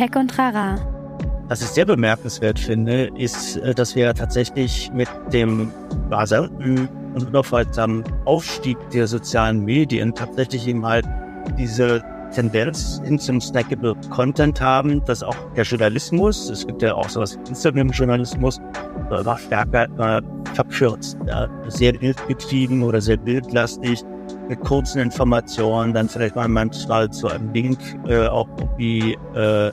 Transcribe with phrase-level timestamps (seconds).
[0.00, 0.76] Tech und Trara.
[1.48, 5.70] Was ich sehr bemerkenswert finde, ist, äh, dass wir tatsächlich mit dem
[6.10, 11.04] rasanten und unaufhaltsamen Aufstieg der sozialen Medien tatsächlich eben halt
[11.58, 12.02] diese
[12.34, 17.36] Tendenz hin zum snackable Content haben, dass auch der Journalismus, es gibt ja auch sowas
[17.36, 18.58] wie Instagram-Journalismus,
[19.10, 20.22] immer stärker äh,
[20.54, 21.18] verkürzt,
[21.68, 24.02] sehr bildgetrieben oder sehr bildlastig,
[24.50, 29.70] mit kurzen Informationen, dann vielleicht mal manchmal zu einem Link äh, auch irgendwie äh,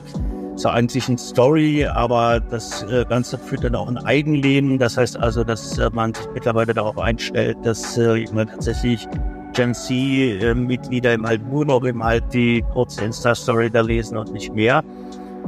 [0.56, 4.78] zur eigentlichen Story, aber das äh, Ganze führt dann auch ein Eigenleben.
[4.78, 9.06] Das heißt also, dass äh, man sich mittlerweile darauf einstellt, dass äh, man tatsächlich
[9.54, 14.54] Gen Z-Mitglieder im halt nur noch im halt die kurze Insta-Story da lesen und nicht
[14.54, 14.84] mehr.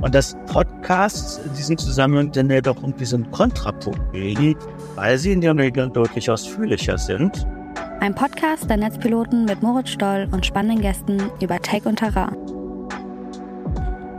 [0.01, 4.57] Und dass Podcasts in diesem Zusammenhang dann ja doch irgendwie so einen Kontrapunkt bilden,
[4.97, 7.47] weil sie in der Regel deutlich ausführlicher sind.
[8.01, 12.35] Ein Podcast der Netzpiloten mit Moritz Stoll und spannenden Gästen über Tech und Terrain.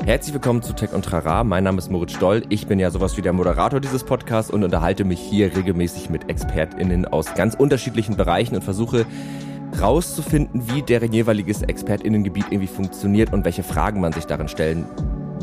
[0.06, 1.44] Herzlich willkommen zu Tech und Trara.
[1.44, 2.44] Mein Name ist Moritz Stoll.
[2.50, 6.30] Ich bin ja sowas wie der Moderator dieses Podcasts und unterhalte mich hier regelmäßig mit
[6.30, 9.08] ExpertInnen aus ganz unterschiedlichen Bereichen und versuche
[9.82, 14.86] rauszufinden, wie deren jeweiliges ExpertInnengebiet irgendwie funktioniert und welche Fragen man sich darin stellen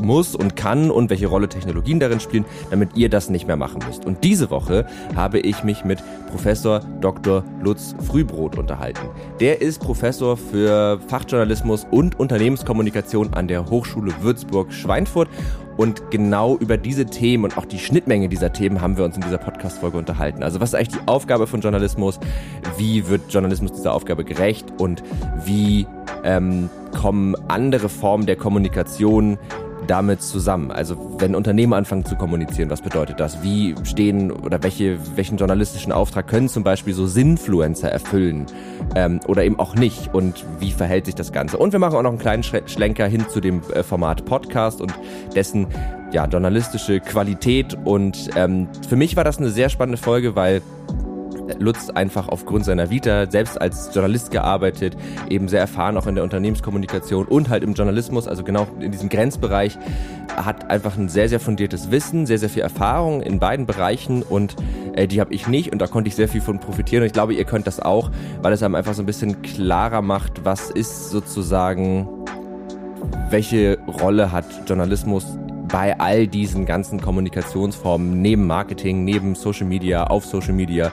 [0.03, 3.81] muss und kann und welche Rolle Technologien darin spielen, damit ihr das nicht mehr machen
[3.87, 4.05] müsst.
[4.05, 7.45] Und diese Woche habe ich mich mit Professor Dr.
[7.63, 9.09] Lutz Frühbrot unterhalten.
[9.41, 15.29] Der ist Professor für Fachjournalismus und Unternehmenskommunikation an der Hochschule Würzburg-Schweinfurt
[15.79, 19.23] und genau über diese Themen und auch die Schnittmenge dieser Themen haben wir uns in
[19.23, 20.43] dieser Podcast-Folge unterhalten.
[20.43, 22.19] Also was ist eigentlich die Aufgabe von Journalismus?
[22.77, 24.67] Wie wird Journalismus dieser Aufgabe gerecht?
[24.79, 25.05] Und
[25.45, 25.87] wie
[26.25, 26.69] ähm,
[27.01, 29.39] kommen andere Formen der Kommunikation
[29.89, 30.71] damit zusammen?
[30.71, 33.43] Also wenn Unternehmen anfangen zu kommunizieren, was bedeutet das?
[33.43, 38.47] Wie stehen oder welche, welchen journalistischen Auftrag können zum Beispiel so Sinfluencer erfüllen
[38.95, 40.15] ähm, oder eben auch nicht?
[40.15, 41.59] Und wie verhält sich das Ganze?
[41.59, 44.95] Und wir machen auch noch einen kleinen Schlenker hin zu dem äh, Format Podcast und
[45.35, 45.67] dessen
[46.13, 47.77] ja, journalistische Qualität.
[47.85, 50.63] Und ähm, für mich war das eine sehr spannende Folge, weil
[51.59, 54.97] Lutz einfach aufgrund seiner Vita selbst als Journalist gearbeitet,
[55.29, 59.09] eben sehr erfahren auch in der Unternehmenskommunikation und halt im Journalismus, also genau in diesem
[59.09, 59.79] Grenzbereich,
[60.37, 64.57] hat einfach ein sehr, sehr fundiertes Wissen, sehr, sehr viel Erfahrung in beiden Bereichen und
[64.95, 67.13] äh, die habe ich nicht und da konnte ich sehr viel von profitieren und ich
[67.13, 68.11] glaube, ihr könnt das auch,
[68.43, 72.09] weil es einem einfach so ein bisschen klarer macht, was ist sozusagen,
[73.31, 75.25] welche Rolle hat Journalismus
[75.69, 80.91] bei all diesen ganzen Kommunikationsformen neben Marketing, neben Social Media, auf Social Media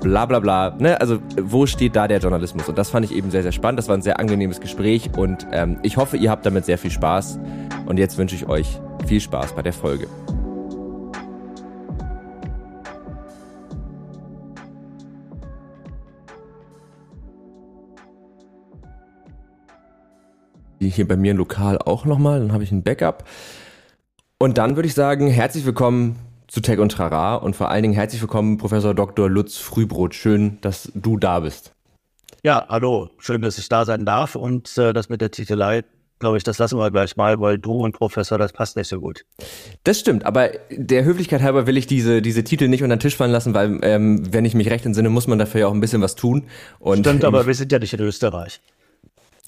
[0.00, 0.76] bla bla bla.
[0.78, 1.00] Ne?
[1.00, 2.68] Also wo steht da der Journalismus?
[2.68, 3.78] Und das fand ich eben sehr, sehr spannend.
[3.78, 6.90] Das war ein sehr angenehmes Gespräch und ähm, ich hoffe, ihr habt damit sehr viel
[6.90, 7.38] Spaß.
[7.86, 10.06] Und jetzt wünsche ich euch viel Spaß bei der Folge.
[20.78, 23.24] Hier bei mir lokal auch nochmal, dann habe ich ein Backup.
[24.38, 26.16] Und dann würde ich sagen, herzlich willkommen
[26.50, 29.30] zu Tech und Trara und vor allen Dingen herzlich willkommen, Professor Dr.
[29.30, 30.14] Lutz Frühbrot.
[30.14, 31.72] Schön, dass du da bist.
[32.42, 33.08] Ja, hallo.
[33.18, 35.84] Schön, dass ich da sein darf und äh, das mit der Titelei
[36.18, 39.00] glaube ich, das lassen wir gleich mal, weil du und Professor, das passt nicht so
[39.00, 39.24] gut.
[39.84, 43.16] Das stimmt, aber der Höflichkeit halber will ich diese, diese Titel nicht unter den Tisch
[43.16, 45.80] fallen lassen, weil, ähm, wenn ich mich recht entsinne, muss man dafür ja auch ein
[45.80, 46.44] bisschen was tun.
[46.78, 48.60] Und stimmt, aber wir sind ja nicht in Österreich.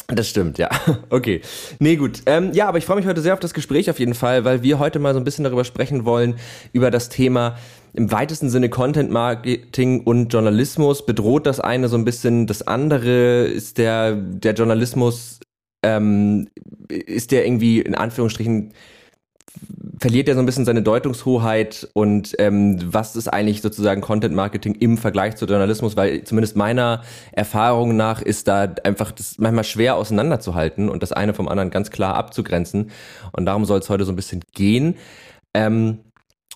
[0.09, 0.69] Das stimmt, ja.
[1.11, 1.41] Okay.
[1.79, 2.23] Nee, gut.
[2.27, 4.63] Ähm, ja, aber ich freue mich heute sehr auf das Gespräch auf jeden Fall, weil
[4.63, 6.37] wir heute mal so ein bisschen darüber sprechen wollen,
[6.73, 7.57] über das Thema
[7.95, 11.05] im weitesten Sinne Content Marketing und Journalismus.
[11.05, 13.45] Bedroht das eine so ein bisschen das andere?
[13.45, 15.41] Ist der, der Journalismus,
[15.83, 16.49] ähm,
[16.89, 18.73] ist der irgendwie in Anführungsstrichen
[20.03, 24.75] verliert er so ein bisschen seine Deutungshoheit und ähm, was ist eigentlich sozusagen Content Marketing
[24.75, 29.95] im Vergleich zu Journalismus, weil zumindest meiner Erfahrung nach ist da einfach das manchmal schwer
[29.95, 32.91] auseinanderzuhalten und das eine vom anderen ganz klar abzugrenzen
[33.31, 34.97] und darum soll es heute so ein bisschen gehen.
[35.55, 36.01] Ähm,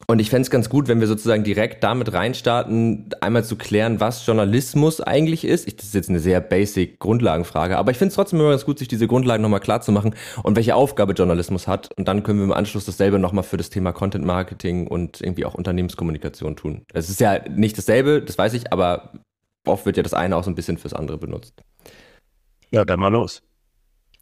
[0.07, 3.99] und ich fände es ganz gut, wenn wir sozusagen direkt damit reinstarten, einmal zu klären,
[3.99, 5.67] was Journalismus eigentlich ist.
[5.67, 8.67] Ich, das ist jetzt eine sehr basic Grundlagenfrage, aber ich finde es trotzdem immer ganz
[8.67, 11.91] gut, sich diese Grundlagen nochmal klar zu machen und welche Aufgabe Journalismus hat.
[11.97, 15.47] Und dann können wir im Anschluss dasselbe nochmal für das Thema Content Marketing und irgendwie
[15.47, 16.83] auch Unternehmenskommunikation tun.
[16.93, 19.13] Es ist ja nicht dasselbe, das weiß ich, aber
[19.67, 21.55] oft wird ja das eine auch so ein bisschen fürs andere benutzt.
[22.71, 23.43] Ja, dann mal los.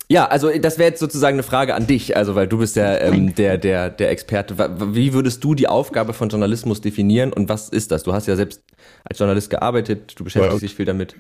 [0.09, 2.99] Ja, also das wäre jetzt sozusagen eine Frage an dich, also weil du bist ja
[2.99, 4.57] ähm, der, der, der Experte.
[4.95, 8.03] Wie würdest du die Aufgabe von Journalismus definieren und was ist das?
[8.03, 8.63] Du hast ja selbst
[9.05, 10.67] als Journalist gearbeitet, du beschäftigst ja.
[10.69, 11.17] dich viel damit.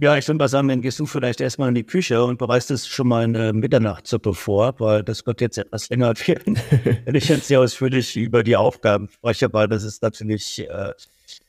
[0.00, 2.70] Ja, ich würde mal sagen, dann gehst du vielleicht erstmal in die Küche und bereitest
[2.70, 6.56] es schon mal eine Mitternachtssuppe vor, weil das wird jetzt etwas länger werden,
[7.04, 10.92] wenn ich jetzt sehr ausführlich über die Aufgaben spreche, weil das ist natürlich äh,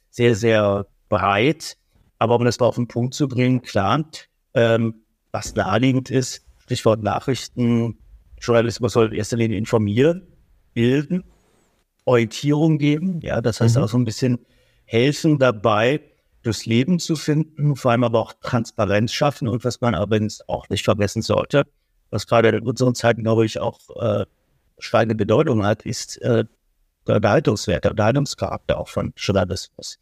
[0.09, 1.77] sehr, sehr breit.
[2.17, 4.03] Aber um das mal auf den Punkt zu bringen, klar,
[4.55, 7.97] ähm, was naheliegend ist, Stichwort Nachrichten,
[8.41, 10.27] Journalismus soll in erster Linie informieren,
[10.73, 11.23] bilden,
[12.05, 13.19] Orientierung geben.
[13.21, 13.83] Ja, das heißt mhm.
[13.83, 14.45] auch so ein bisschen
[14.85, 16.01] helfen dabei,
[16.41, 20.69] durchs Leben zu finden, vor allem aber auch Transparenz schaffen und was man übrigens auch
[20.69, 21.65] nicht vergessen sollte,
[22.11, 24.25] was gerade in unseren Zeiten, glaube ich, auch äh,
[24.77, 26.45] steigende Bedeutung hat, ist äh,
[27.07, 29.99] der Unterhaltungswert, der Unterhaltungscharakter auch von Journalismus.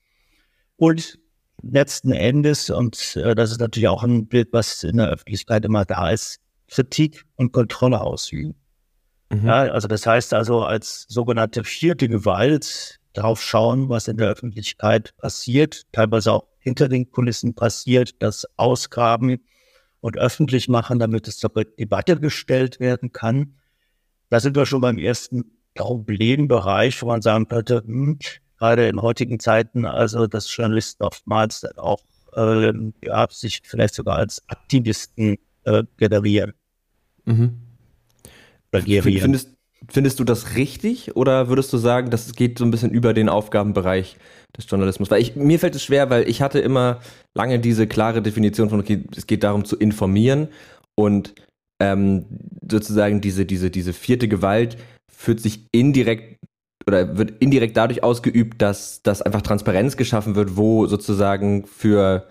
[0.75, 1.17] Und
[1.61, 5.85] letzten Endes, und äh, das ist natürlich auch ein Bild, was in der Öffentlichkeit immer
[5.85, 8.55] da ist, Kritik und Kontrolle ausüben.
[9.29, 9.45] Mhm.
[9.45, 15.15] Ja, also das heißt also als sogenannte vierte Gewalt drauf schauen, was in der Öffentlichkeit
[15.17, 19.39] passiert, teilweise auch hinter den Kulissen passiert, das ausgraben
[20.01, 23.55] und öffentlich machen, damit es zur Debatte gestellt werden kann.
[24.29, 28.19] Da sind wir schon beim ersten Problembereich, wo man sagen könnte, hm,
[28.57, 32.01] gerade in heutigen Zeiten, also dass Journalisten oftmals dann auch
[32.35, 32.73] äh,
[33.03, 36.53] ja, sich vielleicht sogar als Aktivisten äh, generieren.
[37.25, 37.61] Mhm.
[38.71, 39.49] Findest,
[39.89, 43.13] findest du das richtig oder würdest du sagen, dass es geht so ein bisschen über
[43.13, 44.17] den Aufgabenbereich
[44.55, 45.09] des Journalismus?
[45.09, 46.99] Weil ich, mir fällt es schwer, weil ich hatte immer
[47.33, 50.49] lange diese klare Definition von, okay, es geht darum zu informieren
[50.95, 51.33] und
[51.79, 52.25] ähm,
[52.69, 54.77] sozusagen diese, diese, diese vierte Gewalt
[55.11, 56.37] führt sich indirekt
[56.87, 62.27] oder wird indirekt dadurch ausgeübt, dass, dass einfach Transparenz geschaffen wird, wo sozusagen für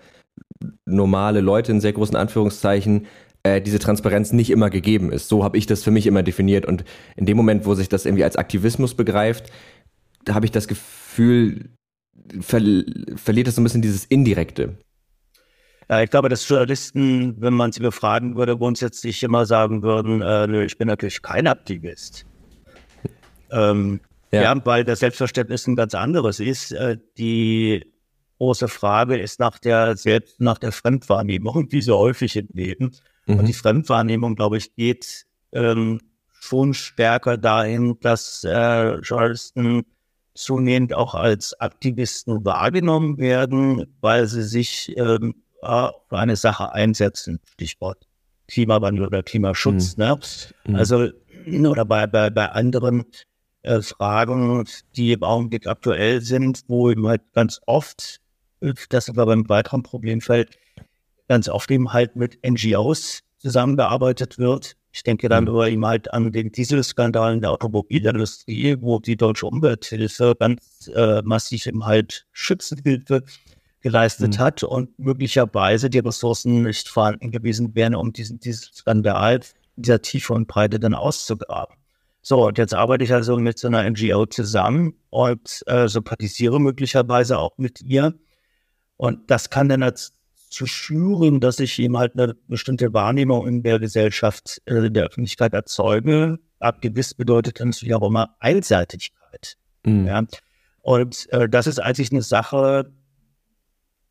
[0.85, 3.05] normale Leute in sehr großen Anführungszeichen
[3.43, 5.29] äh, diese Transparenz nicht immer gegeben ist.
[5.29, 6.65] So habe ich das für mich immer definiert.
[6.65, 6.83] Und
[7.15, 9.51] in dem Moment, wo sich das irgendwie als Aktivismus begreift,
[10.27, 11.69] habe ich das Gefühl,
[12.41, 12.59] ver
[13.15, 14.75] verliert das so ein bisschen dieses Indirekte.
[15.89, 20.65] Ja, ich glaube, dass Journalisten, wenn man sie befragen würde, grundsätzlich immer sagen würden, äh,
[20.65, 22.25] ich bin natürlich kein Aktivist.
[23.49, 24.01] Ähm,
[24.31, 24.41] ja.
[24.41, 24.65] ja.
[24.65, 26.71] weil das Selbstverständnis ein ganz anderes ist.
[26.71, 27.91] Äh, die
[28.37, 32.91] große Frage ist nach der selbst nach der Fremdwahrnehmung, wie so häufig im Leben.
[33.25, 33.39] Mhm.
[33.39, 35.99] Und die Fremdwahrnehmung, glaube ich, geht ähm,
[36.39, 39.83] schon stärker dahin, dass äh, Journalisten
[40.33, 47.39] zunehmend auch als Aktivisten wahrgenommen werden, weil sie sich ähm, für eine Sache einsetzen.
[47.53, 48.07] Stichwort
[48.47, 49.97] Klimawandel oder Klimaschutz.
[49.97, 50.03] Mhm.
[50.03, 50.19] Ne?
[50.65, 50.75] Mhm.
[50.75, 51.09] Also
[51.69, 53.05] oder bei, bei, bei anderen
[53.67, 54.65] äh, Fragen,
[54.95, 58.21] die im Augenblick aktuell sind, wo eben halt ganz oft,
[58.89, 60.57] das aber beim weiteren Problemfeld,
[61.27, 64.75] ganz oft eben halt mit NGOs zusammengearbeitet wird.
[64.91, 65.61] Ich denke dann mhm.
[65.63, 71.67] eben halt an den Dieselskandal in der Automobilindustrie, wo die deutsche Umwelthilfe ganz äh, massiv
[71.67, 73.23] eben halt Schützenhilfe
[73.81, 74.39] geleistet mhm.
[74.39, 79.41] hat und möglicherweise die Ressourcen nicht vorhanden gewesen wären, um diesen Dieselskandal
[79.75, 81.76] dieser Tiefe und Breite dann auszugraben.
[82.29, 87.39] So, und jetzt arbeite ich also mit so einer NGO zusammen und äh, sympathisiere möglicherweise
[87.39, 88.15] auch mit ihr.
[88.97, 93.79] Und das kann dann dazu führen, dass ich eben halt eine bestimmte Wahrnehmung in der
[93.79, 96.37] Gesellschaft, äh, in der Öffentlichkeit erzeuge.
[96.59, 99.55] Abgewiss bedeutet dann natürlich auch immer Einseitigkeit.
[99.85, 100.07] Mhm.
[100.07, 100.23] Ja.
[100.81, 102.91] Und äh, das ist eigentlich eine Sache,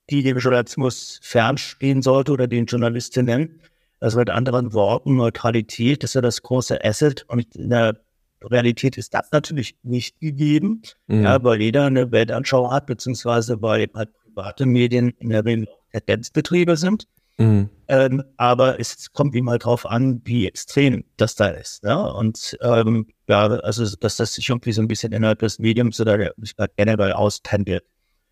[0.08, 3.60] die dem Journalismus fernstehen sollte oder den Journalistinnen.
[4.00, 8.05] Also mit anderen Worten, Neutralität ist ja das große Asset und in der
[8.42, 11.24] Realität ist das natürlich nicht gegeben, mhm.
[11.24, 16.76] ja, weil jeder eine Weltanschauung hat, beziehungsweise weil halt private Medien in der Regel Tendenzbetriebe
[16.76, 17.06] sind.
[17.38, 17.68] Mhm.
[17.88, 21.84] Ähm, aber es kommt ihm halt drauf an, wie extrem das da ist.
[21.84, 22.12] Ne?
[22.14, 26.16] Und ähm, ja, also dass das sich irgendwie so ein bisschen innerhalb des Mediums oder
[26.16, 26.34] der
[26.76, 27.84] generell auspendelt.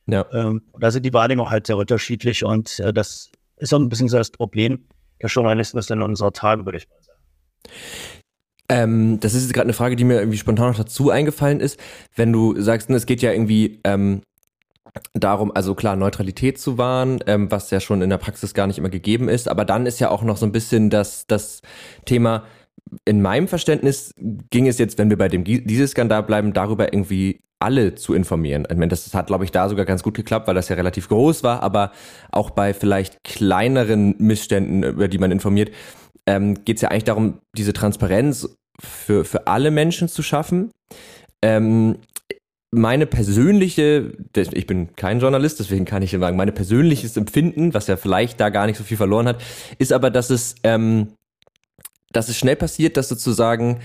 [0.07, 0.27] Ja.
[0.33, 4.09] Ähm, da sind die Wahrnehmungen halt sehr unterschiedlich und äh, das ist auch ein bisschen
[4.09, 4.87] so das Problem
[5.21, 7.21] der Journalismus in unserer Tage, würde ich mal sagen.
[8.69, 11.79] Ähm, das ist jetzt gerade eine Frage, die mir irgendwie spontan noch dazu eingefallen ist.
[12.15, 14.23] Wenn du sagst, ne, es geht ja irgendwie ähm,
[15.13, 18.79] darum, also klar, Neutralität zu wahren, ähm, was ja schon in der Praxis gar nicht
[18.79, 21.63] immer gegeben ist, aber dann ist ja auch noch so ein bisschen das, das
[22.05, 22.45] Thema,
[23.05, 24.15] in meinem Verständnis
[24.51, 28.67] ging es jetzt, wenn wir bei dem Dieselskandal bleiben, darüber irgendwie alle zu informieren.
[28.71, 31.09] Ich meine, das hat, glaube ich, da sogar ganz gut geklappt, weil das ja relativ
[31.09, 31.93] groß war, aber
[32.31, 35.71] auch bei vielleicht kleineren Missständen, über die man informiert,
[36.27, 38.49] ähm, geht es ja eigentlich darum, diese Transparenz
[38.81, 40.71] für, für alle Menschen zu schaffen.
[41.43, 41.99] Ähm,
[42.71, 47.97] meine persönliche, ich bin kein Journalist, deswegen kann ich sagen, meine persönliches Empfinden, was ja
[47.97, 49.43] vielleicht da gar nicht so viel verloren hat,
[49.79, 51.13] ist aber, dass es, ähm,
[52.11, 53.81] dass es schnell passiert, dass sozusagen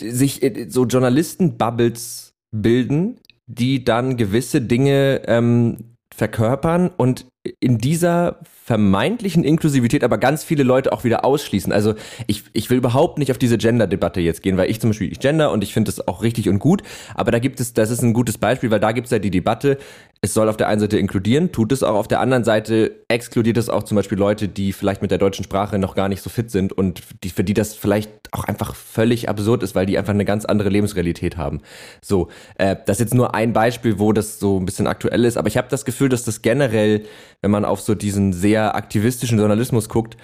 [0.00, 7.26] sich äh, so Journalisten-Bubbles bilden, die dann gewisse Dinge ähm, verkörpern und
[7.60, 11.72] in dieser vermeintlichen Inklusivität aber ganz viele Leute auch wieder ausschließen.
[11.72, 11.94] Also
[12.26, 15.20] ich, ich will überhaupt nicht auf diese Gender-Debatte jetzt gehen, weil ich zum Beispiel ich
[15.20, 16.82] gender und ich finde das auch richtig und gut,
[17.14, 19.30] aber da gibt es, das ist ein gutes Beispiel, weil da gibt es ja die
[19.30, 19.78] Debatte,
[20.22, 23.56] es soll auf der einen Seite inkludieren, tut es auch, auf der anderen Seite exkludiert
[23.58, 26.30] es auch zum Beispiel Leute, die vielleicht mit der deutschen Sprache noch gar nicht so
[26.30, 29.98] fit sind und die, für die das vielleicht auch einfach völlig absurd ist, weil die
[29.98, 31.60] einfach eine ganz andere Lebensrealität haben.
[32.02, 35.36] So, äh, das ist jetzt nur ein Beispiel, wo das so ein bisschen aktuell ist,
[35.36, 37.04] aber ich habe das Gefühl, dass das generell,
[37.46, 40.16] wenn man auf so diesen sehr aktivistischen Journalismus guckt,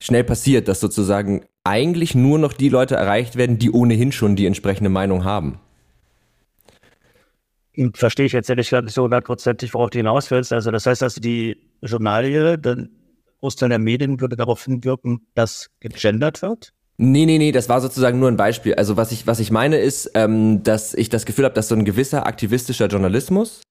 [0.00, 4.46] schnell passiert, dass sozusagen eigentlich nur noch die Leute erreicht werden, die ohnehin schon die
[4.46, 5.58] entsprechende Meinung haben
[7.94, 10.52] verstehe ich jetzt ehrlich gesagt nicht so hundertprozentig, worauf du hinaus willst.
[10.52, 12.90] Also das heißt, dass die Journalie, dann
[13.40, 16.74] Großteil der Medien würde darauf hinwirken, dass gegendert wird?
[16.98, 18.74] Nee, nee, nee, das war sozusagen nur ein Beispiel.
[18.74, 21.74] Also was ich, was ich meine ist, ähm, dass ich das Gefühl habe, dass so
[21.74, 23.62] ein gewisser aktivistischer Journalismus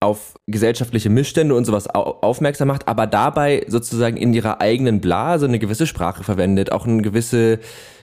[0.00, 5.46] auf gesellschaftliche Missstände und sowas au aufmerksam macht, aber dabei sozusagen in ihrer eigenen Blase
[5.46, 7.58] eine gewisse Sprache verwendet, auch eine gewisse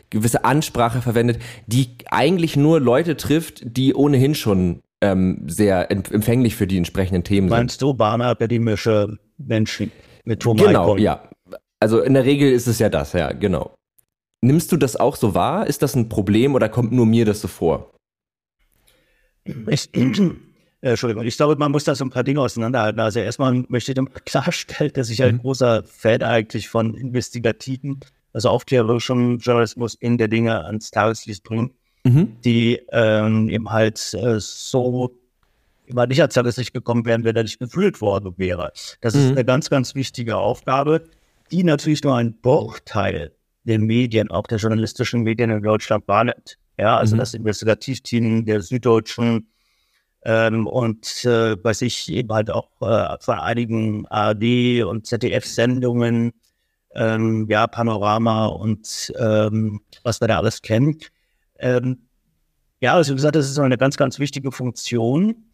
[0.10, 6.68] gewisse Ansprache verwendet, die eigentlich nur Leute trifft, die ohnehin schon ähm, sehr empfänglich für
[6.68, 7.58] die entsprechenden Themen sind.
[7.58, 9.92] Meinst du bahnaakademische Menschen
[10.24, 11.00] mit Tom Genau, Icon?
[11.00, 11.30] ja.
[11.80, 13.76] Also in der Regel ist es ja das, ja, genau.
[14.42, 15.68] Nimmst du das auch so wahr?
[15.68, 17.92] Ist das ein Problem oder kommt nur mir das so vor?
[19.68, 19.90] Ich,
[20.86, 23.00] äh, Entschuldigung, ich glaube, man muss da so ein paar Dinge auseinanderhalten.
[23.00, 25.40] Also erstmal möchte ich klarstellen, dass ich ein mhm.
[25.40, 28.00] großer Fan eigentlich von investigativen
[28.34, 31.72] also aufklärerischem Journalismus in der Dinge ans Tageslicht bringen,
[32.04, 32.36] mhm.
[32.44, 35.18] die ähm, eben halt äh, so
[35.86, 38.74] immer nicht ans Tageslicht gekommen wären, wenn er nicht gefühlt worden wäre.
[39.00, 39.22] Das mhm.
[39.22, 41.06] ist eine ganz, ganz wichtige Aufgabe,
[41.50, 43.32] die natürlich nur ein Bruchteil
[43.64, 46.58] der Medien, auch der journalistischen Medien in Deutschland wahrnimmt.
[46.78, 47.20] Ja, also mhm.
[47.20, 49.48] das Investigativteam der Süddeutschen
[50.26, 56.34] ähm, und äh, weiß ich eben halt auch äh, von einigen ARD und ZDF-Sendungen
[56.96, 60.98] ähm, ja, Panorama und ähm, was wir da alles kennen.
[61.60, 62.08] Ähm,
[62.82, 65.46] ja, also wie gesagt, das ist eine ganz, ganz wichtige Funktion.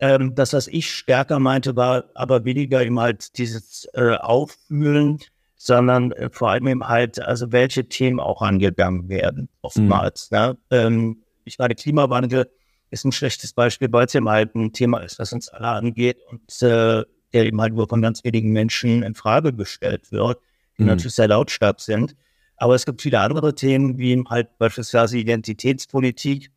[0.00, 5.18] Ähm, das, was ich stärker meinte, war aber weniger eben halt dieses äh, Auffühlen,
[5.56, 10.30] sondern äh, vor allem eben halt, also welche Themen auch angegangen werden, oftmals.
[10.30, 10.36] Mhm.
[10.36, 10.58] Ne?
[10.70, 12.48] Ähm, ich meine, Klimawandel
[12.90, 16.18] ist ein schlechtes Beispiel, weil es eben halt ein Thema ist, das uns alle angeht
[16.30, 20.38] und äh, der eben halt nur von ganz wenigen Menschen in Frage gestellt wird
[20.78, 20.88] die mhm.
[20.88, 22.16] natürlich sehr lautstark sind.
[22.56, 26.50] Aber es gibt viele andere Themen, wie halt beispielsweise Identitätspolitik,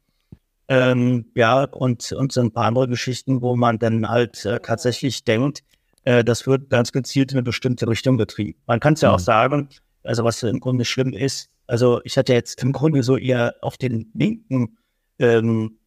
[0.67, 5.25] ähm, ja, und, und so ein paar andere Geschichten, wo man dann halt äh, tatsächlich
[5.25, 5.63] denkt,
[6.05, 8.59] äh, das wird ganz gezielt in eine bestimmte Richtung getrieben.
[8.67, 9.15] Man kann es ja mhm.
[9.15, 9.69] auch sagen,
[10.03, 13.77] also was im Grunde schlimm ist, also ich hatte jetzt im Grunde so eher auf
[13.77, 14.77] den linken
[15.19, 15.77] ähm,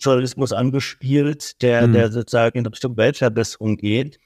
[0.00, 1.92] Journalismus angespielt, der, mhm.
[1.92, 4.18] der sozusagen in Richtung Weltverbesserung geht.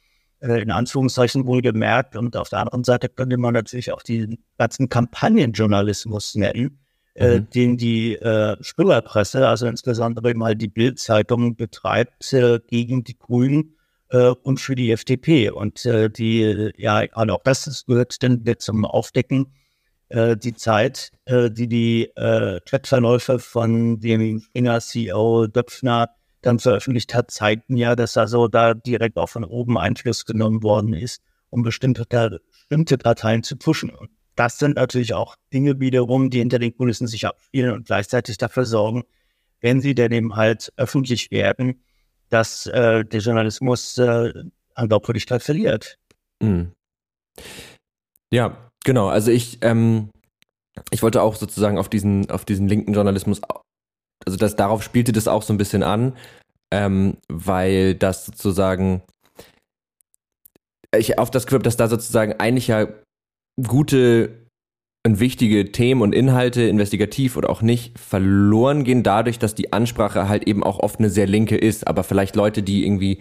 [0.44, 2.16] Äh, in Anführungszeichen wohlgemerkt.
[2.16, 6.80] Und auf der anderen Seite könnte man natürlich auch den ganzen Kampagnenjournalismus nennen,
[7.14, 7.34] äh, mhm.
[7.36, 13.76] äh, den die äh, Spüllerpresse, also insbesondere mal die Bildzeitung betreibt äh, gegen die Grünen
[14.10, 15.48] äh, und für die FDP.
[15.50, 19.46] Und äh, die, ja, auch das gehört dann zum Aufdecken
[20.10, 26.10] die Zeit, die die Chatverläufe von dem Springer-CEO Döpfner
[26.42, 30.92] dann veröffentlicht hat, zeigten ja, dass also da direkt auch von oben Einfluss genommen worden
[30.92, 32.04] ist, um bestimmte,
[32.68, 33.90] bestimmte Parteien zu pushen.
[33.90, 38.38] Und das sind natürlich auch Dinge wiederum, die hinter den Kulissen sich abspielen und gleichzeitig
[38.38, 39.04] dafür sorgen,
[39.60, 41.82] wenn sie denn eben halt öffentlich werden,
[42.28, 44.32] dass äh, der Journalismus äh,
[44.74, 45.98] an Glaubwürdigkeit verliert.
[46.40, 46.72] Mhm.
[48.30, 49.08] Ja, genau.
[49.08, 50.10] Also ich, ähm,
[50.90, 53.40] ich wollte auch sozusagen auf diesen, auf diesen linken Journalismus
[54.24, 56.14] also das, darauf spielte das auch so ein bisschen an,
[56.72, 59.02] ähm, weil das sozusagen,
[60.96, 62.88] ich auf das Gefühl dass da sozusagen eigentlich ja
[63.66, 64.44] gute
[65.06, 70.28] und wichtige Themen und Inhalte, investigativ oder auch nicht, verloren gehen dadurch, dass die Ansprache
[70.28, 73.18] halt eben auch oft eine sehr linke ist, aber vielleicht Leute, die irgendwie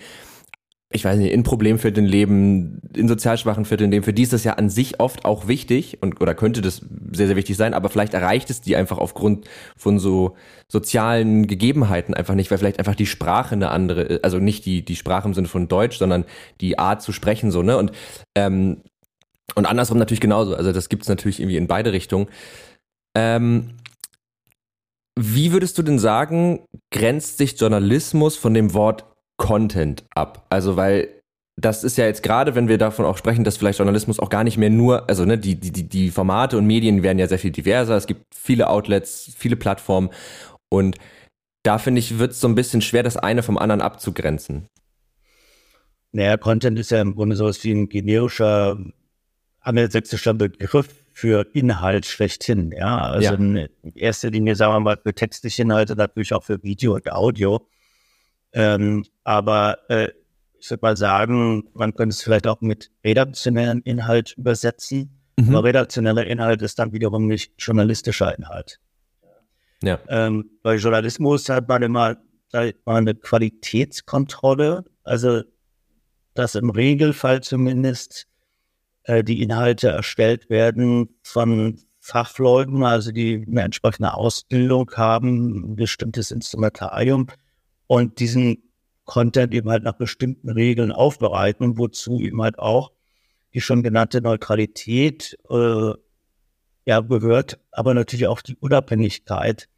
[0.94, 4.44] ich weiß nicht, in Problemvierteln leben, in sozial schwachen Vierteln leben, für die ist das
[4.44, 7.90] ja an sich oft auch wichtig und oder könnte das sehr, sehr wichtig sein, aber
[7.90, 10.36] vielleicht erreicht es die einfach aufgrund von so
[10.68, 14.96] sozialen Gegebenheiten einfach nicht, weil vielleicht einfach die Sprache eine andere, also nicht die, die
[14.96, 16.26] Sprache im Sinne von Deutsch, sondern
[16.62, 17.78] die Art zu sprechen so, ne?
[17.78, 17.92] Und,
[18.36, 18.82] ähm,
[19.56, 20.56] und andersrum natürlich genauso.
[20.56, 22.28] Also das gibt es natürlich irgendwie in beide Richtungen.
[23.16, 23.72] Ähm,
[25.16, 29.06] wie würdest du denn sagen, grenzt sich Journalismus von dem Wort
[29.38, 30.46] Content ab.
[30.50, 31.10] Also weil
[31.56, 34.44] das ist ja jetzt gerade, wenn wir davon auch sprechen, dass vielleicht Journalismus auch gar
[34.44, 37.52] nicht mehr nur, also ne, die, die, die Formate und Medien werden ja sehr viel
[37.52, 37.96] diverser.
[37.96, 40.10] Es gibt viele Outlets, viele Plattformen
[40.70, 40.98] und
[41.62, 44.68] da finde ich, wird es so ein bisschen schwer, das eine vom anderen abzugrenzen.
[46.12, 48.78] Naja, Content ist ja im Grunde sowas wie ein generischer
[49.62, 52.72] angelsächsischer Begriff für Inhalt schlechthin.
[52.72, 53.34] Ja, also ja.
[53.34, 57.66] in erster Linie sagen wir mal für textliche Inhalte, natürlich auch für Video und Audio.
[58.54, 60.10] Ähm, aber äh,
[60.60, 65.20] ich würde mal sagen, man könnte es vielleicht auch mit redaktionellen Inhalt übersetzen.
[65.38, 65.50] Mhm.
[65.50, 68.80] Aber redaktioneller Inhalt ist dann wiederum nicht journalistischer Inhalt.
[69.84, 70.00] Ja.
[70.08, 72.16] Ähm, bei Journalismus hat man immer
[72.86, 75.42] eine Qualitätskontrolle, also
[76.34, 78.28] dass im Regelfall zumindest
[79.04, 86.32] äh, die Inhalte erstellt werden von Fachleuten, also die eine entsprechende Ausbildung haben, ein bestimmtes
[86.32, 87.28] Instrumentarium
[87.88, 88.64] und diesen
[89.06, 92.92] Content eben halt nach bestimmten Regeln aufbereiten, wozu eben halt auch
[93.54, 95.92] die schon genannte Neutralität äh,
[96.86, 99.70] ja gehört, aber natürlich auch die Unabhängigkeit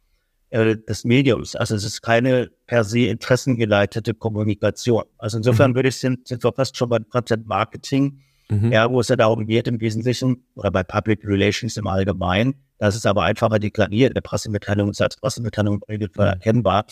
[0.50, 1.56] äh, des Mediums.
[1.56, 5.04] Also es ist keine per se interessengeleitete Kommunikation.
[5.18, 5.76] Also insofern mhm.
[5.76, 8.72] würde ich sind, sind wir fast schon beim Content Marketing, mhm.
[8.72, 12.94] ja, wo es ja darum geht im Wesentlichen, oder bei Public Relations im Allgemeinen, das
[12.94, 14.12] ist aber einfacher deklariert.
[14.12, 16.32] Eine Pressemitteilung ist als Pressemitteilung regelvoll mhm.
[16.32, 16.86] erkennbar.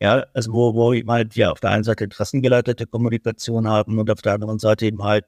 [0.00, 4.10] Ja, also wo, wo eben halt wir auf der einen Seite interessengeleitete Kommunikation haben und
[4.10, 5.26] auf der anderen Seite eben halt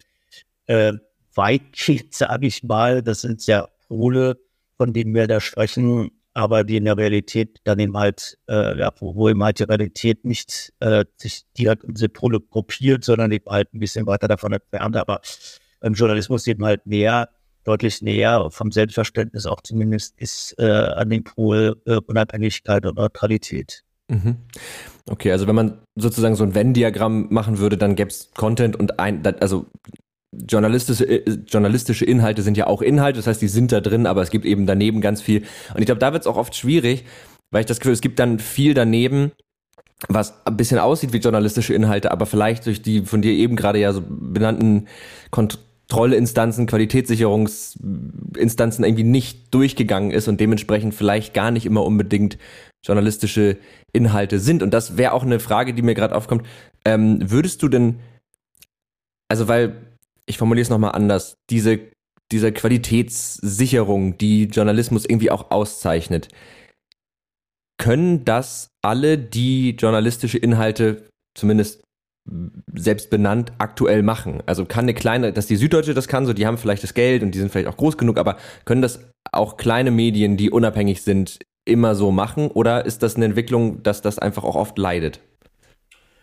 [0.66, 0.93] äh,
[1.35, 4.38] weitgehend, sage ich mal, das sind ja Pole,
[4.76, 8.93] von denen wir da sprechen, aber die in der Realität dann eben halt, äh, ja,
[8.99, 13.31] wo, wo eben halt die Realität nicht äh, sich direkt in diese Pole gruppiert, sondern
[13.33, 14.97] eben halt ein bisschen weiter davon entfernt.
[14.97, 15.21] Aber
[15.85, 17.29] im Journalismus eben halt näher,
[17.64, 23.83] deutlich näher, vom Selbstverständnis auch zumindest ist äh, an dem Pol äh, Unabhängigkeit und Neutralität.
[24.09, 24.37] Mhm.
[25.09, 28.99] Okay, also wenn man sozusagen so ein Venn-Diagramm machen würde, dann gäbe es Content und
[28.99, 29.67] ein, also
[30.33, 34.23] journalistische, äh, journalistische Inhalte sind ja auch Inhalte, das heißt, die sind da drin, aber
[34.23, 35.45] es gibt eben daneben ganz viel.
[35.75, 37.05] Und ich glaube, da wird es auch oft schwierig,
[37.50, 39.33] weil ich das Gefühl, es gibt dann viel daneben,
[40.09, 43.79] was ein bisschen aussieht wie journalistische Inhalte, aber vielleicht durch die von dir eben gerade
[43.79, 44.87] ja so benannten
[45.88, 52.38] Kontrollinstanzen, Qualitätssicherungsinstanzen irgendwie nicht durchgegangen ist und dementsprechend vielleicht gar nicht immer unbedingt
[52.83, 53.59] journalistische
[53.93, 54.62] Inhalte sind.
[54.62, 56.47] Und das wäre auch eine Frage, die mir gerade aufkommt.
[56.85, 58.00] Ähm, würdest du denn,
[59.29, 59.76] also weil
[60.26, 61.81] ich formuliere es nochmal anders, diese,
[62.33, 66.28] diese Qualitätssicherung, die Journalismus irgendwie auch auszeichnet,
[67.76, 71.82] können das alle, die journalistische Inhalte zumindest
[72.75, 74.43] selbst benannt aktuell machen?
[74.47, 77.23] Also kann eine kleine, dass die Süddeutsche das kann, so die haben vielleicht das Geld
[77.23, 79.00] und die sind vielleicht auch groß genug, aber können das
[79.32, 82.49] auch kleine Medien, die unabhängig sind, immer so machen?
[82.49, 85.21] Oder ist das eine Entwicklung, dass das einfach auch oft leidet?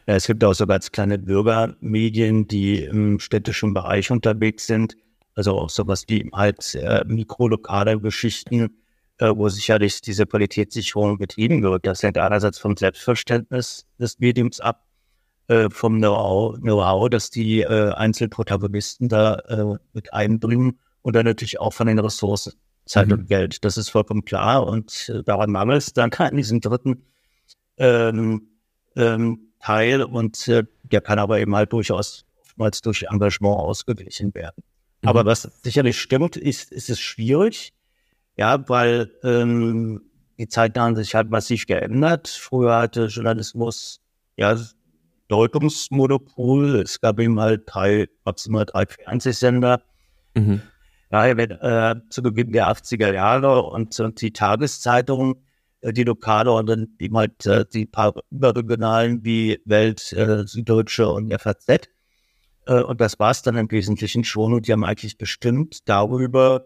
[0.07, 4.97] Ja, es gibt auch so ganz kleine Bürgermedien, die im städtischen Bereich unterwegs sind.
[5.35, 8.77] Also auch sowas wie halt äh, mikrolokale Geschichten,
[9.19, 11.85] äh, wo sicherlich diese Qualitätssicherung betrieben wird.
[11.85, 14.83] Das hängt einerseits vom Selbstverständnis des Mediums ab,
[15.51, 21.59] äh, vom Know-how, Know das die äh, Einzelprotagonisten da äh, mit einbringen und dann natürlich
[21.59, 22.53] auch von den Ressourcen,
[22.85, 23.13] Zeit mhm.
[23.13, 23.65] und Geld.
[23.65, 27.03] Das ist vollkommen klar und äh, daran mangelt es dann an diesem dritten
[27.77, 28.47] ähm,
[28.95, 34.63] ähm, Teil und äh, der kann aber eben halt durchaus oftmals durch Engagement ausgeglichen werden.
[35.01, 35.09] Mhm.
[35.09, 37.73] Aber was sicherlich stimmt, ist, ist es schwierig,
[38.37, 40.01] ja, weil ähm,
[40.37, 42.29] die Zeiten haben sich halt massiv geändert.
[42.29, 43.99] Früher hatte Journalismus
[44.37, 44.55] ja
[45.31, 46.81] Deutungsmonopol.
[46.81, 49.81] Es gab eben halt drei, maximal drei Fernsehsender.
[50.35, 50.61] Mhm.
[51.09, 55.35] Ja, äh, zu Beginn der 80er Jahre und, und die Tageszeitungen
[55.81, 61.09] äh, die Lokale und dann eben halt äh, die paar überregionalen wie Welt, äh, Süddeutsche
[61.09, 61.89] und FAZ.
[62.65, 64.53] Äh, und das war es dann im Wesentlichen schon.
[64.53, 66.65] Und die haben eigentlich bestimmt darüber,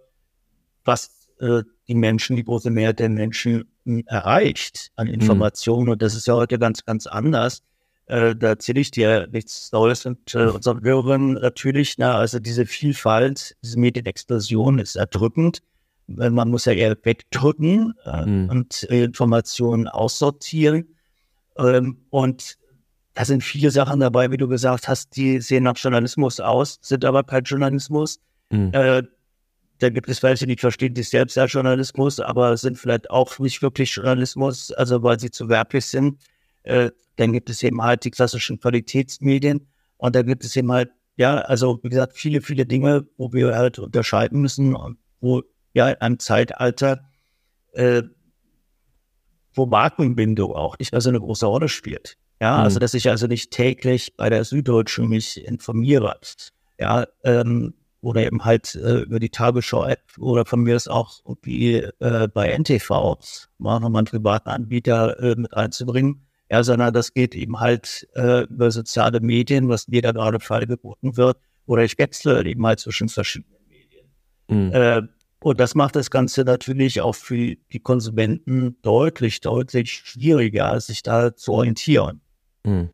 [0.83, 3.65] was äh, die Menschen, die große Mehrheit der Menschen
[4.07, 5.13] erreicht an mhm.
[5.13, 5.85] Informationen.
[5.85, 5.91] Mhm.
[5.91, 7.63] Und das ist ja heute ganz, ganz anders.
[8.07, 11.97] Äh, da erzähle ich dir nichts Neues und äh, unseren Hörern natürlich.
[11.97, 15.61] Na, also diese Vielfalt, diese Medienexplosion ist erdrückend
[16.07, 18.49] man muss ja eher wegdrücken äh, mhm.
[18.49, 20.95] und Informationen aussortieren.
[21.57, 22.57] Ähm, und
[23.13, 27.05] da sind viele Sachen dabei, wie du gesagt hast, die sehen nach Journalismus aus, sind
[27.05, 28.19] aber kein Journalismus.
[28.49, 28.71] Mhm.
[28.73, 29.03] Äh,
[29.79, 33.61] da gibt es welche, die verstehen sich selbst als Journalismus, aber sind vielleicht auch nicht
[33.61, 36.19] wirklich Journalismus, also weil sie zu werblich sind.
[36.65, 40.91] Äh, dann gibt es eben halt die klassischen Qualitätsmedien und dann gibt es eben halt,
[41.15, 45.89] ja, also wie gesagt, viele, viele Dinge, wo wir halt unterscheiden müssen und wo ja
[45.89, 47.05] in einem Zeitalter,
[47.73, 48.03] äh,
[49.53, 52.17] wo Markenbindung auch nicht mehr so eine große Rolle spielt.
[52.41, 52.63] Ja, mhm.
[52.63, 56.19] also dass ich also nicht täglich bei der Süddeutschen mich informiere.
[56.77, 61.77] Ja, ähm, oder eben halt äh, über die Tagesschau-App oder von mir ist auch wie
[61.77, 63.17] äh, bei NTV,
[63.57, 66.27] mal nochmal einen privaten Anbieter äh, mit einzubringen.
[66.49, 70.67] Ja, sondern das geht eben halt äh, über soziale Medien, was mir da gerade Fall
[70.67, 74.07] geboten wird, oder ich wechsle eben halt zwischen verschiedenen Medien.
[74.47, 74.71] Mhm.
[74.73, 75.01] Äh,
[75.39, 81.35] und das macht das Ganze natürlich auch für die Konsumenten deutlich, deutlich schwieriger, sich da
[81.35, 82.21] zu orientieren.
[82.63, 82.89] Mhm.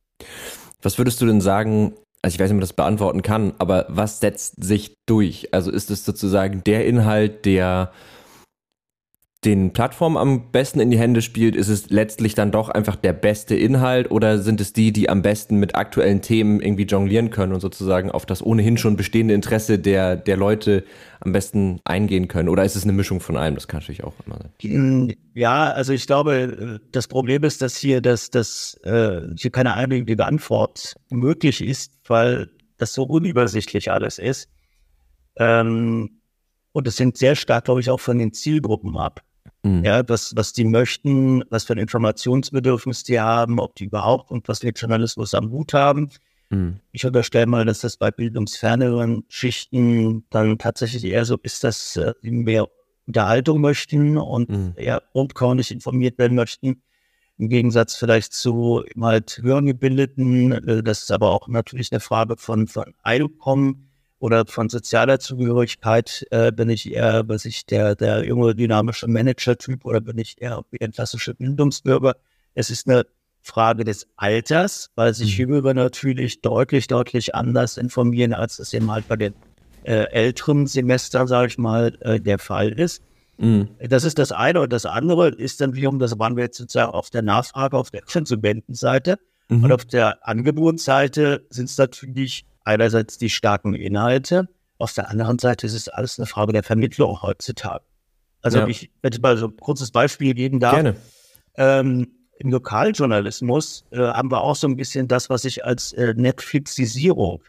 [0.82, 3.86] Was würdest du denn sagen, also ich weiß nicht, ob man das beantworten kann, aber
[3.90, 5.54] was setzt sich durch?
[5.54, 7.92] Also ist es sozusagen der Inhalt, der
[9.44, 13.14] den Plattformen am besten in die Hände spielt, ist es letztlich dann doch einfach der
[13.14, 17.52] beste Inhalt oder sind es die, die am besten mit aktuellen Themen irgendwie jonglieren können
[17.52, 20.84] und sozusagen auf das ohnehin schon bestehende Interesse der, der Leute
[21.22, 22.50] am besten eingehen können?
[22.50, 23.56] Oder ist es eine Mischung von allem?
[23.56, 25.16] Das kann natürlich auch immer sein.
[25.34, 30.24] Ja, also ich glaube, das Problem ist, dass hier, dass, dass, äh, hier keine eindeutige
[30.24, 34.50] Antwort möglich ist, weil das so unübersichtlich alles ist.
[35.38, 36.22] Ähm,
[36.74, 39.22] und es hängt sehr stark, glaube ich, auch von den Zielgruppen ab.
[39.64, 39.84] Mhm.
[39.84, 44.48] Ja, was, was die möchten, was für ein Informationsbedürfnis die haben, ob die überhaupt und
[44.48, 46.10] was wir Journalismus am Hut haben.
[46.50, 46.80] Mhm.
[46.92, 52.14] Ich unterstelle mal, dass das bei bildungsferneren Schichten dann tatsächlich eher so ist, dass äh,
[52.22, 52.68] sie mehr
[53.06, 54.74] Unterhaltung möchten und mhm.
[54.76, 56.82] eher grundkornig informiert werden möchten.
[57.38, 60.52] Im Gegensatz vielleicht zu halt höheren Gebildeten.
[60.52, 63.91] Äh, das ist aber auch natürlich eine Frage von, von Einkommen
[64.22, 69.84] oder von sozialer Zugehörigkeit äh, bin ich eher, was ich der, der junge dynamische Manager-Typ
[69.84, 72.16] oder bin ich eher wie ein klassischer Bildungsbürger.
[72.54, 73.08] Es ist eine
[73.42, 75.46] Frage des Alters, weil sich mhm.
[75.46, 79.34] Jüngere natürlich deutlich, deutlich anders informieren, als es eben halt bei den
[79.86, 83.02] äh, älteren Semestern, sage ich mal, äh, der Fall ist.
[83.40, 83.70] Mhm.
[83.80, 84.62] Das ist das eine.
[84.62, 87.90] Und das andere ist dann wiederum, das waren wir jetzt sozusagen auf der Nachfrage, auf
[87.90, 89.18] der Konsumentenseite.
[89.50, 89.64] Mhm.
[89.64, 94.48] Und auf der Angebotsseite sind es natürlich einerseits die starken Inhalte,
[94.78, 97.84] auf der anderen Seite ist es alles eine Frage der Vermittlung heutzutage.
[98.42, 98.68] Also ja.
[98.68, 100.74] ich werde mal so ein kurzes Beispiel geben darf.
[100.74, 100.96] Gerne.
[101.56, 102.08] Ähm,
[102.40, 107.44] Im Lokaljournalismus äh, haben wir auch so ein bisschen das, was ich als äh, Netflixisierung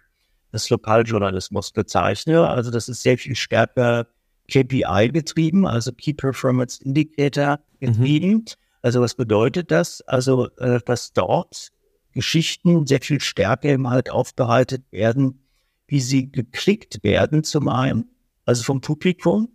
[0.53, 2.46] des Lokaljournalismus bezeichne.
[2.46, 4.07] Also das ist sehr viel stärker
[4.51, 8.33] KPI getrieben, also Key Performance Indicator getrieben.
[8.33, 8.44] Mhm.
[8.83, 10.03] Also was bedeutet das?
[10.03, 11.70] Also äh, dass dort
[12.12, 15.46] Geschichten sehr viel stärker eben halt aufbereitet werden,
[15.87, 18.11] wie sie geklickt werden zum einen,
[18.44, 19.48] also vom Publikum.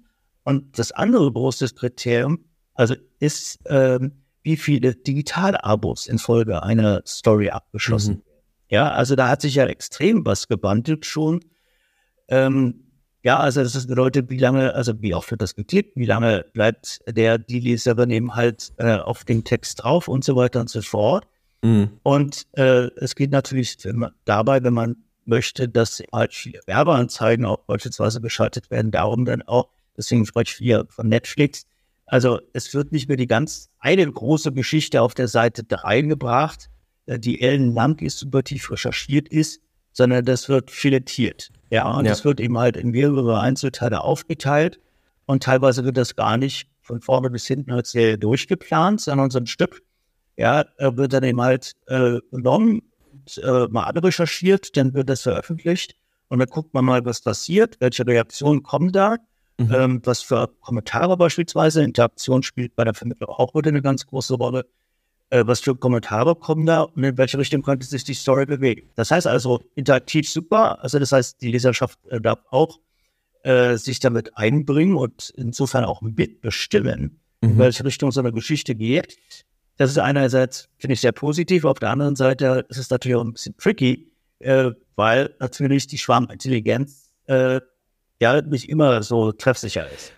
[0.44, 7.50] Und das andere große Kriterium, also ist, ähm, wie viele Digital-Abos in Folge einer Story
[7.50, 8.22] abgeschlossen mhm.
[8.70, 11.42] Ja, also da hat sich ja extrem was gewandelt schon.
[12.28, 12.84] Ähm,
[13.24, 17.00] ja, also das bedeutet, wie lange, also wie oft wird das geklickt, wie lange bleibt
[17.08, 20.82] der, die Leserin eben halt äh, auf den Text drauf und so weiter und so
[20.82, 21.28] fort.
[21.62, 22.00] Mhm.
[22.04, 23.78] Und äh, es geht natürlich
[24.26, 29.70] dabei, wenn man möchte, dass halt viele Werbeanzeigen auch beispielsweise geschaltet werden, darum dann auch,
[29.96, 31.66] deswegen spreche ich hier von Netflix.
[32.06, 36.70] Also es wird nicht mehr die ganz eine große Geschichte auf der Seite 3 gebracht,
[37.06, 41.52] äh, die ellenlang ist, super tief recherchiert ist, sondern das wird filetiert.
[41.70, 42.12] Ja, und ja.
[42.12, 44.80] das wird eben halt in mehrere Einzelteile aufgeteilt
[45.26, 49.40] und teilweise wird das gar nicht von vorne bis hinten als Serie durchgeplant, sondern so
[49.40, 49.82] ein Stück
[50.38, 52.84] ja, wird dann eben halt äh, genommen,
[53.42, 55.96] äh, mal recherchiert, dann wird das veröffentlicht
[56.30, 59.18] und dann guckt man mal, was passiert, welche Reaktionen kommen da,
[59.58, 59.74] mhm.
[59.74, 64.36] ähm, was für Kommentare beispielsweise, Interaktion spielt bei der Vermittlung auch wieder eine ganz große
[64.36, 64.66] Rolle,
[65.30, 68.90] äh, was für Kommentare kommen da und in welche Richtung könnte sich die Story bewegen.
[68.96, 72.80] Das heißt also interaktiv super, also das heißt, die Leserschaft äh, darf auch
[73.44, 77.50] äh, sich damit einbringen und insofern auch mitbestimmen, mhm.
[77.50, 79.18] in welche Richtung so eine Geschichte geht.
[79.78, 81.66] Das ist einerseits, finde ich, sehr positiv.
[81.66, 85.98] Auf der anderen Seite ist es natürlich auch ein bisschen tricky, äh, weil natürlich die
[85.98, 87.62] Schwarmintelligenz äh,
[88.20, 90.14] ja nicht immer so treffsicher ist.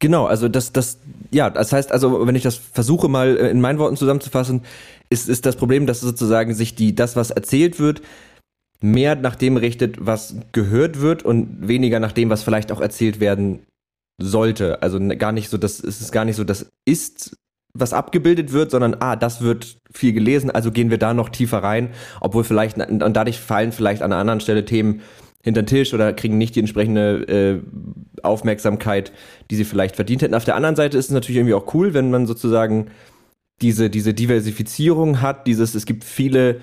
[0.00, 0.98] Genau, also das, das,
[1.30, 4.62] ja, das heißt also, wenn ich das versuche mal äh, in meinen Worten zusammenzufassen,
[5.10, 8.00] ist, ist das Problem, dass sozusagen sich die, das, was erzählt wird,
[8.80, 13.20] mehr nach dem richtet, was gehört wird und weniger nach dem, was vielleicht auch erzählt
[13.20, 13.60] werden
[14.18, 14.82] sollte.
[14.82, 17.36] Also gar nicht so, das ist gar nicht so, das ist
[17.72, 21.62] was abgebildet wird, sondern ah, das wird viel gelesen, also gehen wir da noch tiefer
[21.62, 25.02] rein, obwohl vielleicht und dadurch fallen vielleicht an einer anderen Stelle Themen
[25.42, 29.12] hinter den Tisch oder kriegen nicht die entsprechende äh, Aufmerksamkeit,
[29.50, 30.34] die sie vielleicht verdient hätten.
[30.34, 32.90] Auf der anderen Seite ist es natürlich irgendwie auch cool, wenn man sozusagen
[33.62, 36.60] diese diese Diversifizierung hat, dieses es gibt viele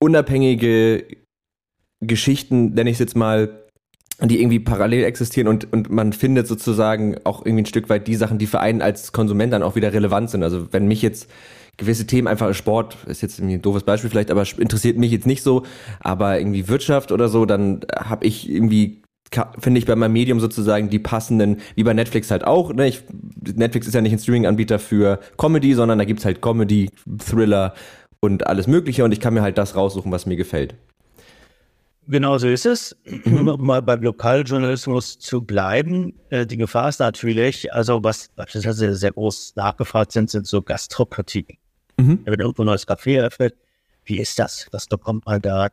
[0.00, 1.04] unabhängige
[2.00, 3.59] Geschichten, nenne ich es jetzt mal,
[4.28, 8.16] die irgendwie parallel existieren und, und man findet sozusagen auch irgendwie ein Stück weit die
[8.16, 10.42] Sachen, die für einen als Konsument dann auch wieder relevant sind.
[10.42, 11.30] Also wenn mich jetzt
[11.76, 15.26] gewisse Themen einfach Sport, ist jetzt irgendwie ein doofes Beispiel vielleicht, aber interessiert mich jetzt
[15.26, 15.64] nicht so,
[16.00, 19.02] aber irgendwie Wirtschaft oder so, dann habe ich irgendwie
[19.58, 22.72] finde ich bei meinem Medium sozusagen die passenden, wie bei Netflix halt auch.
[22.72, 22.88] Ne?
[22.88, 23.04] Ich,
[23.54, 26.90] Netflix ist ja nicht ein Streaming-Anbieter für Comedy, sondern da gibt's halt Comedy,
[27.24, 27.74] Thriller
[28.20, 30.74] und alles Mögliche und ich kann mir halt das raussuchen, was mir gefällt.
[32.10, 32.96] Genau so ist es.
[33.24, 33.48] Mhm.
[33.48, 36.14] Um mal beim Lokaljournalismus zu bleiben.
[36.30, 41.56] Äh, die Gefahr ist natürlich, also was beispielsweise sehr groß nachgefragt sind, sind so Gastrokritiken.
[41.98, 42.20] Mhm.
[42.24, 43.54] Wenn irgendwo ein neues Café eröffnet,
[44.04, 44.66] wie ist das?
[44.72, 45.68] Was bekommt man da?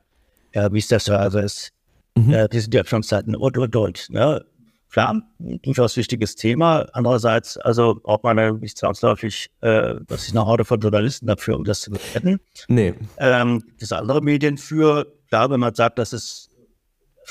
[0.53, 1.71] Ja, wie ist der Service?
[2.15, 2.33] Mhm.
[2.33, 4.09] Äh, die sind ja Öffnungszeiten und, und, und.
[4.11, 4.45] Ne?
[4.91, 6.87] Klar, durchaus wichtiges Thema.
[6.93, 11.63] Andererseits, also braucht man nicht zwangsläufig, äh, was ich noch heute von Journalisten dafür, um
[11.63, 12.39] das zu bewerten.
[12.67, 12.93] Nee.
[13.17, 16.49] Ähm, das andere Medien für, klar, wenn man sagt, das ist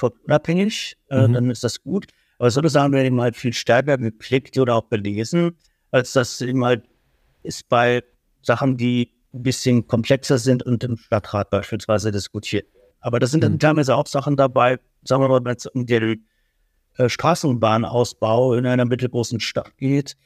[0.01, 1.33] unabhängig, äh, mhm.
[1.33, 2.07] dann ist das gut.
[2.39, 5.57] Aber solche Sachen werden eben halt viel stärker geklickt oder auch belesen,
[5.91, 6.85] als das eben halt
[7.43, 8.03] ist bei
[8.43, 12.67] Sachen, die ein bisschen komplexer sind und im Stadtrat beispielsweise diskutiert.
[13.01, 13.59] Aber da sind dann mhm.
[13.59, 16.27] teilweise auch Sachen dabei, sagen wir mal, wenn es um den
[16.97, 20.17] äh, Straßenbahnausbau in einer mittelgroßen Stadt geht,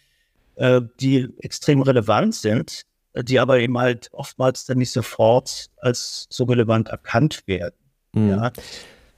[0.56, 6.44] äh, die extrem relevant sind, die aber eben halt oftmals dann nicht sofort als so
[6.44, 7.75] relevant erkannt werden.
[8.12, 8.29] Mhm.
[8.31, 8.53] Ja.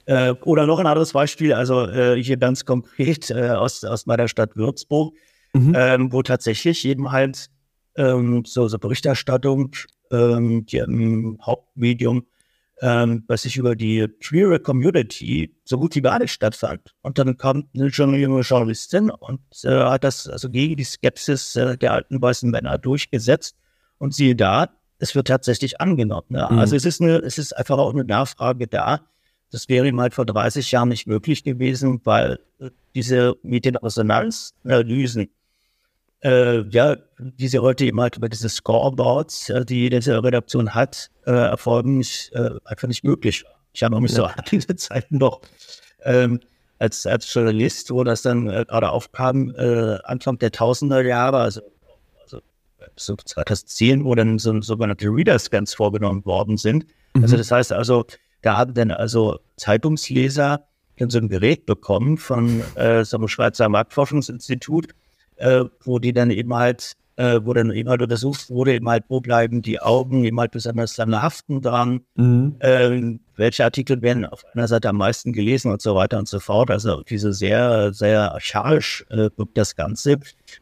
[0.07, 4.28] Äh, oder noch ein anderes Beispiel, also äh, hier ganz konkret äh, aus, aus meiner
[4.28, 5.14] Stadt Würzburg,
[5.52, 5.74] mhm.
[5.76, 7.46] ähm, wo tatsächlich eben halt
[7.96, 9.72] ähm, so, so Berichterstattung
[10.11, 12.26] ähm, die im Hauptmedium
[12.83, 16.94] ähm, was sich über die queere Community so gut wie gar nicht stattfand.
[17.00, 21.78] Und dann kam eine junge Journalistin und äh, hat das also gegen die Skepsis äh,
[21.78, 23.57] der alten weißen Männer durchgesetzt.
[24.02, 26.26] Und siehe da, es wird tatsächlich angenommen.
[26.30, 26.48] Ne?
[26.50, 26.58] Mhm.
[26.58, 29.02] Also es ist, eine, es ist einfach auch eine Nachfrage da.
[29.52, 35.30] Das wäre ihm halt vor 30 Jahren nicht möglich gewesen, weil äh, diese Medienresonanzanalysen
[36.24, 41.12] äh, ja, wie sie heute eben halt über diese Scoreboards, äh, die diese Redaktion hat,
[41.24, 43.44] äh, erfolgen, nicht, äh, einfach nicht möglich.
[43.72, 44.16] Ich habe mich ja.
[44.16, 45.42] so an diese Zeiten noch
[46.02, 46.40] ähm,
[46.80, 51.60] als, als Journalist, wo das dann äh, gerade aufkam, äh, Anfang der Tausender Jahre, also
[52.96, 56.86] so 2010, wo dann so sogenannte Reader-Scans vorgenommen worden sind.
[57.14, 57.22] Mhm.
[57.22, 58.04] Also das heißt also,
[58.42, 60.66] da haben dann also Zeitungsleser
[60.98, 64.94] dann so ein Gerät bekommen von äh, so einem Schweizer Marktforschungsinstitut,
[65.36, 69.04] äh, wo die dann eben halt, äh, wo dann eben halt untersucht wurde, eben halt,
[69.08, 72.56] wo bleiben die Augen eben halt besonders dann haften dran, mhm.
[72.60, 76.40] äh, welche Artikel werden auf einer Seite am meisten gelesen und so weiter und so
[76.40, 76.70] fort.
[76.70, 80.18] Also diese sehr, sehr archaisch äh, wirkt das Ganze.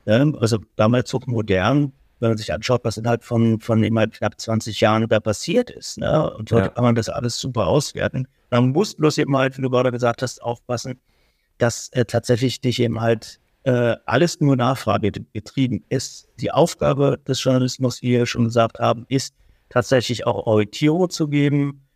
[0.06, 4.14] Ähm, also damals so modern, wenn man sich anschaut, was innerhalb von, von eben halt
[4.14, 5.98] knapp 20 Jahren da passiert ist.
[5.98, 6.32] Ne?
[6.34, 6.68] Und heute ja.
[6.68, 8.28] kann man das alles super auswerten.
[8.50, 11.00] Man muss bloß eben halt, wie du gerade gesagt hast, aufpassen,
[11.58, 16.28] dass äh, tatsächlich dich eben halt äh, alles nur Nachfrage getrieben ist.
[16.40, 19.34] Die Aufgabe des Journalismus, wie wir schon gesagt haben, ist
[19.68, 21.86] tatsächlich auch Orientierung zu geben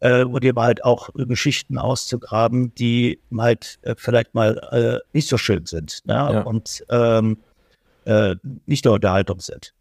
[0.00, 5.36] äh, und eben halt auch Geschichten auszugraben, die halt äh, vielleicht mal äh, nicht so
[5.36, 6.14] schön sind ne?
[6.14, 6.40] ja.
[6.42, 7.38] und ähm,
[8.08, 9.74] äh, nicht nur Unterhaltung sind.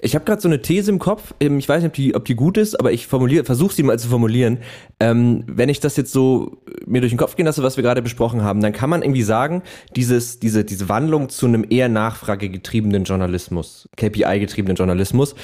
[0.00, 1.34] Ich habe gerade so eine These im Kopf.
[1.40, 3.98] Ähm, ich weiß nicht, ob die, ob die gut ist, aber ich versuche sie mal
[3.98, 4.58] zu formulieren.
[5.00, 8.02] Ähm, wenn ich das jetzt so mir durch den Kopf gehen lasse, was wir gerade
[8.02, 9.62] besprochen haben, dann kann man irgendwie sagen,
[9.96, 15.34] dieses, diese, diese Wandlung zu einem eher nachfragegetriebenen Journalismus, KPI-getriebenen Journalismus,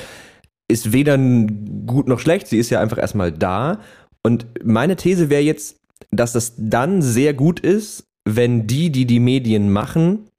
[0.69, 2.47] ist weder gut noch schlecht.
[2.47, 3.81] Sie ist ja einfach erstmal da.
[4.23, 5.77] Und meine These wäre jetzt,
[6.11, 10.31] dass das dann sehr gut ist, wenn die, die die Medien machen,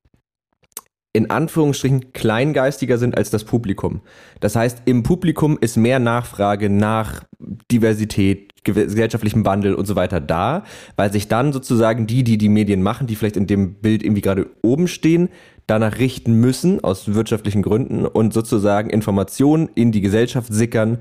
[1.14, 4.02] in Anführungsstrichen kleingeistiger sind als das Publikum.
[4.40, 7.24] Das heißt, im Publikum ist mehr Nachfrage nach
[7.72, 10.64] Diversität, gesellschaftlichem Wandel und so weiter da,
[10.96, 14.22] weil sich dann sozusagen die, die die Medien machen, die vielleicht in dem Bild irgendwie
[14.22, 15.30] gerade oben stehen,
[15.68, 21.00] danach richten müssen aus wirtschaftlichen Gründen und sozusagen Informationen in die Gesellschaft sickern,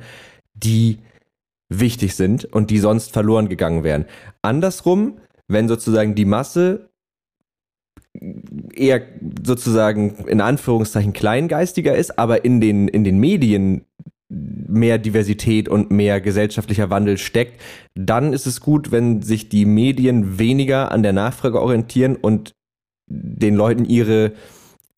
[0.54, 0.98] die
[1.68, 4.06] wichtig sind und die sonst verloren gegangen wären.
[4.42, 6.89] Andersrum, wenn sozusagen die Masse
[8.74, 9.02] eher
[9.44, 13.84] sozusagen in Anführungszeichen kleingeistiger ist, aber in den, in den Medien
[14.28, 17.60] mehr Diversität und mehr gesellschaftlicher Wandel steckt,
[17.94, 22.54] dann ist es gut, wenn sich die Medien weniger an der Nachfrage orientieren und
[23.06, 24.32] den Leuten ihre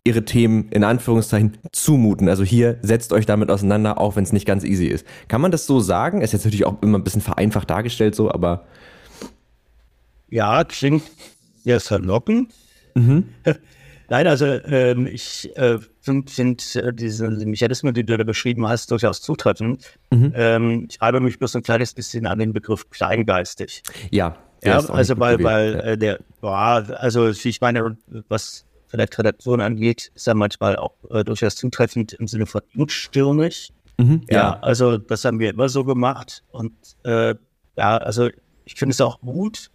[0.05, 2.29] ihre Themen in Anführungszeichen zumuten.
[2.29, 5.07] Also hier setzt euch damit auseinander, auch wenn es nicht ganz easy ist.
[5.29, 6.23] Kann man das so sagen?
[6.23, 8.65] Ist jetzt natürlich auch immer ein bisschen vereinfacht dargestellt so, aber
[10.29, 11.05] ja, klingt
[11.63, 12.53] sehr verlockend.
[12.95, 13.25] Mhm.
[14.09, 18.91] Nein, also ähm, ich äh, finde find, äh, diese Mechanismen, die du da beschrieben hast,
[18.91, 19.99] durchaus zutreffend.
[20.11, 20.33] Mhm.
[20.37, 23.83] Ähm, ich reibe mich bloß ein kleines bisschen an den Begriff kleingeistig.
[24.11, 24.37] Ja.
[24.65, 27.97] Ja, also weil, weil äh, der, boah, also ich meine,
[28.29, 33.73] was vielleicht Redaktion angeht, ist ja manchmal auch äh, durchaus zutreffend im Sinne von unstirnig.
[33.99, 36.45] Mhm, ja, ja, also das haben wir immer so gemacht.
[36.51, 36.75] Und
[37.05, 37.35] äh,
[37.77, 38.29] ja, also
[38.65, 39.71] ich finde es auch gut,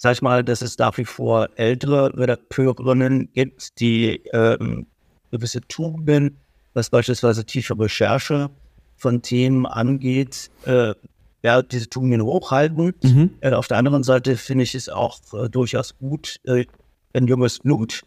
[0.00, 4.86] sag ich mal, dass es nach wie vor ältere Redakteurinnen gibt, die ähm,
[5.30, 6.38] gewisse Tugenden,
[6.72, 8.48] was beispielsweise tiefe Recherche
[8.96, 10.94] von Themen angeht, äh,
[11.42, 12.94] ja, diese Tugenden hochhalten.
[13.02, 13.30] Mhm.
[13.42, 16.64] Äh, auf der anderen Seite finde ich es auch äh, durchaus gut, äh,
[17.12, 18.02] ein junges Blut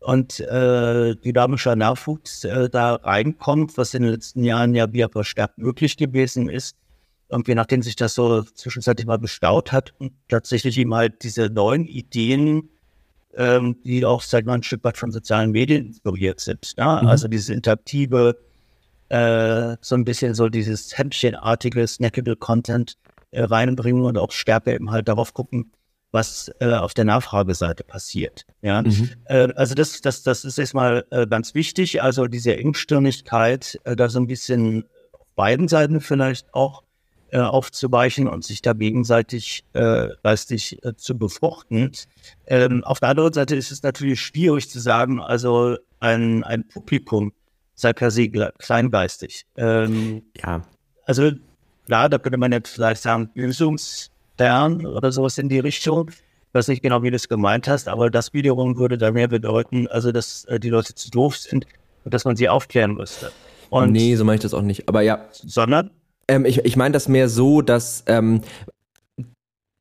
[0.00, 5.56] und äh, dynamischer Nachwuchs äh, da reinkommt, was in den letzten Jahren ja wieder verstärkt
[5.56, 6.76] möglich gewesen ist.
[7.30, 9.94] Irgendwie nachdem sich das so zwischenzeitlich mal bestaut hat
[10.28, 12.70] tatsächlich eben halt diese neuen Ideen,
[13.34, 16.74] ähm, die auch seit mal ein Stück weit von sozialen Medien inspiriert sind.
[16.76, 17.02] Ja?
[17.02, 17.08] Mhm.
[17.08, 18.36] Also dieses interaktive,
[19.08, 22.96] äh, so ein bisschen so dieses Häppchenartige, snackable Content
[23.30, 25.72] äh, reinbringen und auch stärker eben halt darauf gucken,
[26.12, 28.44] was äh, auf der Nachfrageseite passiert.
[28.62, 29.10] Ja, mhm.
[29.26, 32.02] äh, also das, das, das ist erstmal äh, ganz wichtig.
[32.02, 36.82] Also diese Engstirnigkeit, äh, da so ein bisschen auf beiden Seiten vielleicht auch
[37.32, 41.92] äh, aufzuweichen und sich da gegenseitig äh, geistig äh, zu befruchten.
[42.46, 47.32] Ähm, auf der anderen Seite ist es natürlich schwierig zu sagen, also ein, ein Publikum
[47.74, 49.46] sei per se kleingeistig.
[49.56, 50.62] Ähm, ja.
[51.06, 51.30] Also
[51.86, 56.08] klar, da könnte man jetzt vielleicht sagen, Lösungs Stern oder sowas in die Richtung.
[56.08, 59.28] Ich weiß nicht genau, wie du es gemeint hast, aber das wiederum würde da mehr
[59.28, 61.66] bedeuten, also dass äh, die Leute zu doof sind
[62.04, 63.32] und dass man sie aufklären müsste.
[63.68, 64.88] Und nee, so meine ich das auch nicht.
[64.88, 65.26] Aber ja.
[65.30, 65.90] Sondern?
[66.30, 68.42] Ähm, ich ich meine das mehr so, dass ähm,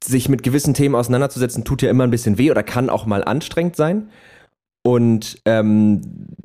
[0.04, 3.24] sich mit gewissen Themen auseinanderzusetzen, tut ja immer ein bisschen weh oder kann auch mal
[3.24, 4.10] anstrengend sein.
[4.82, 6.02] Und ähm,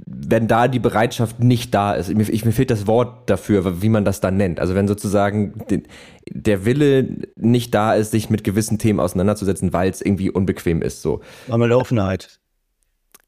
[0.06, 3.88] wenn da die Bereitschaft nicht da ist, mir, ich, mir fehlt das Wort dafür, wie
[3.88, 4.60] man das dann nennt.
[4.60, 5.84] Also wenn sozusagen den,
[6.28, 11.00] der Wille nicht da ist, sich mit gewissen Themen auseinanderzusetzen, weil es irgendwie unbequem ist.
[11.00, 11.20] So.
[11.46, 12.40] Mangelnde Offenheit.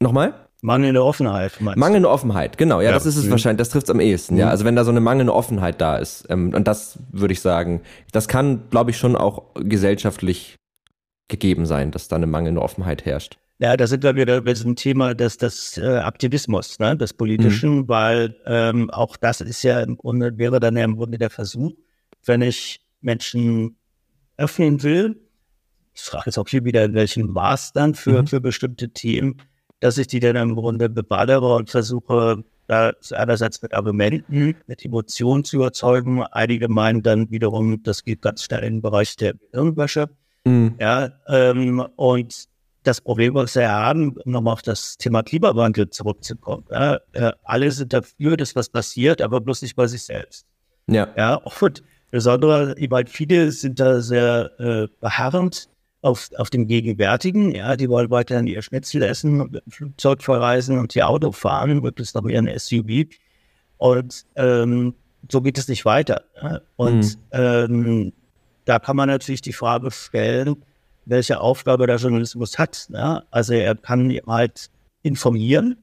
[0.01, 0.46] Nochmal?
[0.67, 1.61] Mangelnde Offenheit.
[1.61, 2.81] Mangelnde Offenheit, genau.
[2.81, 2.93] Ja, ja.
[2.93, 3.31] das ist es mhm.
[3.31, 3.59] wahrscheinlich.
[3.59, 4.35] Das trifft es am ehesten.
[4.35, 4.41] Mhm.
[4.41, 7.41] Ja, also wenn da so eine mangelnde Offenheit da ist, ähm, und das würde ich
[7.41, 10.57] sagen, das kann, glaube ich, schon auch gesellschaftlich
[11.29, 13.39] gegeben sein, dass da eine mangelnde Offenheit herrscht.
[13.61, 17.77] Ja, da sind wir wieder bei diesem Thema des, des äh, Aktivismus, ne, des Politischen,
[17.77, 17.89] mhm.
[17.89, 21.75] weil ähm, auch das ist ja im Grunde, wäre dann ja im Grunde der Versuch,
[22.25, 23.77] wenn ich Menschen
[24.37, 25.17] öffnen will,
[25.95, 28.27] ich frage jetzt auch hier wieder, in welchem Maß dann für, mhm.
[28.27, 29.37] für bestimmte Themen,
[29.81, 35.45] dass ich die dann im Grunde beballere und versuche, da einerseits mit Argumenten, mit Emotionen
[35.45, 36.23] zu überzeugen.
[36.25, 40.09] Einige meinen dann wiederum, das geht ganz schnell in den Bereich der Hirnwäsche.
[40.45, 40.75] Mhm.
[40.81, 42.49] Ja, ähm, und
[42.83, 46.65] das Problem, was wir haben, um nochmal auf das Thema Klimawandel zurückzukommen.
[46.71, 50.47] Ja, äh, alle sind dafür, dass was passiert, aber bloß nicht bei sich selbst.
[50.87, 51.09] Ja.
[51.17, 55.69] Ja, und besonders, weil viele sind da sehr äh, beharrend
[56.07, 57.55] auf, auf dem Gegenwärtigen.
[57.55, 62.27] Ja, die wollen weiterhin ihr Schnitzel essen, Flugzeug verreisen und ihr Auto fahren, möglichst noch
[62.27, 63.07] ihren SUV.
[63.77, 64.95] Und ähm,
[65.31, 66.23] so geht es nicht weiter.
[66.41, 66.61] Ja?
[66.77, 67.17] Und mhm.
[67.33, 68.13] ähm,
[68.65, 70.65] da kann man natürlich die Frage stellen,
[71.05, 72.87] welche Aufgabe der Journalismus hat.
[72.89, 73.25] Ne?
[73.31, 74.71] Also er kann halt
[75.03, 75.77] informieren,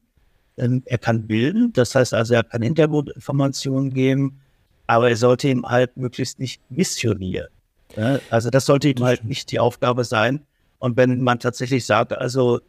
[0.56, 4.40] er kann bilden, das heißt also, er kann Hintergrundinformationen geben,
[4.86, 7.48] aber er sollte ihm halt möglichst nicht missionieren.
[7.96, 8.20] Ne?
[8.30, 10.40] Also das sollte ihm halt nicht die Aufgabe sein.
[10.78, 12.60] Und wenn man tatsächlich sagt, also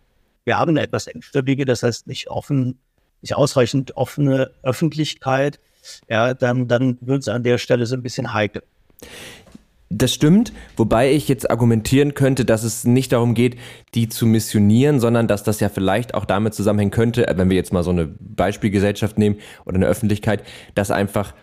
[0.43, 2.77] wir haben eine etwas engstirnige, das heißt nicht offen,
[3.21, 5.59] nicht ausreichend offene Öffentlichkeit,
[6.09, 8.63] ja, dann, dann wird es an der Stelle so ein bisschen heikel.
[9.89, 13.55] Das stimmt, wobei ich jetzt argumentieren könnte, dass es nicht darum geht,
[13.93, 17.71] die zu missionieren, sondern dass das ja vielleicht auch damit zusammenhängen könnte, wenn wir jetzt
[17.71, 21.33] mal so eine Beispielgesellschaft nehmen oder eine Öffentlichkeit, dass einfach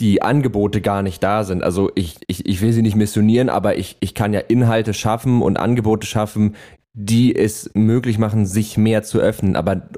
[0.00, 1.62] die Angebote gar nicht da sind.
[1.62, 5.42] Also ich, ich, ich will sie nicht missionieren, aber ich, ich kann ja Inhalte schaffen
[5.42, 6.54] und Angebote schaffen,
[6.92, 9.88] die es möglich machen, sich mehr zu öffnen, aber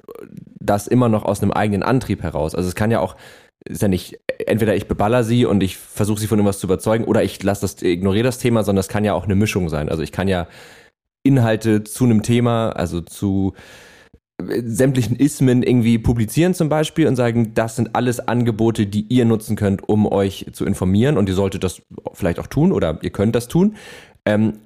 [0.60, 2.54] das immer noch aus einem eigenen Antrieb heraus.
[2.54, 3.16] Also es kann ja auch
[3.64, 7.04] ist ja nicht, entweder ich beballer sie und ich versuche sie von irgendwas zu überzeugen
[7.04, 9.88] oder ich lasse das, ignoriere das Thema, sondern es kann ja auch eine Mischung sein.
[9.88, 10.46] Also ich kann ja
[11.22, 13.54] Inhalte zu einem Thema, also zu
[14.40, 19.56] sämtlichen Ismen irgendwie publizieren zum Beispiel und sagen, das sind alles Angebote, die ihr nutzen
[19.56, 23.34] könnt, um euch zu informieren und ihr solltet das vielleicht auch tun oder ihr könnt
[23.34, 23.76] das tun,
[24.24, 24.60] ähm,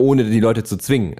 [0.00, 1.16] ohne die Leute zu zwingen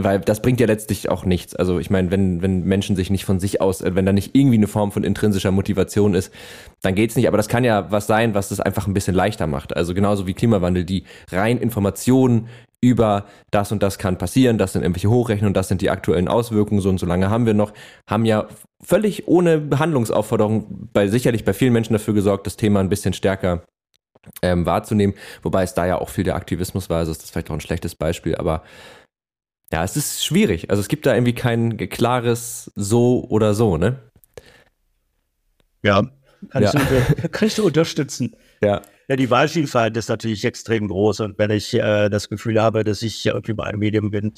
[0.00, 1.54] weil das bringt ja letztlich auch nichts.
[1.54, 4.34] Also ich meine, wenn, wenn Menschen sich nicht von sich aus, äh, wenn da nicht
[4.34, 6.32] irgendwie eine Form von intrinsischer Motivation ist,
[6.80, 7.28] dann geht's nicht.
[7.28, 9.76] Aber das kann ja was sein, was das einfach ein bisschen leichter macht.
[9.76, 12.48] Also genauso wie Klimawandel, die rein Informationen
[12.82, 16.80] über das und das kann passieren, das sind irgendwelche Hochrechnungen, das sind die aktuellen Auswirkungen,
[16.80, 17.72] so und so lange haben wir noch,
[18.08, 18.48] haben ja
[18.84, 23.62] völlig ohne Behandlungsaufforderung bei sicherlich bei vielen Menschen dafür gesorgt, das Thema ein bisschen stärker
[24.42, 27.50] ähm, wahrzunehmen, wobei es da ja auch viel der Aktivismus war, also ist das vielleicht
[27.50, 28.64] auch ein schlechtes Beispiel, aber
[29.72, 30.68] ja, es ist schwierig.
[30.70, 34.02] Also es gibt da irgendwie kein klares so oder so, ne?
[35.82, 36.02] Ja,
[36.50, 36.72] kann, ja.
[36.74, 38.36] Ich, kann ich unterstützen.
[38.62, 38.82] Ja.
[39.12, 43.02] Ja, die Wahlvielfalt ist natürlich extrem groß und wenn ich äh, das Gefühl habe, dass
[43.02, 44.32] ich irgendwie bei einem Medium bin,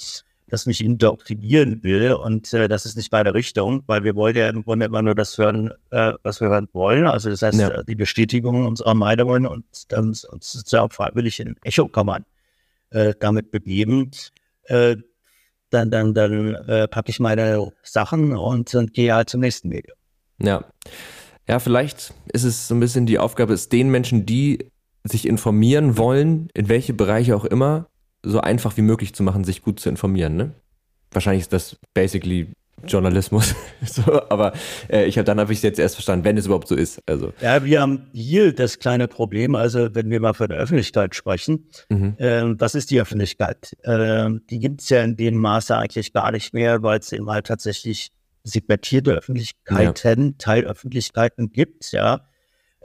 [0.48, 4.48] das mich indoktrinieren will und äh, das ist nicht meine Richtung, weil wir wollen ja
[4.48, 7.06] im Grunde immer nur das hören, äh, was wir hören wollen.
[7.06, 7.68] Also das heißt, ja.
[7.68, 12.24] Äh, die Bestätigung unserer Meinungen und dann uns sozusagen freiwillig in Echokammern
[12.90, 14.10] äh, damit begeben.
[14.64, 14.96] Äh,
[15.70, 19.96] dann dann, dann äh, packe ich meine Sachen und, und gehe halt zum nächsten Medium.
[20.40, 20.64] Ja.
[21.48, 24.70] Ja, vielleicht ist es so ein bisschen die Aufgabe, es den Menschen, die
[25.04, 27.86] sich informieren wollen, in welche Bereiche auch immer,
[28.22, 30.36] so einfach wie möglich zu machen, sich gut zu informieren.
[30.36, 30.52] Ne?
[31.12, 32.48] Wahrscheinlich ist das basically
[32.86, 33.54] Journalismus.
[33.84, 34.52] so, aber
[34.88, 37.00] äh, ich habe dann habe ich es jetzt erst verstanden, wenn es überhaupt so ist.
[37.06, 39.54] Also ja, wir haben hier das kleine Problem.
[39.54, 42.14] Also wenn wir mal von der Öffentlichkeit sprechen, mhm.
[42.18, 43.72] äh, was ist die Öffentlichkeit?
[43.82, 47.30] Äh, die gibt es ja in dem Maße eigentlich gar nicht mehr, weil es eben
[47.30, 48.10] halt tatsächlich
[48.44, 50.34] segmentierte Öffentlichkeiten, ja.
[50.38, 51.92] Teilöffentlichkeiten gibt.
[51.92, 52.28] Ja,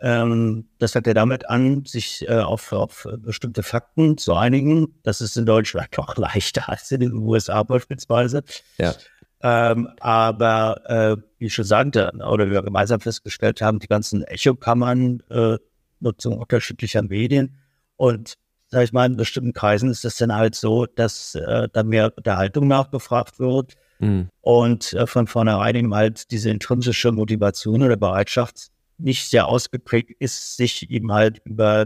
[0.01, 4.99] ähm, das fängt ja damit an, sich äh, auf, auf bestimmte Fakten zu einigen.
[5.03, 8.43] Das ist in Deutschland doch leichter als in den USA beispielsweise.
[8.77, 8.95] Ja.
[9.41, 15.21] Ähm, aber äh, wie ich schon sagte, oder wir gemeinsam festgestellt haben, die ganzen Echokammern,
[15.29, 15.57] äh,
[15.99, 17.57] Nutzung unterschiedlicher Medien.
[17.95, 18.37] Und
[18.67, 22.13] sag ich mal, in bestimmten Kreisen ist es dann halt so, dass äh, da mehr
[22.15, 23.75] Unterhaltung nachgefragt wird.
[23.99, 24.29] Mhm.
[24.41, 30.57] Und äh, von vornherein eben halt diese intrinsische Motivation oder Bereitschaft nicht sehr ausgeprägt ist,
[30.57, 31.85] sich eben halt über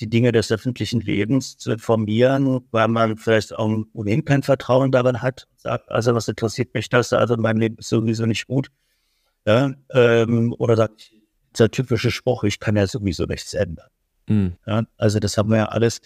[0.00, 5.20] die Dinge des öffentlichen Lebens zu informieren, weil man vielleicht auch ohnehin kein Vertrauen daran
[5.20, 5.46] hat.
[5.56, 7.12] Sagt, also was interessiert mich das?
[7.12, 8.68] Also mein Leben ist sowieso nicht gut.
[9.46, 11.12] Ja, ähm, oder sagt,
[11.54, 13.88] dieser typische Spruch, ich kann ja sowieso nichts ändern.
[14.26, 14.56] Mhm.
[14.66, 16.00] Ja, also das haben wir ja alles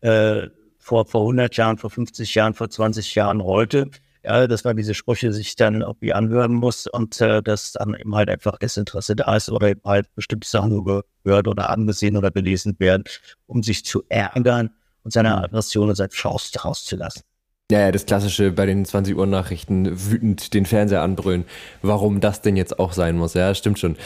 [0.00, 0.48] äh,
[0.78, 3.90] vor, vor 100 Jahren, vor 50 Jahren, vor 20 Jahren heute
[4.24, 8.14] ja, dass man diese Sprüche sich dann irgendwie anhören muss und äh, dass dann eben
[8.14, 12.30] halt einfach Desinteresse da ist oder eben halt bestimmte Sachen nur gehört oder angesehen oder
[12.30, 13.04] gelesen werden,
[13.46, 14.70] um sich zu ärgern
[15.02, 15.44] und seine mhm.
[15.44, 17.22] Aggression und sein Faust rauszulassen.
[17.70, 21.44] Ja, ja, das klassische bei den 20 Uhr Nachrichten wütend den Fernseher anbrüllen.
[21.80, 23.32] Warum das denn jetzt auch sein muss?
[23.32, 23.96] Ja, stimmt schon.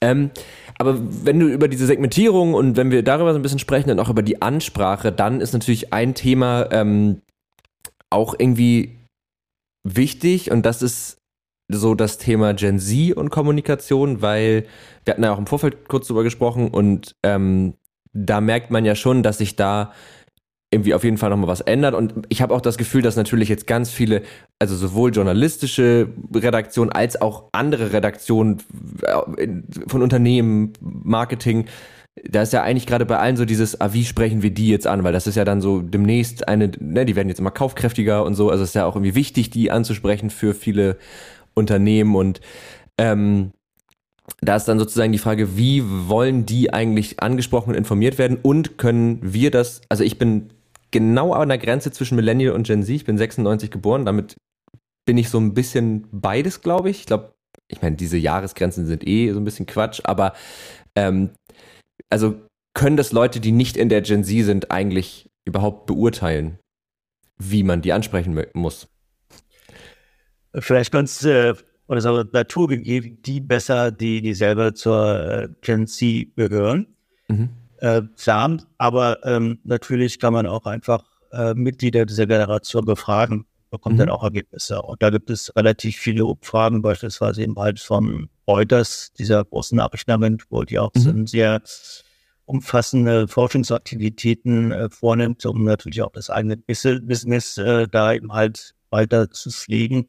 [0.00, 0.30] Ähm,
[0.78, 3.98] aber wenn du über diese Segmentierung und wenn wir darüber so ein bisschen sprechen und
[3.98, 7.22] auch über die Ansprache, dann ist natürlich ein Thema ähm,
[8.10, 8.96] auch irgendwie
[9.94, 11.18] wichtig und das ist
[11.68, 14.66] so das Thema Gen Z und Kommunikation, weil
[15.04, 17.74] wir hatten ja auch im Vorfeld kurz drüber gesprochen und ähm,
[18.12, 19.92] da merkt man ja schon, dass sich da
[20.70, 21.94] irgendwie auf jeden Fall nochmal was ändert.
[21.94, 24.22] Und ich habe auch das Gefühl, dass natürlich jetzt ganz viele,
[24.58, 28.58] also sowohl journalistische Redaktionen als auch andere Redaktionen
[29.02, 29.48] äh,
[29.86, 31.66] von Unternehmen, Marketing,
[32.24, 34.86] da ist ja eigentlich gerade bei allen so dieses, ah, wie sprechen wir die jetzt
[34.86, 35.04] an?
[35.04, 38.34] Weil das ist ja dann so demnächst eine, ne, die werden jetzt immer kaufkräftiger und
[38.34, 38.50] so.
[38.50, 40.96] Also es ist ja auch irgendwie wichtig, die anzusprechen für viele
[41.54, 42.40] Unternehmen und
[42.98, 43.52] ähm,
[44.40, 48.76] da ist dann sozusagen die Frage, wie wollen die eigentlich angesprochen und informiert werden und
[48.76, 50.50] können wir das, also ich bin
[50.90, 54.36] genau an der Grenze zwischen Millennial und Gen Z, ich bin 96 geboren, damit
[55.04, 57.00] bin ich so ein bisschen beides, glaube ich.
[57.00, 57.34] Ich glaube,
[57.68, 60.32] ich meine, diese Jahresgrenzen sind eh so ein bisschen Quatsch, aber
[60.96, 61.30] ähm,
[62.10, 62.40] also
[62.74, 66.58] können das Leute, die nicht in der Gen Z sind, eigentlich überhaupt beurteilen,
[67.38, 68.88] wie man die ansprechen muss?
[70.54, 71.54] Vielleicht ganz äh,
[71.88, 76.86] oder so naturgegeben, die besser, die, die selber zur äh, Gen Z gehören.
[77.28, 77.50] Mhm.
[77.78, 83.46] Äh, klar, aber ähm, natürlich kann man auch einfach äh, Mitglieder dieser Generation befragen,
[83.76, 84.00] bekommt mhm.
[84.00, 84.82] dann auch Ergebnisse.
[84.82, 90.66] Und da gibt es relativ viele Umfragen, beispielsweise eben halt von Reuters, dieser großen Nachrichtenagentur,
[90.66, 91.26] die auch mhm.
[91.26, 91.62] sehr
[92.44, 99.30] umfassende Forschungsaktivitäten äh, vornimmt, um natürlich auch das eigene Business äh, da eben halt weiter
[99.30, 100.06] zu pflegen.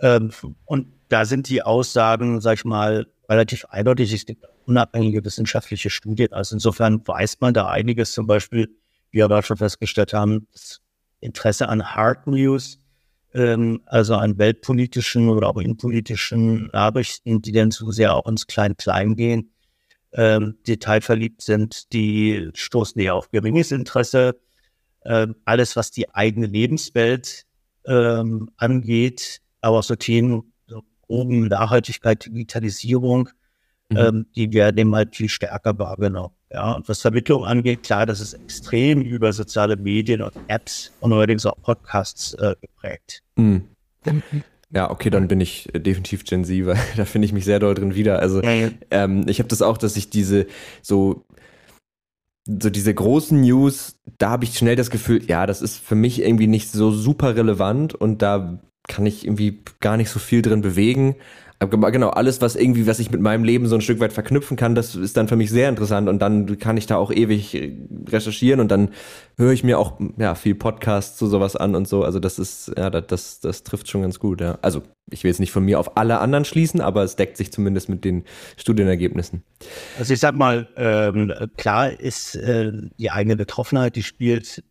[0.00, 0.30] Ähm,
[0.66, 4.12] und da sind die Aussagen, sag ich mal, relativ eindeutig.
[4.12, 6.32] Es gibt unabhängige wissenschaftliche Studien.
[6.32, 8.68] Also insofern weiß man da einiges, zum Beispiel,
[9.10, 10.80] wie wir aber schon festgestellt haben, das
[11.20, 12.80] Interesse an Hard News
[13.34, 19.16] ähm, also an weltpolitischen oder auch innenpolitischen Nachrichten, die dann zu sehr auch ins Klein-Klein
[19.16, 19.52] gehen,
[20.12, 24.40] ähm, detailverliebt sind, die stoßen eher auf geringes Interesse.
[25.04, 27.46] Ähm, alles, was die eigene Lebenswelt
[27.86, 33.30] ähm, angeht, aber auch so Themen, so oben Nachhaltigkeit, Digitalisierung,
[33.88, 33.96] mhm.
[33.96, 36.34] ähm, die werden eben halt viel stärker wahrgenommen.
[36.52, 41.12] Ja, und was Vermittlung angeht, klar, das ist extrem über soziale Medien und Apps und
[41.12, 43.22] allerdings auch Podcasts äh, geprägt.
[43.36, 43.68] Mhm.
[44.72, 47.74] Ja, okay, dann bin ich definitiv Gen Z, weil da finde ich mich sehr doll
[47.74, 48.18] drin wieder.
[48.18, 48.70] Also ja, ja.
[48.90, 50.46] Ähm, ich habe das auch, dass ich diese
[50.82, 51.24] so
[52.46, 56.20] so diese großen News, da habe ich schnell das Gefühl, ja, das ist für mich
[56.22, 60.62] irgendwie nicht so super relevant und da kann ich irgendwie gar nicht so viel drin
[60.62, 61.16] bewegen.
[61.68, 64.74] Genau, alles, was irgendwie, was ich mit meinem Leben so ein Stück weit verknüpfen kann,
[64.74, 67.76] das ist dann für mich sehr interessant und dann kann ich da auch ewig
[68.08, 68.88] recherchieren und dann
[69.36, 72.02] höre ich mir auch ja, viel Podcasts zu sowas an und so.
[72.02, 74.58] Also das ist, ja, das, das, das trifft schon ganz gut, ja.
[74.62, 77.52] Also ich will jetzt nicht von mir auf alle anderen schließen, aber es deckt sich
[77.52, 78.24] zumindest mit den
[78.56, 79.42] Studienergebnissen.
[79.98, 84.64] Also ich sag mal, ähm, klar ist äh, die eigene Betroffenheit, die spielt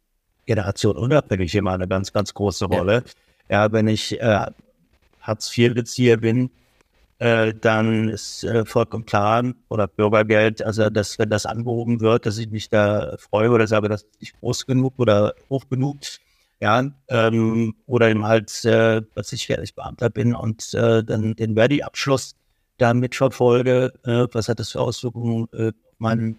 [0.48, 3.04] Generation unabhängig immer eine ganz, ganz große Rolle.
[3.48, 4.48] Ja, ja wenn ich äh,
[5.22, 6.50] Hartz-IV-Bezieher bin,
[7.20, 12.38] äh, dann ist äh, vollkommen klar, oder Bürgergeld, also dass, wenn das angehoben wird, dass
[12.38, 15.98] ich mich da freue oder sage, das ist nicht groß genug oder hoch genug.
[16.62, 21.56] Ja, ähm, oder eben halt, äh, dass ich fertig Beamter bin und äh, dann den
[21.56, 22.36] Verdi-Abschluss
[22.78, 26.38] da mitverfolge, äh, was hat das für Auswirkungen äh, auf meinen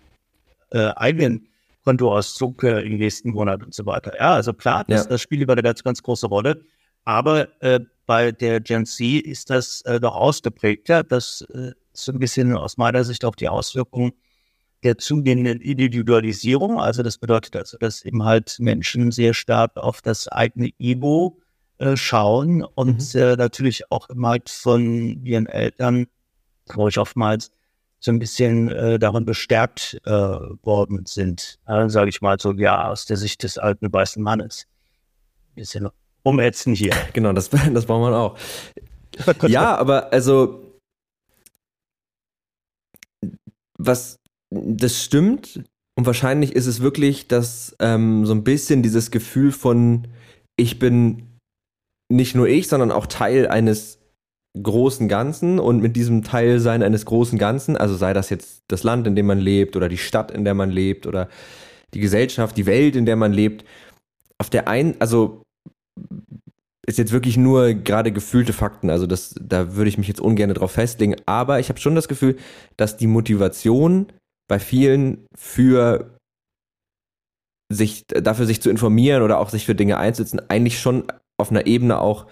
[0.72, 1.48] äh, eigenen
[1.84, 4.14] Kontoauszug äh, im nächsten Monat und so weiter.
[4.16, 5.10] Ja, also klar, das, ja.
[5.10, 6.62] das spielt über eine ganz, ganz große Rolle.
[7.04, 7.80] Aber äh,
[8.10, 11.04] bei der Gen Z ist das äh, doch ausgeprägter.
[11.04, 14.10] Das äh, ist ein bisschen aus meiner Sicht auch die Auswirkung
[14.82, 16.80] der zunehmenden Individualisierung.
[16.80, 21.38] Also das bedeutet also, dass eben halt Menschen sehr stark auf das eigene Ego
[21.78, 23.20] äh, schauen und mhm.
[23.20, 26.08] äh, natürlich auch immer halt von ihren Eltern,
[26.74, 27.52] wo ich oftmals
[28.00, 31.60] so ein bisschen äh, darin bestärkt äh, worden sind.
[31.68, 34.66] Äh, Sage ich mal so, ja, aus der Sicht des alten weißen Mannes.
[35.50, 35.88] Ein bisschen
[36.22, 36.94] umätzen hier.
[37.12, 38.38] Genau, das, das braucht man auch.
[39.46, 40.62] ja, aber also,
[43.78, 44.16] was,
[44.50, 45.64] das stimmt.
[45.98, 50.08] Und wahrscheinlich ist es wirklich, dass ähm, so ein bisschen dieses Gefühl von,
[50.56, 51.26] ich bin
[52.10, 53.98] nicht nur ich, sondern auch Teil eines
[54.60, 59.06] großen Ganzen und mit diesem Teilsein eines großen Ganzen, also sei das jetzt das Land,
[59.06, 61.28] in dem man lebt oder die Stadt, in der man lebt oder
[61.94, 63.64] die Gesellschaft, die Welt, in der man lebt,
[64.38, 65.42] auf der einen, also
[66.86, 70.52] ist jetzt wirklich nur gerade gefühlte Fakten, also das, da würde ich mich jetzt ungern
[70.52, 72.36] drauf festlegen, aber ich habe schon das Gefühl,
[72.76, 74.12] dass die Motivation
[74.48, 76.18] bei vielen für
[77.72, 81.04] sich, dafür sich zu informieren oder auch sich für Dinge einzusetzen, eigentlich schon
[81.38, 82.26] auf einer Ebene auch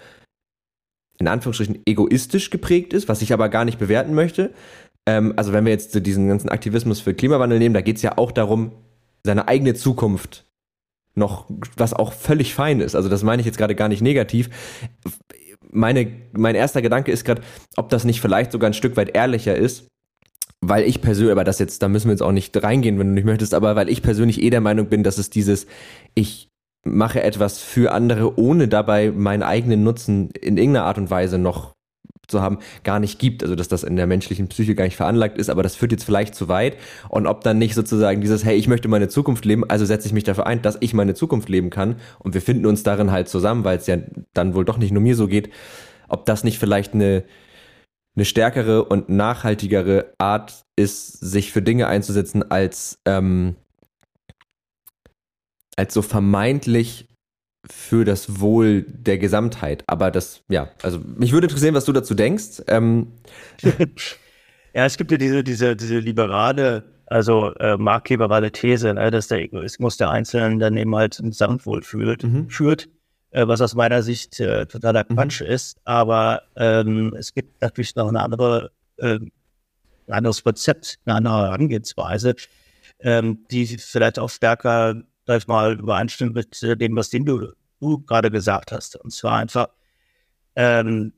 [1.19, 4.53] in Anführungsstrichen egoistisch geprägt ist, was ich aber gar nicht bewerten möchte.
[5.05, 8.17] Ähm, also wenn wir jetzt diesen ganzen Aktivismus für Klimawandel nehmen, da geht es ja
[8.17, 8.71] auch darum,
[9.23, 10.48] seine eigene Zukunft
[11.15, 11.45] noch,
[11.75, 12.95] was auch völlig fein ist.
[12.95, 14.49] Also das meine ich jetzt gerade gar nicht negativ.
[15.71, 17.41] Meine, mein erster Gedanke ist gerade,
[17.75, 19.87] ob das nicht vielleicht sogar ein Stück weit ehrlicher ist,
[20.61, 23.13] weil ich persönlich, aber das jetzt, da müssen wir jetzt auch nicht reingehen, wenn du
[23.13, 25.67] nicht möchtest, aber weil ich persönlich eh der Meinung bin, dass es dieses,
[26.15, 26.49] ich
[26.85, 31.73] mache etwas für andere, ohne dabei meinen eigenen Nutzen in irgendeiner Art und Weise noch
[32.29, 33.43] zu haben, gar nicht gibt.
[33.43, 36.03] Also dass das in der menschlichen Psyche gar nicht veranlagt ist, aber das führt jetzt
[36.03, 36.77] vielleicht zu weit.
[37.09, 40.13] Und ob dann nicht sozusagen dieses, hey, ich möchte meine Zukunft leben, also setze ich
[40.13, 43.29] mich dafür ein, dass ich meine Zukunft leben kann und wir finden uns darin halt
[43.29, 43.97] zusammen, weil es ja
[44.33, 45.49] dann wohl doch nicht nur mir so geht,
[46.07, 47.23] ob das nicht vielleicht eine,
[48.15, 53.55] eine stärkere und nachhaltigere Art ist, sich für Dinge einzusetzen, als ähm,
[55.79, 57.07] als so vermeintlich
[57.65, 59.83] für das Wohl der Gesamtheit.
[59.87, 62.63] Aber das, ja, also mich würde interessieren, was du dazu denkst.
[62.67, 63.11] Ähm.
[64.73, 69.39] ja, es gibt ja diese, diese, diese liberale, also äh, marktliberale These, ne, dass der
[69.39, 72.49] Egoismus der Einzelnen dann eben halt ein Gesamtwohl führt, mhm.
[72.49, 72.87] führt
[73.31, 75.15] äh, was aus meiner Sicht äh, totaler mhm.
[75.15, 75.47] Quatsch mhm.
[75.47, 75.77] ist.
[75.83, 79.31] Aber ähm, es gibt natürlich noch eine andere, äh, ein
[80.07, 82.35] anderes Rezept, eine andere Herangehensweise,
[83.01, 87.99] ähm, die vielleicht auch stärker sag ich mal, übereinstimmt mit äh, dem, was du, du
[87.99, 88.95] gerade gesagt hast.
[88.95, 89.67] Und zwar einfach,
[90.55, 91.13] ähm,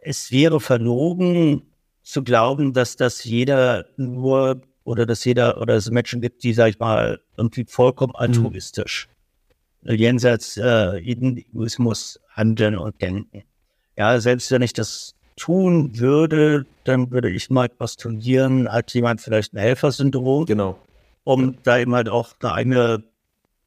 [0.00, 1.62] es wäre verlogen
[2.02, 6.70] zu glauben, dass das jeder nur oder dass jeder oder es Menschen gibt, die, sag
[6.70, 8.20] ich mal, irgendwie vollkommen mhm.
[8.20, 9.08] altruistisch
[9.82, 9.94] mhm.
[9.94, 13.44] jenseits äh, jeden Egoismus handeln und denken.
[13.96, 19.54] Ja, selbst wenn ich das tun würde, dann würde ich mal postulieren, hat jemand vielleicht
[19.54, 20.46] ein Helfersyndrom.
[20.46, 20.80] Genau.
[21.22, 23.04] Um da eben halt auch eine eigene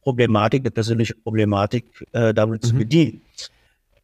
[0.09, 2.67] Problematik, eine persönliche Problematik äh, damit mhm.
[2.67, 3.21] zu bedienen.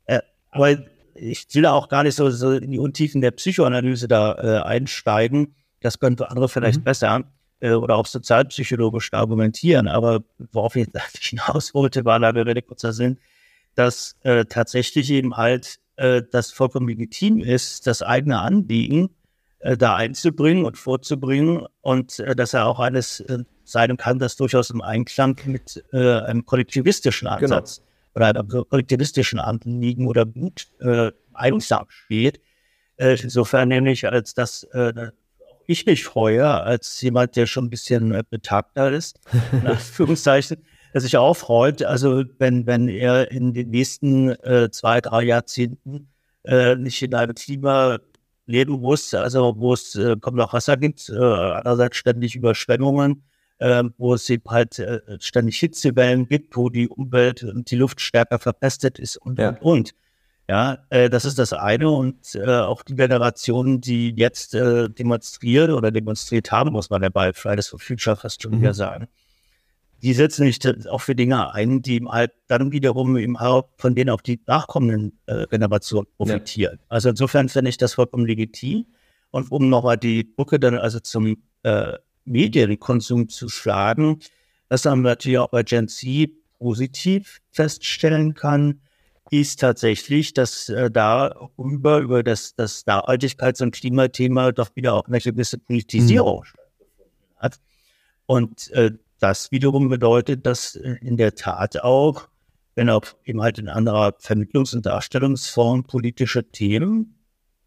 [0.06, 0.20] Äh,
[0.51, 0.78] aber
[1.16, 5.56] ich will auch gar nicht so, so in die Untiefen der Psychoanalyse da äh, einsteigen.
[5.82, 6.84] Das könnte andere vielleicht mhm.
[6.84, 7.24] besser
[7.60, 9.88] äh, oder auch sozialpsychologisch argumentieren.
[9.88, 10.88] Aber worauf ich
[11.22, 13.18] hinaus wollte, war da der kurzer Sinn,
[13.74, 19.10] dass äh, tatsächlich eben halt äh, das vollkommen legitim ist, das eigene Anliegen
[19.66, 24.36] äh, da einzubringen und vorzubringen und äh, dass er auch eines äh, sein kann, das
[24.36, 27.38] durchaus im Einklang mit äh, einem kollektivistischen genau.
[27.41, 27.78] Ansatz
[28.13, 28.28] genau.
[28.28, 32.41] oder einem kollektivistischen Anliegen oder Mut äh, einsam steht.
[32.97, 35.09] Äh, insofern nämlich, als dass äh,
[35.66, 39.20] ich mich freue, als jemand, der schon ein bisschen äh, betagter ist,
[39.51, 40.63] in Anführungszeichen,
[40.93, 46.09] er sich auch freut, also wenn, wenn er in den nächsten äh, zwei, drei Jahrzehnten
[46.43, 47.97] äh, nicht in einem Klima
[48.46, 53.24] leben muss, also wo es äh, kaum noch Wasser gibt, äh, andererseits ständig Überschwemmungen,
[53.60, 58.02] äh, wo es eben halt äh, ständig Hitzewellen gibt, wo die Umwelt und die Luft
[58.02, 59.50] stärker verpestet ist und, ja.
[59.50, 59.91] und, und.
[60.48, 61.89] Ja, äh, das ist das eine.
[61.89, 67.34] Und äh, auch die Generationen, die jetzt äh, demonstrieren oder demonstriert haben, muss man dabei
[67.34, 68.62] Fridays for Future fast schon mhm.
[68.62, 69.08] wieder sagen,
[70.02, 74.10] die setzen sich auch für Dinge ein, die halt dann wiederum im Haupt von denen
[74.10, 76.78] auch die nachkommenden äh, Generationen profitieren.
[76.80, 76.86] Ja.
[76.89, 78.86] Also insofern finde ich das vollkommen legitim.
[79.32, 81.93] Und um nochmal die Brücke dann also zum äh,
[82.26, 84.20] Medienkonsum zu schlagen,
[84.70, 88.82] das haben wir natürlich auch bei Gen Z positiv feststellen kann,
[89.32, 95.20] ist tatsächlich, dass äh, darüber, über das, das Nachhaltigkeits- und Klimathema doch wieder auch eine
[95.20, 96.46] gewisse Politisierung mhm.
[96.46, 97.60] stattgefunden hat.
[98.28, 98.91] Und äh,
[99.26, 102.28] das wiederum bedeutet, dass äh, in der Tat auch,
[102.76, 107.16] wenn auch eben halt in anderer Vermittlungs- und Darstellungsform politische Themen,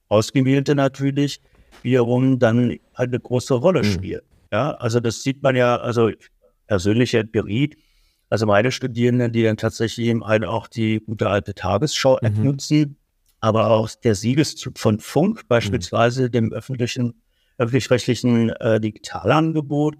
[0.08, 1.40] ausgewählte natürlich,
[1.82, 3.86] wiederum dann halt eine große Rolle mhm.
[3.92, 4.20] spielen.
[4.22, 4.48] Mhm.
[4.52, 6.10] Ja, also das sieht man ja, also
[6.68, 7.76] persönliche Empirie,
[8.30, 12.44] also meine Studierenden, die dann tatsächlich eben halt auch die gute alte Tagesschau mhm.
[12.44, 12.96] nutzen,
[13.40, 15.48] aber auch der Siegeszug von Funk, mhm.
[15.48, 16.30] beispielsweise mhm.
[16.30, 17.20] dem öffentlichen,
[17.58, 19.96] öffentlich-rechtlichen äh, Digitalangebot,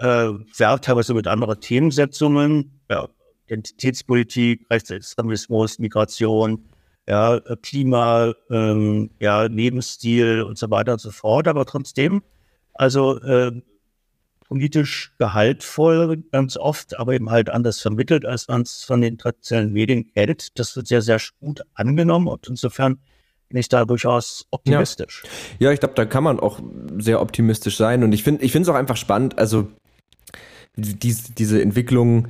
[0.00, 3.08] äh, werbt teilweise mit anderen Themensetzungen, ja,
[3.46, 6.68] Identitätspolitik, Rechtsextremismus, Migration,
[7.08, 11.48] ja, äh, Klima, ähm, ja, Lebensstil und so weiter und so fort.
[11.48, 12.22] Aber trotzdem,
[12.74, 13.52] also äh,
[14.50, 19.72] politisch gehaltvoll ganz oft, aber eben halt anders vermittelt, als man es von den traditionellen
[19.72, 20.58] Medien kennt.
[20.58, 22.98] Das wird sehr, sehr gut angenommen und insofern
[23.48, 25.22] bin ich da durchaus optimistisch.
[25.58, 26.60] Ja, ja ich glaube, da kann man auch
[26.98, 29.68] sehr optimistisch sein und ich finde ich finde es auch einfach spannend, also
[30.80, 32.28] dies, diese Entwicklung,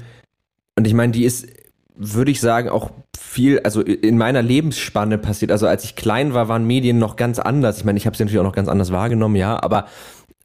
[0.77, 1.47] und ich meine, die ist,
[1.95, 5.53] würde ich sagen, auch viel, also in meiner Lebensspanne passiert.
[5.53, 7.79] Also als ich klein war, waren Medien noch ganz anders.
[7.79, 9.87] Ich meine, ich habe sie natürlich auch noch ganz anders wahrgenommen, ja, aber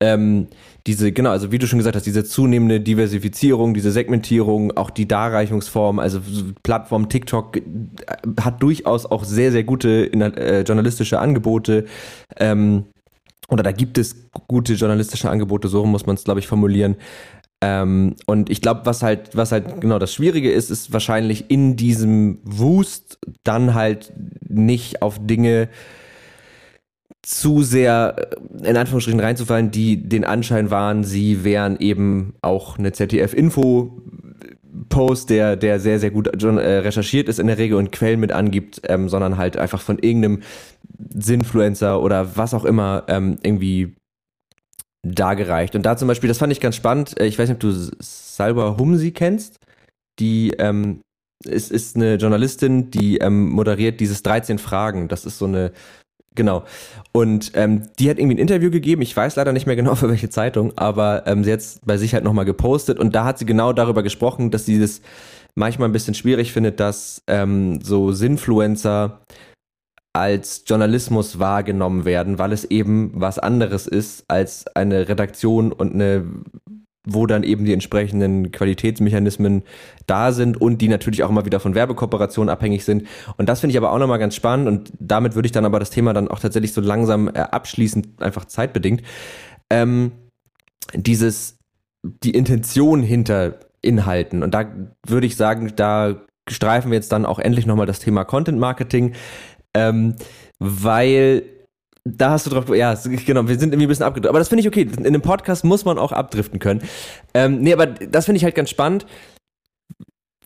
[0.01, 0.47] ähm,
[0.87, 5.07] diese, genau, also wie du schon gesagt hast, diese zunehmende Diversifizierung, diese Segmentierung, auch die
[5.07, 6.19] Darreichungsform, also
[6.63, 7.61] Plattform TikTok äh,
[8.41, 11.85] hat durchaus auch sehr, sehr gute äh, journalistische Angebote.
[12.37, 12.85] Ähm,
[13.47, 16.95] oder da gibt es gute journalistische Angebote, so muss man es, glaube ich, formulieren.
[17.67, 21.75] Ähm, und ich glaube, was halt, was halt genau das Schwierige ist, ist wahrscheinlich in
[21.75, 24.13] diesem Wust dann halt
[24.47, 25.69] nicht auf Dinge
[27.23, 28.29] zu sehr
[28.63, 33.99] äh, in Anführungsstrichen reinzufallen, die den Anschein waren, sie wären eben auch eine ZDF-Info
[34.89, 38.31] Post, der, der sehr, sehr gut äh, recherchiert ist in der Regel und Quellen mit
[38.31, 40.43] angibt, ähm, sondern halt einfach von irgendeinem
[41.15, 43.95] Sinfluencer oder was auch immer ähm, irgendwie
[45.05, 45.75] dargereicht.
[45.75, 47.91] Und da zum Beispiel, das fand ich ganz spannend, äh, ich weiß nicht, ob du
[47.99, 49.59] Salwa Humsi kennst,
[50.19, 51.01] die ähm,
[51.43, 55.07] ist, ist eine Journalistin, die ähm, moderiert dieses 13 Fragen.
[55.07, 55.71] Das ist so eine,
[56.33, 56.63] genau.
[57.11, 60.09] Und ähm, die hat irgendwie ein Interview gegeben, ich weiß leider nicht mehr genau für
[60.09, 63.37] welche Zeitung, aber ähm, sie hat es bei sich halt nochmal gepostet und da hat
[63.37, 65.01] sie genau darüber gesprochen, dass sie das
[65.53, 69.21] manchmal ein bisschen schwierig findet, dass ähm, so Sinfluencer
[70.15, 76.23] als Journalismus wahrgenommen werden, weil es eben was anderes ist als eine Redaktion und eine
[77.07, 79.61] wo dann eben die entsprechenden Qualitätsmechanismen
[80.07, 83.05] da sind und die natürlich auch immer wieder von Werbekooperationen abhängig sind.
[83.37, 85.77] Und das finde ich aber auch nochmal ganz spannend und damit würde ich dann aber
[85.77, 89.03] das Thema dann auch tatsächlich so langsam äh, abschließen, einfach zeitbedingt.
[89.69, 90.13] Ähm,
[90.95, 91.59] dieses,
[92.01, 94.65] die Intention hinter Inhalten und da
[95.05, 96.15] würde ich sagen, da
[96.49, 99.13] streifen wir jetzt dann auch endlich nochmal das Thema Content Marketing.
[99.75, 100.15] Ähm,
[100.59, 101.43] weil
[102.05, 102.93] da hast du drauf, ja,
[103.25, 104.29] genau, wir sind irgendwie ein bisschen abgedriftet.
[104.29, 104.87] Aber das finde ich okay.
[104.97, 106.81] In einem Podcast muss man auch abdriften können.
[107.33, 109.05] Ähm, nee, aber das finde ich halt ganz spannend,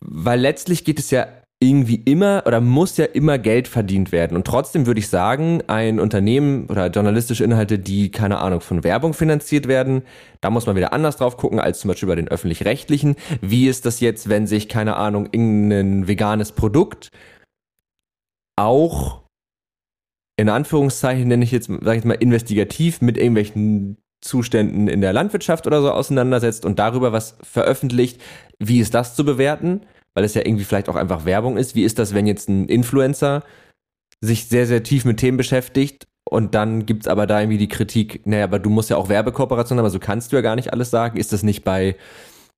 [0.00, 1.26] weil letztlich geht es ja
[1.62, 4.34] irgendwie immer oder muss ja immer Geld verdient werden.
[4.34, 9.12] Und trotzdem würde ich sagen, ein Unternehmen oder journalistische Inhalte, die, keine Ahnung, von Werbung
[9.12, 10.02] finanziert werden,
[10.40, 13.16] da muss man wieder anders drauf gucken als zum Beispiel bei den öffentlich-rechtlichen.
[13.42, 17.10] Wie ist das jetzt, wenn sich, keine Ahnung, irgendein veganes Produkt
[18.56, 19.19] auch
[20.40, 25.66] in Anführungszeichen nenne ich jetzt, sage ich mal, investigativ mit irgendwelchen Zuständen in der Landwirtschaft
[25.66, 28.22] oder so auseinandersetzt und darüber was veröffentlicht,
[28.58, 29.82] wie ist das zu bewerten?
[30.14, 31.74] Weil es ja irgendwie vielleicht auch einfach Werbung ist.
[31.74, 33.42] Wie ist das, wenn jetzt ein Influencer
[34.22, 37.68] sich sehr, sehr tief mit Themen beschäftigt und dann gibt es aber da irgendwie die
[37.68, 40.72] Kritik, naja, aber du musst ja auch Werbekooperation haben, also kannst du ja gar nicht
[40.72, 41.18] alles sagen.
[41.18, 41.96] Ist das nicht bei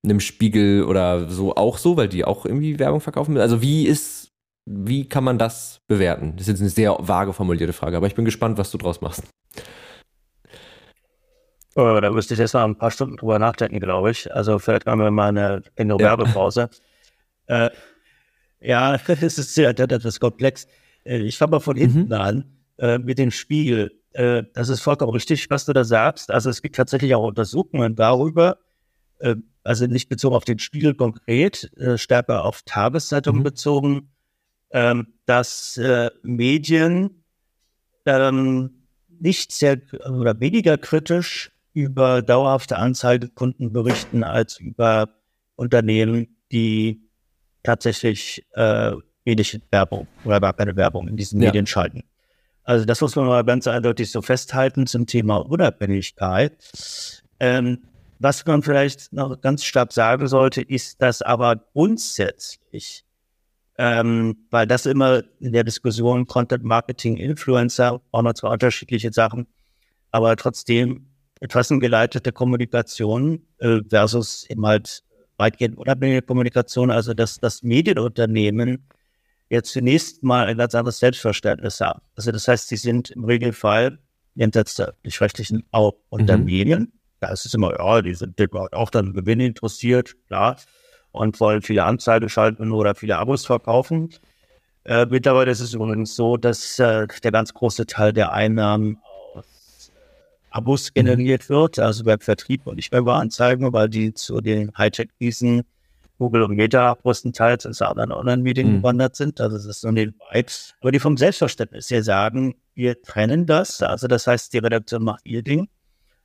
[0.04, 3.36] einem Spiegel oder so auch so, weil die auch irgendwie Werbung verkaufen?
[3.38, 4.21] Also wie ist
[4.64, 6.32] wie kann man das bewerten?
[6.36, 9.00] Das ist jetzt eine sehr vage formulierte Frage, aber ich bin gespannt, was du draus
[9.00, 9.24] machst.
[11.74, 14.32] Oh, da müsste ich jetzt mal ein paar Stunden drüber nachdenken, glaube ich.
[14.32, 15.98] Also vielleicht machen wir mal eine, eine ja.
[15.98, 16.68] Werbepause.
[17.46, 17.70] äh,
[18.60, 20.66] ja, es ist sehr etwas komplex.
[21.04, 22.12] Äh, ich fange mal von hinten mhm.
[22.12, 22.44] an
[22.78, 23.92] äh, mit dem Spiegel.
[24.12, 26.30] Äh, das ist vollkommen richtig, was du da sagst.
[26.30, 28.58] Also es gibt tatsächlich auch Untersuchungen darüber,
[29.20, 33.44] äh, also nicht bezogen auf den Spiegel konkret, äh, stärker auf Tageszeitungen mhm.
[33.44, 34.10] bezogen,
[34.72, 37.22] ähm, dass äh, Medien
[38.06, 38.70] ähm,
[39.20, 45.08] nicht sehr oder weniger kritisch über dauerhafte Anzeigekunden berichten als über
[45.56, 47.08] Unternehmen, die
[47.62, 48.92] tatsächlich äh,
[49.24, 51.48] wenig Werbung oder gar keine Werbung in diesen ja.
[51.48, 52.02] Medien schalten.
[52.64, 56.56] Also das muss man mal ganz eindeutig so festhalten zum Thema Unabhängigkeit.
[57.40, 57.82] Ähm,
[58.18, 63.04] was man vielleicht noch ganz stark sagen sollte, ist, dass aber grundsätzlich,
[63.82, 69.48] ähm, weil das immer in der Diskussion Content Marketing, Influencer, auch noch zwar unterschiedliche Sachen,
[70.12, 71.08] aber trotzdem
[71.40, 75.02] interessengeleitete Kommunikation äh, versus eben halt
[75.36, 78.86] weitgehend unabhängige Kommunikation, also dass das Medienunternehmen
[79.50, 82.02] jetzt zunächst mal ein ganz anderes Selbstverständnis haben.
[82.14, 83.98] Also das heißt, sie sind im Regelfall
[84.36, 86.44] jenseits der rechtlichen auch unter mhm.
[86.44, 86.92] Medien.
[87.18, 90.56] Da ist es immer, ja, die sind auch dann Gewinn interessiert, klar,
[91.12, 94.10] und wollen viele Anzeigen schalten oder viele Abos verkaufen.
[94.84, 98.98] Äh, mittlerweile ist es übrigens so, dass äh, der ganz große Teil der Einnahmen
[100.50, 100.94] Abos mhm.
[100.94, 105.62] generiert wird, also beim Vertrieb und nicht beim Anzeigen, weil die zu den Hightech-Diesen
[106.18, 108.76] Google und Meta größtenteils ins anderen Online-Medien mhm.
[108.78, 109.40] gewandert sind.
[109.40, 110.44] Also das ist nur nebenbei.
[110.80, 113.82] Aber die vom Selbstverständnis her sagen, wir trennen das.
[113.82, 115.68] Also das heißt, die Redaktion macht ihr Ding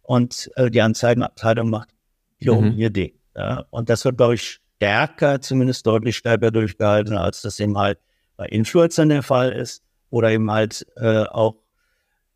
[0.03, 1.89] und äh, die Anzeigenabteilung macht
[2.38, 2.77] wiederum mhm.
[2.77, 3.13] ihr Ding.
[3.35, 3.65] Ja?
[3.71, 7.99] Und das wird, glaube ich, stärker, zumindest deutlich stärker durchgehalten, als das eben halt
[8.38, 11.55] bei Influencern der Fall ist oder eben halt äh, auch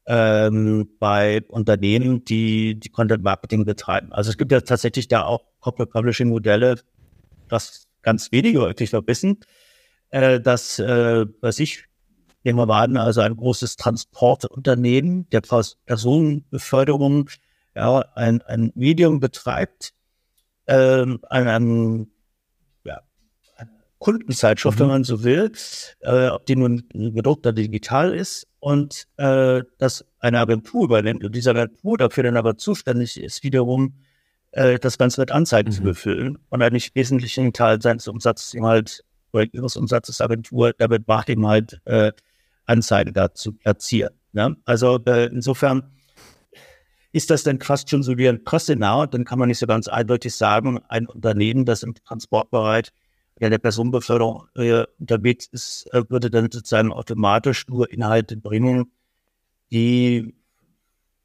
[0.08, 4.12] ähm, bei Unternehmen, die, die Content Marketing betreiben.
[4.12, 6.80] Also es gibt ja tatsächlich da auch Corporate Publishing Modelle,
[7.48, 9.40] das ganz wenige wirklich noch wissen,
[10.10, 11.86] äh, dass, äh, was ich,
[12.44, 17.30] nehmen wir mal also ein großes Transportunternehmen der Personenbeförderung,
[17.76, 19.94] ja, ein, ein Medium betreibt,
[20.66, 22.08] äh, ein, ein
[24.02, 24.84] Kundenzeitschrift, mhm.
[24.84, 25.52] wenn man so will,
[26.02, 31.36] äh, ob die nun gedruckt oder digital ist, und äh, das eine Agentur übernimmt und
[31.36, 33.96] diese Agentur dafür dann aber zuständig ist, wiederum
[34.52, 35.74] äh, das Ganze mit Anzeigen mhm.
[35.74, 40.74] zu befüllen und einen nicht wesentlichen Teil seines Umsatzes eben halt, oder ihres Umsatzes Agentur
[40.78, 42.12] damit macht, eben halt äh,
[42.66, 44.14] Anzeigen da zu platzieren.
[44.32, 44.56] Ne?
[44.66, 45.92] Also äh, insofern
[47.14, 49.88] ist das dann fast schon so wie ein Kostenau, dann kann man nicht so ganz
[49.88, 52.92] eindeutig sagen, ein Unternehmen, das im Transportbereich
[53.42, 58.92] ja, der Personenbeförderung äh, unterwegs ist, äh, würde dann sozusagen automatisch nur Inhalte bringen,
[59.72, 60.36] die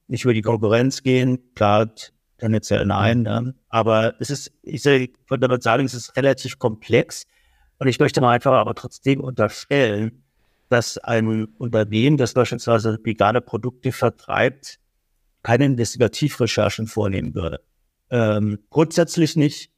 [0.09, 1.39] nicht über die Konkurrenz gehen.
[1.55, 1.91] Klar,
[2.39, 3.23] tendenziell nein.
[3.23, 3.55] Ne?
[3.69, 7.27] Aber es ist, ich würde damit sagen, es ist relativ komplex.
[7.79, 10.23] Und ich möchte mal einfach aber trotzdem unterstellen,
[10.71, 14.79] dass ein Unternehmen, das beispielsweise vegane Produkte vertreibt,
[15.43, 17.61] keine Investigativrecherchen vornehmen würde.
[18.09, 19.71] Ähm, grundsätzlich nicht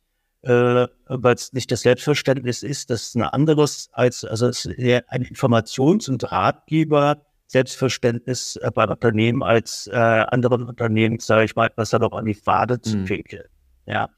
[0.43, 5.05] äh, weil es nicht das Selbstverständnis ist, dass es ein anderes als, also es ist
[5.09, 11.71] ein Informations- und Ratgeber Selbstverständnis äh, bei Unternehmen als äh, anderen Unternehmen, sage ich mal,
[11.77, 13.45] was da noch an die Pfade zu pinkeln.
[13.87, 13.93] Mhm.
[13.93, 14.11] Ja,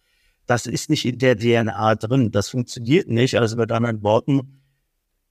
[0.46, 2.32] das ist nicht in der DNA drin.
[2.32, 3.38] Das funktioniert nicht.
[3.38, 4.62] Also mit anderen Worten,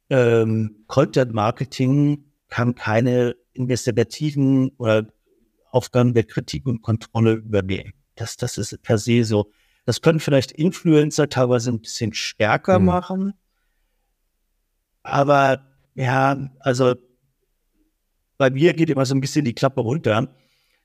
[0.10, 5.06] ähm, Content Marketing kann keine investigativen oder
[5.72, 7.94] Aufgaben der Kritik und Kontrolle übernehmen.
[8.16, 9.52] Das, das ist per se so.
[9.90, 12.86] Das können vielleicht Influencer teilweise ein bisschen stärker mhm.
[12.86, 13.34] machen.
[15.02, 15.66] Aber
[15.96, 16.94] ja, also
[18.38, 20.28] bei mir geht immer so ein bisschen die Klappe runter.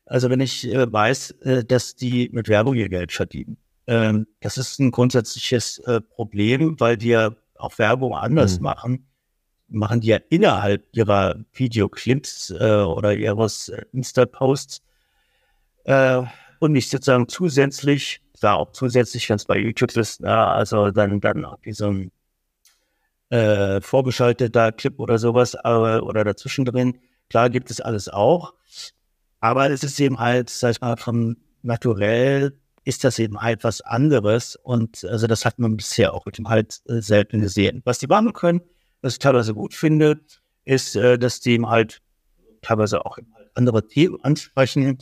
[0.07, 3.59] Also wenn ich äh, weiß, äh, dass die mit Werbung ihr Geld verdienen.
[3.87, 8.63] Ähm, das ist ein grundsätzliches äh, Problem, weil die ja auch Werbung anders mhm.
[8.63, 9.07] machen.
[9.69, 14.81] Machen die ja innerhalb ihrer Videoclips äh, oder ihres äh, Insta-Posts
[15.85, 16.23] äh,
[16.59, 21.21] und nicht sozusagen zusätzlich da auch zusätzlich, wenn es bei YouTube ist, na, also dann,
[21.21, 22.13] dann auch wie so ein
[23.31, 26.99] äh, vorgeschalteter Clip oder sowas äh, oder dazwischen drin.
[27.31, 28.55] Klar gibt es alles auch,
[29.41, 33.81] aber es ist eben halt, sag ich mal, vom Naturell ist das eben halt was
[33.81, 37.81] anderes und also das hat man bisher auch mit dem halt äh, selten gesehen.
[37.85, 38.61] Was die machen können,
[39.01, 40.21] was ich teilweise gut finde,
[40.65, 42.03] ist, äh, dass die eben halt
[42.61, 43.19] teilweise auch
[43.55, 44.99] andere Themen ansprechen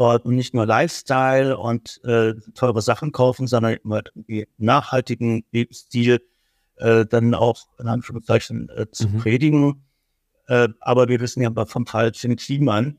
[0.00, 6.20] und nicht nur Lifestyle und äh, teure Sachen kaufen, sondern immer irgendwie nachhaltigen Lebensstil
[6.76, 9.18] äh, dann auch in Anführungszeichen äh, zu mhm.
[9.18, 9.84] predigen.
[10.46, 12.98] Äh, aber wir wissen ja vom Fall Finn Kliman,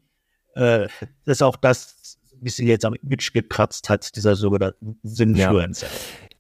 [0.56, 0.88] äh,
[1.26, 5.88] dass auch das ein bisschen jetzt am Image gekratzt hat, dieser sogenannten Sinfluencer.
[5.88, 6.31] Ja.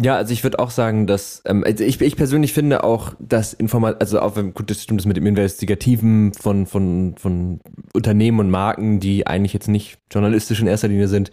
[0.00, 3.52] Ja, also ich würde auch sagen, dass ähm, also ich, ich persönlich finde auch, dass
[3.52, 7.60] Informat also auch wenn gut, das stimmt das mit dem Investigativen von von von
[7.92, 11.32] Unternehmen und Marken, die eigentlich jetzt nicht journalistisch in erster Linie sind,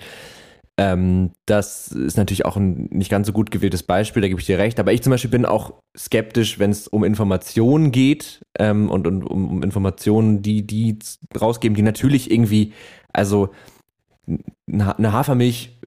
[0.77, 4.47] ähm, das ist natürlich auch ein nicht ganz so gut gewähltes Beispiel, da gebe ich
[4.47, 4.79] dir recht.
[4.79, 9.23] Aber ich zum Beispiel bin auch skeptisch, wenn es um Informationen geht ähm, und, und
[9.23, 10.97] um, um Informationen, die die
[11.39, 12.73] rausgeben, die natürlich irgendwie,
[13.13, 13.49] also
[14.67, 15.79] eine Hafermilch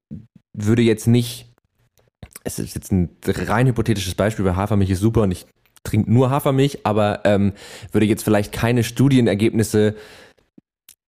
[0.53, 1.48] würde jetzt nicht
[2.45, 5.47] es ist jetzt ein rein hypothetisches Beispiel, weil Hafermilch ist super und ich
[5.85, 7.53] trinke nur Hafermilch, aber ähm,
[7.93, 9.95] würde jetzt vielleicht keine Studienergebnisse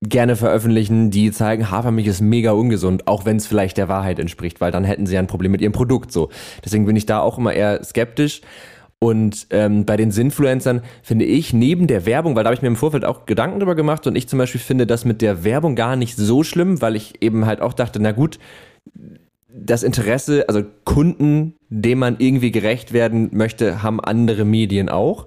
[0.02, 4.60] gerne veröffentlichen, die zeigen, Hafermilch ist mega ungesund, auch wenn es vielleicht der Wahrheit entspricht,
[4.60, 6.30] weil dann hätten sie ja ein Problem mit ihrem Produkt so.
[6.64, 8.40] Deswegen bin ich da auch immer eher skeptisch.
[9.02, 12.68] Und ähm, bei den Sinfluencern finde ich neben der Werbung, weil da habe ich mir
[12.68, 15.74] im Vorfeld auch Gedanken drüber gemacht und ich zum Beispiel finde das mit der Werbung
[15.74, 18.38] gar nicht so schlimm, weil ich eben halt auch dachte, na gut,
[19.54, 25.26] das Interesse, also Kunden, dem man irgendwie gerecht werden möchte, haben andere Medien auch.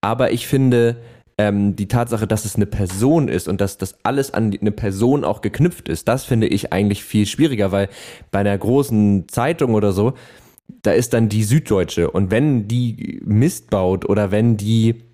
[0.00, 0.96] Aber ich finde,
[1.38, 5.24] ähm, die Tatsache, dass es eine Person ist und dass das alles an eine Person
[5.24, 7.88] auch geknüpft ist, das finde ich eigentlich viel schwieriger, weil
[8.30, 10.14] bei einer großen Zeitung oder so,
[10.82, 15.07] da ist dann die Süddeutsche und wenn die Mist baut oder wenn die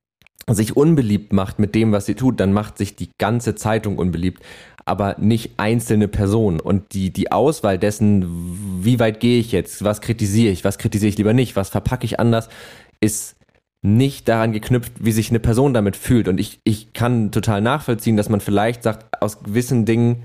[0.51, 4.43] sich unbeliebt macht mit dem, was sie tut, dann macht sich die ganze Zeitung unbeliebt
[4.85, 6.61] aber nicht einzelne Personen.
[6.61, 11.09] Und die, die Auswahl dessen, wie weit gehe ich jetzt, was kritisiere ich, was kritisiere
[11.09, 12.49] ich lieber nicht, was verpacke ich anders,
[13.01, 13.37] ist
[13.83, 16.29] nicht daran geknüpft, wie sich eine Person damit fühlt.
[16.29, 20.23] Und ich, ich kann total nachvollziehen, dass man vielleicht sagt, aus gewissen Dingen,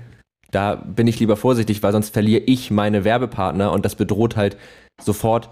[0.50, 4.56] da bin ich lieber vorsichtig, weil sonst verliere ich meine Werbepartner und das bedroht halt
[5.00, 5.50] sofort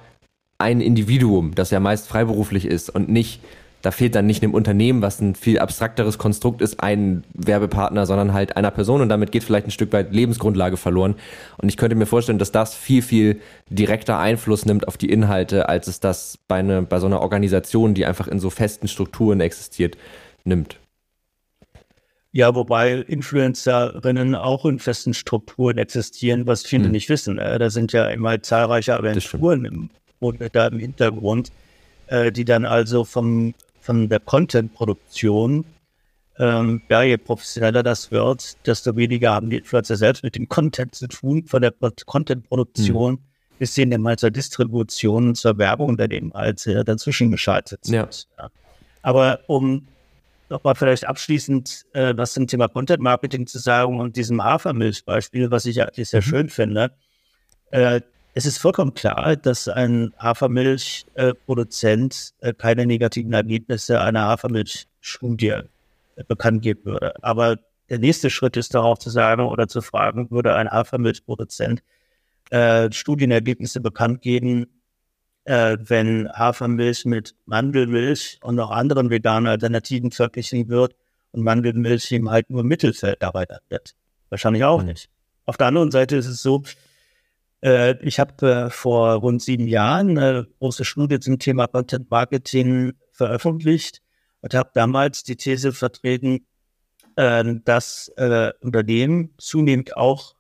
[0.59, 3.41] ein Individuum, das ja meist freiberuflich ist und nicht
[3.83, 8.33] da fehlt dann nicht einem Unternehmen, was ein viel abstrakteres Konstrukt ist, ein Werbepartner, sondern
[8.33, 11.14] halt einer Person und damit geht vielleicht ein Stück weit Lebensgrundlage verloren.
[11.59, 15.68] Und ich könnte mir vorstellen, dass das viel, viel direkter Einfluss nimmt auf die Inhalte,
[15.68, 19.41] als es das bei, eine, bei so einer Organisation, die einfach in so festen Strukturen
[19.41, 19.97] existiert,
[20.45, 20.79] nimmt.
[22.33, 26.93] Ja, wobei Influencerinnen auch in festen Strukturen existieren, was viele hm.
[26.93, 27.39] nicht wissen.
[27.39, 29.91] Äh, da sind ja immer zahlreiche Agenturen im,
[30.53, 31.51] da im Hintergrund,
[32.09, 33.55] äh, die dann also vom
[33.89, 35.64] von der Content-Produktion,
[36.39, 40.95] ähm, ja, je professioneller das wird, desto weniger haben die Influencer selbst mit dem Content
[40.95, 41.72] zu tun, von der
[42.05, 43.18] Content-Produktion mhm.
[43.59, 47.95] bis hin dann zur Distribution zur Werbung der eben halt äh, dazwischen geschaltet sind.
[47.95, 48.09] Ja.
[48.45, 48.51] ja.
[49.01, 49.89] Aber um
[50.51, 55.80] nochmal vielleicht abschließend äh, was zum Thema Content-Marketing zu sagen und diesem Hafermilch-Beispiel, was ich
[55.80, 56.26] eigentlich sehr mhm.
[56.26, 56.93] schön finde,
[57.70, 58.03] äh,
[58.35, 65.64] es ist vollkommen klar, dass ein Hafermilchproduzent äh, keine negativen Ergebnisse einer Hafermilchstudie äh,
[66.26, 67.14] bekannt geben würde.
[67.22, 67.57] Aber
[67.89, 71.83] der nächste Schritt ist darauf zu sagen oder zu fragen, würde ein Hafermilchproduzent
[72.51, 74.66] äh, Studienergebnisse bekannt geben,
[75.45, 80.95] äh, wenn Hafermilch mit Mandelmilch und noch anderen veganen Alternativen verglichen wird
[81.33, 83.95] und Mandelmilch eben halt nur Mittelfeld dabei wird.
[84.29, 84.89] Wahrscheinlich auch mhm.
[84.89, 85.09] nicht.
[85.47, 86.62] Auf der anderen Seite ist es so,
[87.61, 94.00] ich habe äh, vor rund sieben Jahren eine große Studie zum Thema Content Marketing veröffentlicht
[94.42, 96.46] und habe damals die These vertreten,
[97.16, 98.12] äh, dass
[98.61, 100.36] Unternehmen zunehmend auch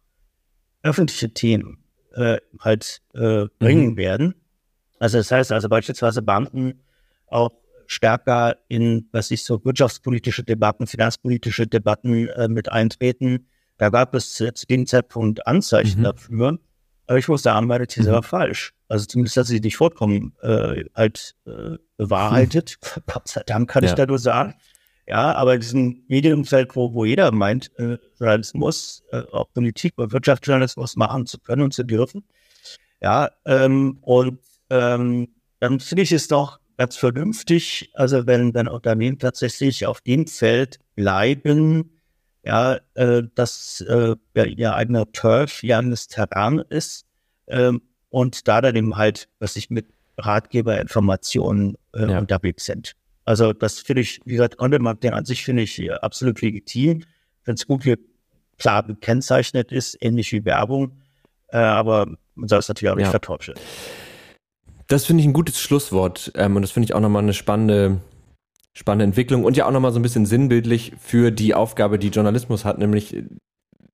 [0.82, 1.82] öffentliche Themen
[2.60, 3.96] halt bringen mhm.
[3.96, 4.34] werden.
[4.98, 6.80] Also das heißt also beispielsweise Banken
[7.26, 7.50] auch
[7.86, 13.46] stärker in, was ich so wirtschaftspolitische Debatten, finanzpolitische Debatten mit eintreten.
[13.76, 16.04] Da gab es zu dem Zeitpunkt Anzeichen mhm.
[16.04, 16.58] dafür.
[17.08, 18.24] Aber ich muss sagen, meine These war mhm.
[18.24, 18.74] falsch.
[18.86, 22.78] Also zumindest hat sie nicht vollkommen äh, halt äh, bewahrheitet.
[22.94, 23.02] Hm.
[23.12, 23.88] Gott sei Dank kann ja.
[23.88, 24.54] ich da nur sagen.
[25.06, 30.12] Ja, aber in diesem Medienumfeld, wo, wo jeder meint, äh, Journalismus, äh, auch Politik oder
[30.12, 32.24] Wirtschaftsjournalismus machen zu können und zu dürfen.
[33.00, 35.28] Ja, ähm, und ähm,
[35.60, 40.78] dann finde ich es doch ganz vernünftig, also wenn, wenn Unternehmen tatsächlich auf dem Feld
[40.94, 41.97] bleiben,
[42.48, 47.04] ja, äh, dass äh, ja, ihr eigener Turf, ihr eigenes Terrain ist
[47.46, 49.86] ähm, und da dann eben halt, was ich mit
[50.16, 52.18] Ratgeberinformationen äh, ja.
[52.18, 52.94] unterwegs sind.
[53.26, 57.04] Also das finde ich, wie gesagt, Content-Marketing an sich finde ich absolut legitim.
[57.44, 57.84] Wenn es gut
[58.56, 60.92] klar gekennzeichnet ist, ähnlich wie Werbung,
[61.48, 63.10] äh, aber man soll es natürlich auch nicht ja.
[63.10, 63.54] vertäuschen.
[64.86, 68.00] Das finde ich ein gutes Schlusswort ähm, und das finde ich auch nochmal eine spannende
[68.78, 72.64] spannende Entwicklung und ja auch nochmal so ein bisschen sinnbildlich für die Aufgabe, die Journalismus
[72.64, 73.24] hat, nämlich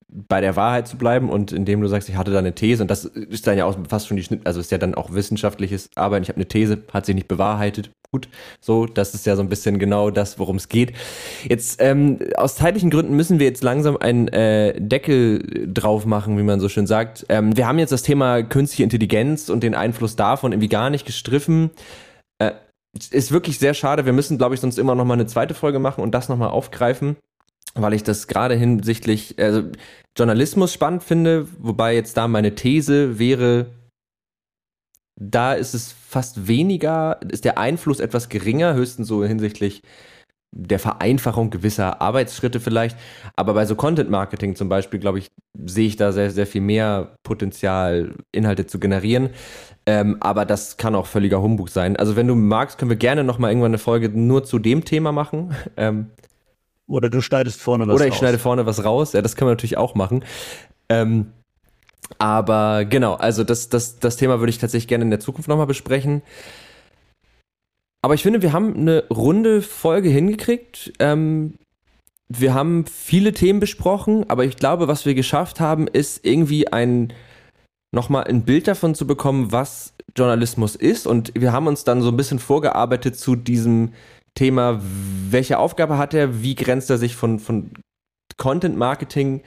[0.07, 2.91] bei der Wahrheit zu bleiben und indem du sagst, ich hatte da eine These und
[2.91, 5.89] das ist dann ja auch fast schon die Schnitt, also ist ja dann auch wissenschaftliches
[5.95, 6.21] Arbeiten.
[6.21, 7.89] Ich habe eine These, hat sich nicht bewahrheitet.
[8.11, 8.29] Gut,
[8.61, 10.93] so, das ist ja so ein bisschen genau das, worum es geht.
[11.49, 16.43] Jetzt ähm, aus zeitlichen Gründen müssen wir jetzt langsam einen äh, Deckel drauf machen, wie
[16.43, 17.25] man so schön sagt.
[17.29, 21.07] Ähm, wir haben jetzt das Thema künstliche Intelligenz und den Einfluss davon irgendwie gar nicht
[21.07, 21.71] gestriffen.
[23.11, 24.05] Ist wirklich sehr schade.
[24.05, 26.37] Wir müssen, glaube ich, sonst immer noch mal eine zweite Folge machen und das noch
[26.37, 27.17] mal aufgreifen
[27.75, 29.63] weil ich das gerade hinsichtlich also
[30.17, 33.67] Journalismus spannend finde, wobei jetzt da meine These wäre,
[35.17, 39.81] da ist es fast weniger, ist der Einfluss etwas geringer, höchstens so hinsichtlich
[40.55, 42.97] der Vereinfachung gewisser Arbeitsschritte vielleicht.
[43.35, 45.29] Aber bei so Content Marketing zum Beispiel, glaube ich,
[45.65, 49.29] sehe ich da sehr, sehr viel mehr Potenzial, Inhalte zu generieren.
[49.85, 51.97] Ähm, aber das kann auch völliger Humbug sein.
[51.97, 54.83] Also wenn du magst, können wir gerne noch mal irgendwann eine Folge nur zu dem
[54.83, 55.53] Thema machen.
[55.77, 56.07] Ähm,
[56.87, 58.19] oder du schneidest vorne was Oder ich raus.
[58.19, 59.13] schneide vorne was raus.
[59.13, 60.23] Ja, das kann man natürlich auch machen.
[60.87, 61.33] Ähm,
[62.17, 65.65] aber genau, also das, das, das Thema würde ich tatsächlich gerne in der Zukunft nochmal
[65.65, 66.21] besprechen.
[68.05, 70.93] Aber ich finde, wir haben eine runde Folge hingekriegt.
[70.99, 71.55] Ähm,
[72.27, 77.13] wir haben viele Themen besprochen, aber ich glaube, was wir geschafft haben, ist irgendwie ein
[77.91, 81.07] nochmal ein Bild davon zu bekommen, was Journalismus ist.
[81.07, 83.93] Und wir haben uns dann so ein bisschen vorgearbeitet zu diesem
[84.35, 84.79] Thema,
[85.31, 87.71] welche Aufgabe hat er, wie grenzt er sich von, von
[88.37, 89.41] Content Marketing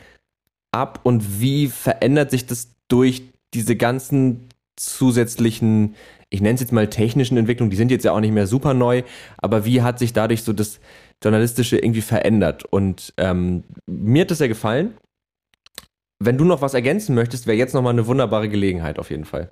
[0.72, 3.22] ab und wie verändert sich das durch
[3.54, 5.94] diese ganzen zusätzlichen,
[6.30, 8.74] ich nenne es jetzt mal technischen Entwicklungen, die sind jetzt ja auch nicht mehr super
[8.74, 9.02] neu,
[9.38, 10.80] aber wie hat sich dadurch so das
[11.22, 12.64] Journalistische irgendwie verändert?
[12.64, 14.96] Und ähm, mir hat das ja gefallen.
[16.18, 19.50] Wenn du noch was ergänzen möchtest, wäre jetzt nochmal eine wunderbare Gelegenheit auf jeden Fall.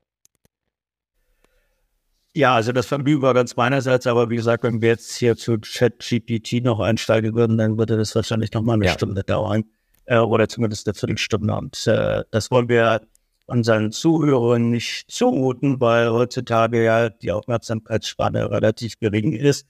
[2.34, 5.58] Ja, also das Vergnügen war ganz meinerseits, aber wie gesagt, wenn wir jetzt hier zu
[5.58, 8.92] ChatGPT noch einsteigen würden, dann würde das wahrscheinlich noch mal eine ja.
[8.92, 9.64] Stunde dauern
[10.04, 11.54] äh, oder zumindest eine Viertelstunde.
[11.54, 13.00] Und äh, das wollen wir
[13.46, 19.66] unseren Zuhörern nicht zumuten, weil heutzutage ja die Aufmerksamkeitsspanne relativ gering ist.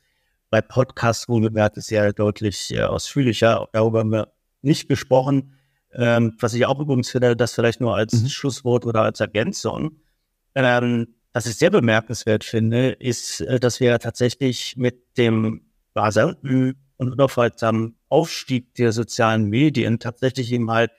[0.51, 3.69] Bei Podcasts wohlgemerkt ist ja deutlich äh, ausführlicher.
[3.73, 5.55] Darüber haben wir nicht gesprochen.
[5.93, 8.29] Ähm, was ich auch übrigens finde, das vielleicht nur als mhm.
[8.29, 10.01] Schlusswort oder als Ergänzung.
[10.55, 17.13] Ähm, was ich sehr bemerkenswert finde, ist, äh, dass wir tatsächlich mit dem rasanten und
[17.13, 20.91] unaufhaltsamen Aufstieg der sozialen Medien tatsächlich eben halt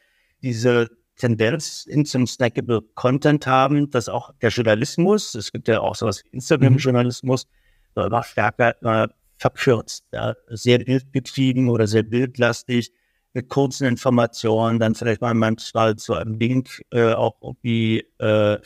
[0.42, 5.96] diese Tendenz in zum snackable Content haben, dass auch der Journalismus, es gibt ja auch
[5.96, 7.48] sowas wie Instagram-Journalismus,
[7.96, 8.04] mhm.
[8.04, 9.08] immer stärker äh,
[9.38, 12.92] verkürzt, ja, sehr bildgetrieben oder sehr bildlastig,
[13.34, 18.58] mit kurzen Informationen, dann vielleicht mal manchmal zu einem Link äh, auch irgendwie äh,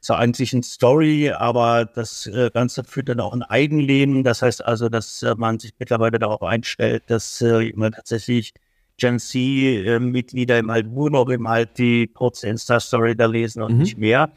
[0.00, 4.24] zur eigentlichen Story, aber das äh, Ganze führt dann auch ein Eigenleben.
[4.24, 8.54] Das heißt also, dass äh, man sich mittlerweile darauf einstellt, dass äh, man tatsächlich
[8.96, 13.78] Gen Z-Mitglieder im halt nur noch im halt die kurze Insta-Story da lesen und mhm.
[13.78, 14.30] nicht mehr.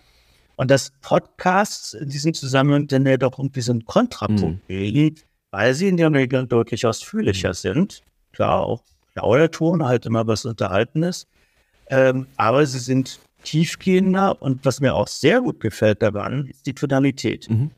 [0.55, 4.61] Und dass Podcasts in diesem Zusammenhang dann ja doch irgendwie so einen Kontrapunkt mhm.
[4.67, 5.15] bilden,
[5.51, 7.53] weil sie in der Regel deutlich ausführlicher mhm.
[7.53, 8.03] sind.
[8.33, 8.83] Klar, auch
[9.51, 11.27] Ton halt immer was Unterhaltenes.
[11.89, 16.73] Ähm, aber sie sind tiefgehender und was mir auch sehr gut gefällt daran, ist die
[16.73, 17.49] Tonalität.
[17.49, 17.71] Mhm.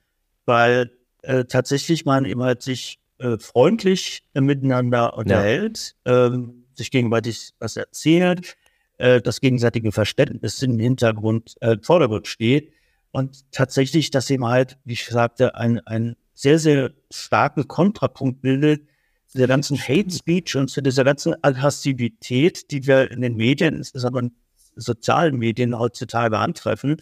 [0.45, 6.27] Weil äh, tatsächlich man eben halt sich äh, freundlich äh, miteinander unterhält, ja.
[6.27, 8.57] ähm, sich gegenseitig was erzählt,
[8.97, 12.73] äh, das gegenseitige Verständnis im Hintergrund äh, Vordergrund steht
[13.11, 18.87] und tatsächlich, dass eben halt, wie ich sagte, ein, ein sehr, sehr starken Kontrapunkt bildet
[19.27, 23.75] zu der ganzen Hate Speech und zu dieser ganzen Aggressivität, die wir in den Medien,
[23.75, 24.31] insbesondere
[24.75, 26.97] sozialen Medien heutzutage antreffen.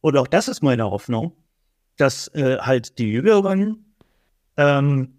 [0.00, 1.36] Und auch das ist meine Hoffnung,
[1.96, 3.94] dass äh, halt die Jüngeren,
[4.56, 5.18] ähm,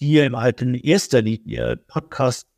[0.00, 1.80] die eben halt in erster Linie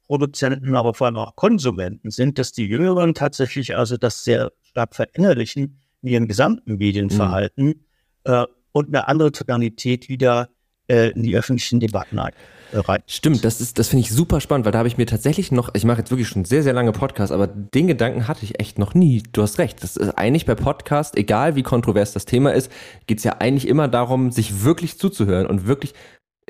[0.06, 4.94] Podcast-Produzenten, aber vor allem auch Konsumenten sind, dass die Jüngeren tatsächlich also das sehr stark
[4.94, 7.74] verinnerlichen in ihrem gesamten Medienverhalten mhm.
[8.24, 10.48] äh, und eine andere Tonalität wieder
[10.88, 12.32] äh, in die öffentlichen Debatten ein
[12.72, 13.00] rein.
[13.06, 15.70] Stimmt, das ist, das finde ich super spannend, weil da habe ich mir tatsächlich noch,
[15.74, 18.78] ich mache jetzt wirklich schon sehr, sehr lange Podcasts, aber den Gedanken hatte ich echt
[18.78, 19.22] noch nie.
[19.32, 19.82] Du hast recht.
[19.82, 22.70] Das ist eigentlich bei Podcast, egal wie kontrovers das Thema ist,
[23.06, 25.94] geht es ja eigentlich immer darum, sich wirklich zuzuhören und wirklich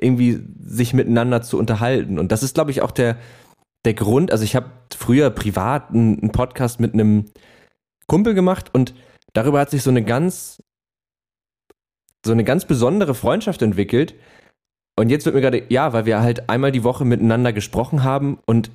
[0.01, 2.19] irgendwie sich miteinander zu unterhalten.
[2.19, 3.17] Und das ist, glaube ich, auch der,
[3.87, 4.31] der Grund.
[4.31, 7.27] Also ich habe früher privat einen, einen Podcast mit einem
[8.07, 8.95] Kumpel gemacht und
[9.33, 10.63] darüber hat sich so eine ganz
[12.25, 14.17] so eine ganz besondere Freundschaft entwickelt,
[14.99, 18.39] und jetzt wird mir gerade, ja, weil wir halt einmal die Woche miteinander gesprochen haben
[18.47, 18.71] und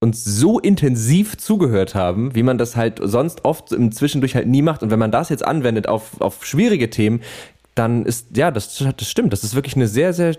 [0.00, 4.62] uns so intensiv zugehört haben, wie man das halt sonst oft im Zwischendurch halt nie
[4.62, 4.82] macht.
[4.82, 7.22] Und wenn man das jetzt anwendet auf, auf schwierige Themen,
[7.74, 9.32] dann ist, ja, das, das stimmt.
[9.32, 10.36] Das ist wirklich eine sehr, sehr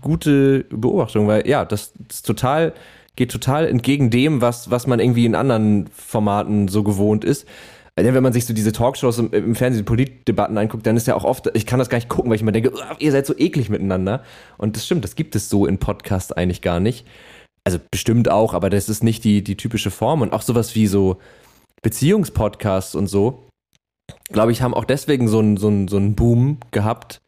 [0.00, 2.74] gute Beobachtung, weil ja, das ist total
[3.20, 7.46] geht total entgegen dem, was, was man irgendwie in anderen Formaten so gewohnt ist.
[7.94, 11.50] Wenn man sich so diese Talkshows im, Fernsehen, Politdebatten anguckt, dann ist ja auch oft,
[11.54, 14.22] ich kann das gar nicht gucken, weil ich mir denke, ihr seid so eklig miteinander.
[14.56, 17.06] Und das stimmt, das gibt es so in Podcasts eigentlich gar nicht.
[17.64, 20.22] Also bestimmt auch, aber das ist nicht die, die typische Form.
[20.22, 21.18] Und auch sowas wie so
[21.82, 23.44] Beziehungspodcasts und so,
[24.32, 27.20] glaube ich, haben auch deswegen so einen so so einen Boom gehabt,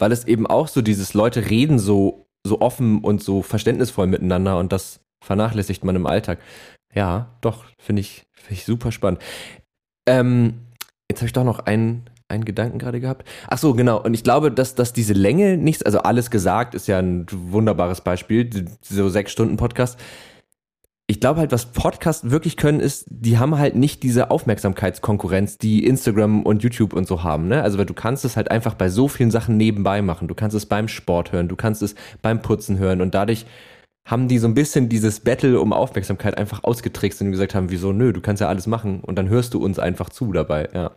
[0.00, 4.58] weil es eben auch so dieses Leute reden so, so offen und so verständnisvoll miteinander
[4.58, 6.38] und das vernachlässigt man im Alltag.
[6.94, 9.22] Ja, doch, finde ich, find ich super spannend.
[10.08, 10.54] Ähm,
[11.08, 13.28] jetzt habe ich doch noch einen, einen Gedanken gerade gehabt.
[13.46, 14.02] Ach so, genau.
[14.02, 18.00] Und ich glaube, dass, dass diese Länge nichts, also alles gesagt ist ja ein wunderbares
[18.00, 20.00] Beispiel, so sechs Stunden Podcast
[21.10, 25.84] ich glaube halt, was Podcasts wirklich können, ist, die haben halt nicht diese Aufmerksamkeitskonkurrenz, die
[25.84, 27.48] Instagram und YouTube und so haben.
[27.48, 27.64] Ne?
[27.64, 30.28] Also weil du kannst es halt einfach bei so vielen Sachen nebenbei machen.
[30.28, 33.44] Du kannst es beim Sport hören, du kannst es beim Putzen hören und dadurch
[34.06, 37.92] haben die so ein bisschen dieses Battle um Aufmerksamkeit einfach ausgetrickst und gesagt haben, wieso,
[37.92, 40.92] nö, du kannst ja alles machen und dann hörst du uns einfach zu dabei, ja.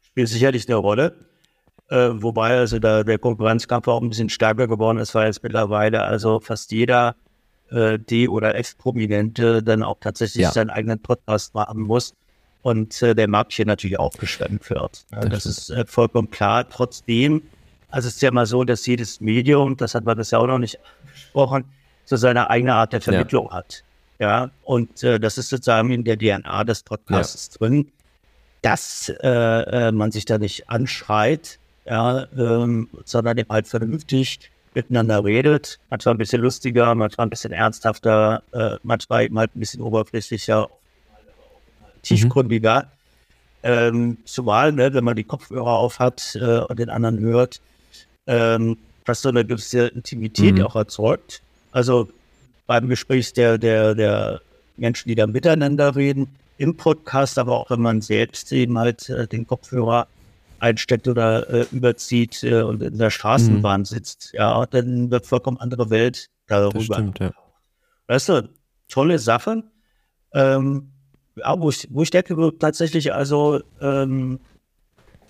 [0.00, 1.14] Spielt sicherlich eine Rolle.
[1.90, 6.02] Äh, wobei also da der Konkurrenzkampf auch ein bisschen stärker geworden ist, weil jetzt mittlerweile
[6.02, 7.16] also fast jeder
[7.74, 10.52] äh, D- oder Ex-Prominente dann auch tatsächlich ja.
[10.52, 12.14] seinen eigenen Podcast machen muss
[12.62, 15.04] und äh, der Markt hier natürlich aufgeschwemmt wird.
[15.12, 16.68] Ja, das, das ist äh, vollkommen klar.
[16.68, 17.42] Trotzdem,
[17.90, 20.46] also es ist ja mal so, dass jedes Medium, das hat man das ja auch
[20.46, 21.64] noch nicht angesprochen,
[22.04, 23.52] so seine eigene Art der Vermittlung ja.
[23.52, 23.84] hat.
[24.18, 27.58] Ja, und äh, das ist sozusagen in der DNA des Podcasts ja.
[27.58, 27.90] drin,
[28.62, 35.24] dass äh, äh, man sich da nicht anschreit, ja, ähm, sondern eben halt vernünftig miteinander
[35.24, 35.78] redet.
[35.90, 40.68] Manchmal ein bisschen lustiger, manchmal ein bisschen ernsthafter, äh, manchmal eben halt ein bisschen oberflächlicher,
[42.02, 42.82] tiefgründiger.
[42.82, 42.88] Mhm.
[43.66, 47.60] Ähm, zumal, ne, wenn man die Kopfhörer auf hat äh, und den anderen hört,
[48.26, 50.64] ähm, was so eine gewisse Intimität mhm.
[50.64, 51.42] auch erzeugt.
[51.72, 52.08] Also
[52.66, 54.40] beim Gespräch der, der, der
[54.76, 59.26] Menschen, die da miteinander reden, im Podcast, aber auch wenn man selbst eben halt äh,
[59.26, 60.06] den Kopfhörer
[60.64, 63.84] einsteckt oder äh, überzieht äh, und in der Straßenbahn mhm.
[63.84, 66.78] sitzt, ja, dann wird vollkommen andere Welt darüber.
[66.78, 67.32] Das stimmt, ja.
[68.06, 68.48] Weißt du,
[68.88, 69.62] tolle Sache.
[70.32, 70.92] Ähm,
[71.36, 74.40] ja, wo, ich, wo ich denke, tatsächlich, also, ähm,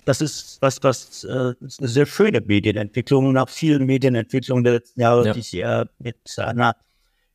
[0.05, 1.29] das ist was, was äh,
[1.59, 5.33] eine sehr schöne Medienentwicklung nach vielen Medienentwicklungen der letzten Jahre, ja.
[5.33, 6.75] die ich eher mit einer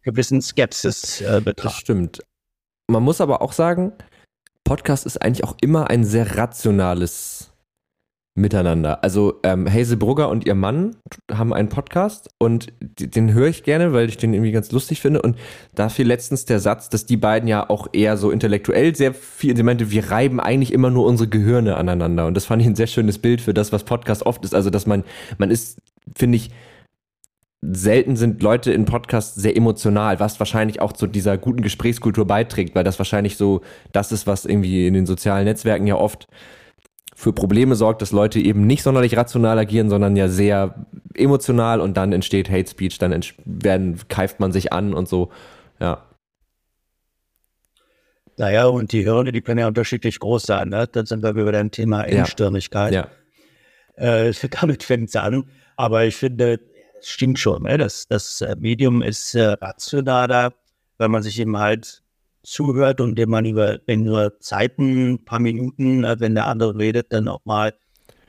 [0.03, 1.63] gewissen Skepsis äh, betrachte.
[1.63, 2.21] Das stimmt.
[2.87, 3.93] Man muss aber auch sagen,
[4.65, 7.50] Podcast ist eigentlich auch immer ein sehr rationales
[8.35, 9.03] miteinander.
[9.03, 10.97] Also ähm, Hazel Brugger und ihr Mann
[11.31, 15.21] haben einen Podcast und den höre ich gerne, weil ich den irgendwie ganz lustig finde.
[15.23, 15.37] Und
[15.75, 19.57] da fiel letztens der Satz, dass die beiden ja auch eher so intellektuell sehr viel,
[19.57, 22.27] sie meinte, wir reiben eigentlich immer nur unsere Gehirne aneinander.
[22.27, 24.55] Und das fand ich ein sehr schönes Bild für das, was Podcast oft ist.
[24.55, 25.05] Also, dass man,
[25.39, 25.79] man ist,
[26.17, 26.51] finde ich,
[27.63, 32.75] selten sind Leute in Podcasts sehr emotional, was wahrscheinlich auch zu dieser guten Gesprächskultur beiträgt,
[32.75, 33.61] weil das wahrscheinlich so
[33.93, 36.27] das ist, was irgendwie in den sozialen Netzwerken ja oft
[37.21, 41.99] für Probleme sorgt, dass Leute eben nicht sonderlich rational agieren, sondern ja sehr emotional und
[41.99, 43.15] dann entsteht Hate Speech, dann
[43.45, 45.31] werden, keift man sich an und so,
[45.81, 46.03] ja.
[48.39, 50.87] Naja, und die Hirne, die können ja unterschiedlich groß sein, ne?
[50.91, 52.95] Dann sind wir über dein Thema Engstirnigkeit.
[52.95, 53.09] Ja.
[53.99, 54.29] ja.
[54.29, 55.45] Äh, damit fängt es an.
[55.77, 56.59] Aber ich finde,
[56.99, 57.77] es stimmt schon, ne?
[57.77, 60.55] das, das äh, Medium ist äh, rationaler,
[60.97, 62.00] weil man sich eben halt
[62.43, 67.13] zuhört und dem man über längere Zeiten, ein paar Minuten, äh, wenn der andere redet,
[67.13, 67.75] dann auch mal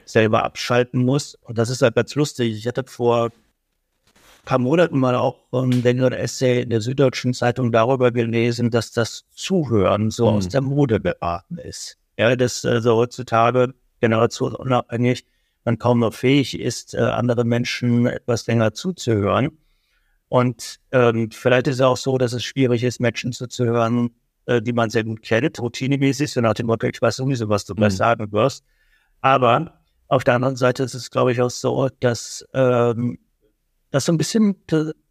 [0.06, 1.36] selber abschalten muss.
[1.36, 2.58] Und das ist halt ganz lustig.
[2.58, 8.12] Ich hatte vor ein paar Monaten mal auch längeren Essay in der Süddeutschen Zeitung darüber
[8.12, 10.38] gelesen, dass das Zuhören so mhm.
[10.38, 11.98] aus der Mode geraten ist.
[12.18, 15.26] Ja, dass also heutzutage generationunabhängig
[15.64, 19.58] man kaum noch fähig ist, äh, andere Menschen etwas länger zuzuhören.
[20.32, 24.12] Und ähm, vielleicht ist es auch so, dass es schwierig ist, Menschen zuzuhören,
[24.46, 27.66] äh, die man sehr gut kennt, routinemäßig, so nach dem Motto, ich weiß sowieso, was
[27.66, 27.98] du gleich mhm.
[27.98, 28.64] sagen wirst.
[29.20, 33.20] Aber auf der anderen Seite ist es, glaube ich, auch so, dass, ähm,
[33.90, 34.56] dass so ein bisschen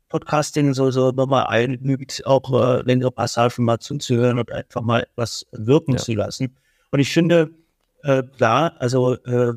[0.08, 5.44] Podcasting so, so nochmal einübt, auch äh, längere Passagen mal zuzuhören und einfach mal etwas
[5.52, 5.98] wirken ja.
[5.98, 6.56] zu lassen.
[6.92, 7.50] Und ich finde,
[8.04, 9.52] äh, klar, also äh,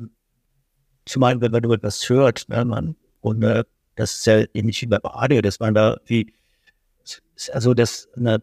[1.05, 3.63] zumal wenn man etwas hört, ne, man und äh,
[3.95, 6.33] das ist ja ähnlich wie bei Radio, dass man da wie,
[7.51, 8.41] also das eine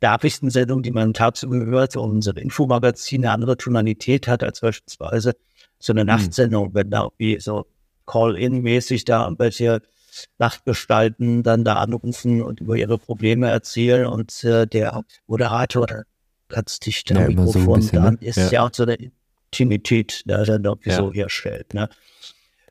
[0.00, 5.34] Nachrichtensendung, die man tagsüber hört, unsere Infomagazin eine andere Tonalität hat als beispielsweise
[5.78, 6.08] so eine mhm.
[6.08, 7.66] Nachtsendung, wenn da irgendwie so
[8.06, 9.82] Call-in-mäßig da welche
[10.38, 16.04] Nachtgestalten dann da anrufen und über ihre Probleme erzählen und äh, der Moderator
[16.48, 18.26] ganz dicht am ja, Mikrofon so bisschen, dann ne?
[18.26, 18.50] ist ja.
[18.50, 18.96] ja auch so eine
[19.46, 20.96] Intimität, der dann irgendwie ja.
[20.96, 21.74] so herstellt.
[21.74, 21.88] Ne?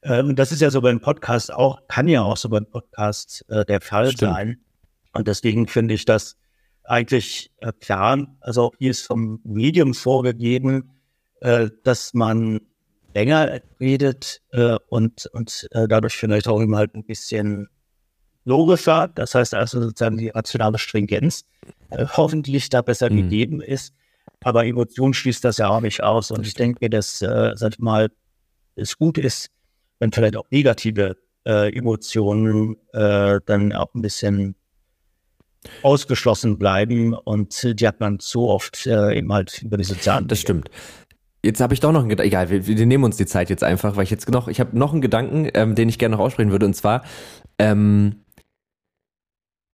[0.05, 3.65] Ähm, das ist ja so beim Podcast auch, kann ja auch so beim Podcast äh,
[3.65, 4.33] der Fall Stimmt.
[4.33, 4.57] sein.
[5.13, 6.37] Und deswegen finde ich das
[6.83, 8.27] eigentlich äh, klar.
[8.39, 10.91] Also auch hier ist vom Medium vorgegeben,
[11.41, 12.61] äh, dass man
[13.15, 17.67] länger redet äh, und, und äh, dadurch vielleicht auch immer halt ein bisschen
[18.43, 19.07] logischer.
[19.07, 21.45] Das heißt also sozusagen die rationale Stringenz
[21.89, 23.23] äh, hoffentlich da besser mhm.
[23.23, 23.95] gegeben ist.
[24.43, 26.29] Aber Emotion schließt das ja auch nicht aus.
[26.29, 28.11] Und ich denke, dass, äh, sag ich mal,
[28.75, 29.49] es gut ist,
[30.05, 31.17] wenn vielleicht auch negative
[31.47, 34.55] äh, Emotionen äh, dann auch ein bisschen
[35.81, 40.27] ausgeschlossen bleiben und die hat man so oft äh, eben halt über die sozialen.
[40.27, 40.69] Das stimmt.
[41.43, 43.63] Jetzt habe ich doch noch einen Gedanken, egal, wir, wir, nehmen uns die Zeit jetzt
[43.63, 46.23] einfach, weil ich jetzt noch, ich habe noch einen Gedanken, ähm, den ich gerne noch
[46.23, 47.03] aussprechen würde, und zwar,
[47.57, 48.25] ähm,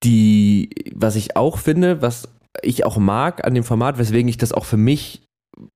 [0.03, 2.29] die, was ich auch finde, was
[2.61, 5.27] ich auch mag an dem Format, weswegen ich das auch für mich,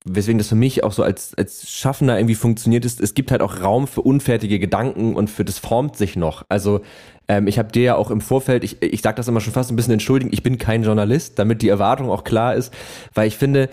[0.03, 3.41] weswegen das für mich auch so als, als Schaffender irgendwie funktioniert ist, es gibt halt
[3.41, 6.43] auch Raum für unfertige Gedanken und für das formt sich noch.
[6.49, 6.81] Also
[7.27, 9.71] ähm, ich habe dir ja auch im Vorfeld, ich, ich sage das immer schon fast
[9.71, 12.73] ein bisschen entschuldigen, ich bin kein Journalist, damit die Erwartung auch klar ist,
[13.13, 13.69] weil ich finde,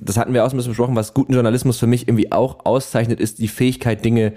[0.00, 3.20] das hatten wir auch ein bisschen besprochen, was guten Journalismus für mich irgendwie auch auszeichnet,
[3.20, 4.32] ist die Fähigkeit, Dinge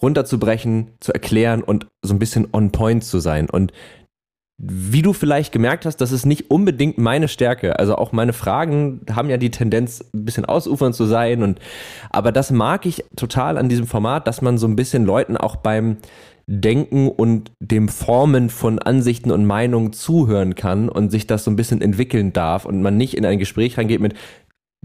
[0.00, 3.48] runterzubrechen, zu erklären und so ein bisschen on point zu sein.
[3.48, 3.72] Und
[4.56, 7.78] wie du vielleicht gemerkt hast, das ist nicht unbedingt meine Stärke.
[7.78, 11.42] Also auch meine Fragen haben ja die Tendenz, ein bisschen ausufernd zu sein.
[11.42, 11.58] Und
[12.10, 15.56] aber das mag ich total an diesem Format, dass man so ein bisschen Leuten auch
[15.56, 15.96] beim
[16.46, 21.56] Denken und dem Formen von Ansichten und Meinungen zuhören kann und sich das so ein
[21.56, 24.14] bisschen entwickeln darf und man nicht in ein Gespräch reingeht mit,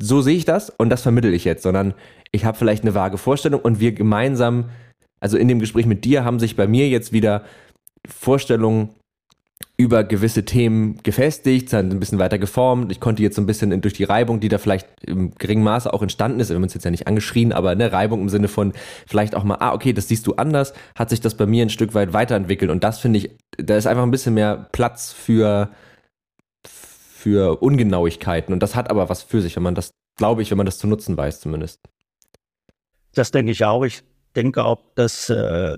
[0.02, 1.94] so sehe ich das und das vermittel ich jetzt, sondern
[2.32, 4.70] ich habe vielleicht eine vage Vorstellung und wir gemeinsam,
[5.20, 7.44] also in dem Gespräch mit dir haben sich bei mir jetzt wieder
[8.08, 8.92] Vorstellungen
[9.80, 12.92] über gewisse Themen gefestigt, sind ein bisschen weiter geformt.
[12.92, 15.94] Ich konnte jetzt so ein bisschen durch die Reibung, die da vielleicht im geringen Maße
[15.94, 18.50] auch entstanden ist, wir haben uns jetzt ja nicht angeschrien, aber eine Reibung im Sinne
[18.50, 18.74] von
[19.08, 21.70] vielleicht auch mal, ah, okay, das siehst du anders, hat sich das bei mir ein
[21.70, 22.70] Stück weit weiterentwickelt.
[22.72, 25.70] Und das finde ich, da ist einfach ein bisschen mehr Platz für,
[26.66, 28.52] für Ungenauigkeiten.
[28.52, 30.78] Und das hat aber was für sich, wenn man das, glaube ich, wenn man das
[30.78, 31.80] zu nutzen weiß zumindest.
[33.14, 33.86] Das denke ich auch.
[33.86, 34.04] Ich
[34.36, 35.78] denke auch, dass äh,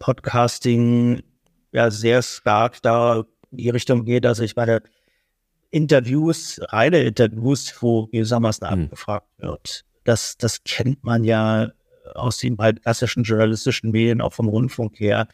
[0.00, 1.22] Podcasting
[1.70, 4.26] ja sehr stark da in die Richtung geht.
[4.26, 4.82] Also ich meine,
[5.70, 8.84] Interviews, reine Interviews, wo gewissermaßen hm.
[8.84, 11.70] abgefragt wird, das, das kennt man ja
[12.14, 15.26] aus den halt klassischen journalistischen Medien, auch vom Rundfunk her.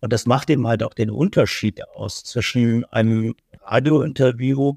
[0.00, 4.76] Und das macht eben halt auch den Unterschied aus zwischen einem Radiointerview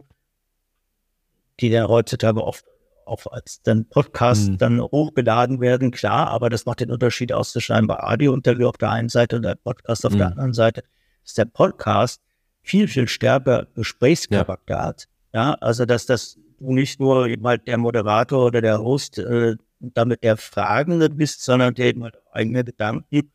[1.60, 2.66] die dann heutzutage oft
[3.06, 4.58] auch als dann Podcast mhm.
[4.60, 8.92] dann hochgeladen werden, klar, aber das macht den Unterschied aus zwischen einem Radiointerview auf der
[8.92, 10.18] einen Seite und einem Podcast auf mhm.
[10.20, 10.84] der anderen Seite,
[11.24, 12.22] dass der Podcast
[12.62, 14.84] viel, viel stärker Gesprächscharakter ja.
[14.84, 15.08] hat.
[15.34, 19.56] Ja, also dass das du nicht nur eben halt der Moderator oder der Host äh,
[19.80, 23.32] damit der Fragende bist, sondern der eben halt eigene Gedanken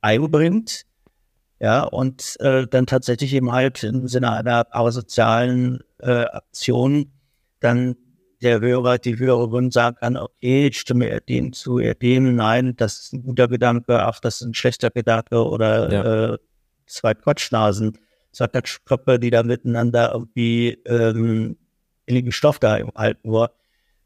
[0.00, 0.84] einbringt.
[1.58, 7.12] Ja, und äh, dann tatsächlich eben halt im Sinne einer parasozialen äh, Aktion
[7.60, 7.96] dann
[8.40, 12.74] der Hörer, die Hörerin sagen kann, okay, ich stimme er dem zu, er dem, nein,
[12.76, 16.32] das ist ein guter Gedanke, ach, das ist ein schlechter Gedanke oder ja.
[16.32, 16.38] äh,
[16.86, 17.98] zwei Quatschnasen,
[18.32, 21.56] zwei Quatschköpfe, die da miteinander irgendwie ähm,
[22.06, 23.52] in den Stoff da im halten nur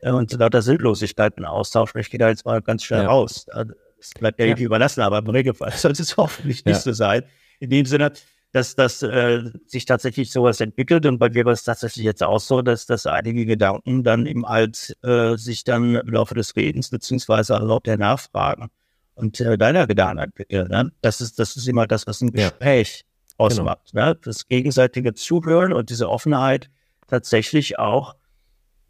[0.00, 2.00] äh, und so lauter Sinnlosigkeiten austauschen.
[2.00, 3.08] Ich gehe da jetzt mal ganz schnell ja.
[3.08, 3.46] raus.
[3.46, 4.56] Das bleibt ja, ja.
[4.56, 7.22] überlassen, aber im Regelfall sollte es hoffentlich nicht so sein.
[7.60, 8.12] In dem Sinne,
[8.52, 11.06] dass das äh, sich tatsächlich sowas entwickelt.
[11.06, 14.46] Und bei mir war es tatsächlich jetzt auch so, dass, dass einige Gedanken dann eben
[14.46, 18.70] halt äh, sich dann im Laufe des Redens beziehungsweise auch der Nachfragen
[19.16, 20.68] und äh, deiner Gedanken entwickeln.
[20.68, 20.92] Ne?
[21.00, 23.04] Das ist, das ist immer das, was ein Gespräch.
[23.36, 23.92] Ausmacht.
[23.92, 24.06] Genau.
[24.06, 24.18] Ne?
[24.22, 26.70] Das gegenseitige Zuhören und diese Offenheit
[27.06, 28.14] tatsächlich auch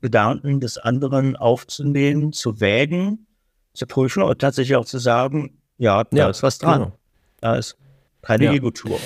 [0.00, 3.26] Gedanken des anderen aufzunehmen, zu wägen,
[3.72, 6.80] zu prüfen und tatsächlich auch zu sagen, ja, da ja, ist was dran.
[6.80, 6.92] Genau.
[7.40, 7.76] Da ist
[8.22, 8.52] keine ja.
[8.52, 8.98] Ego-Tour.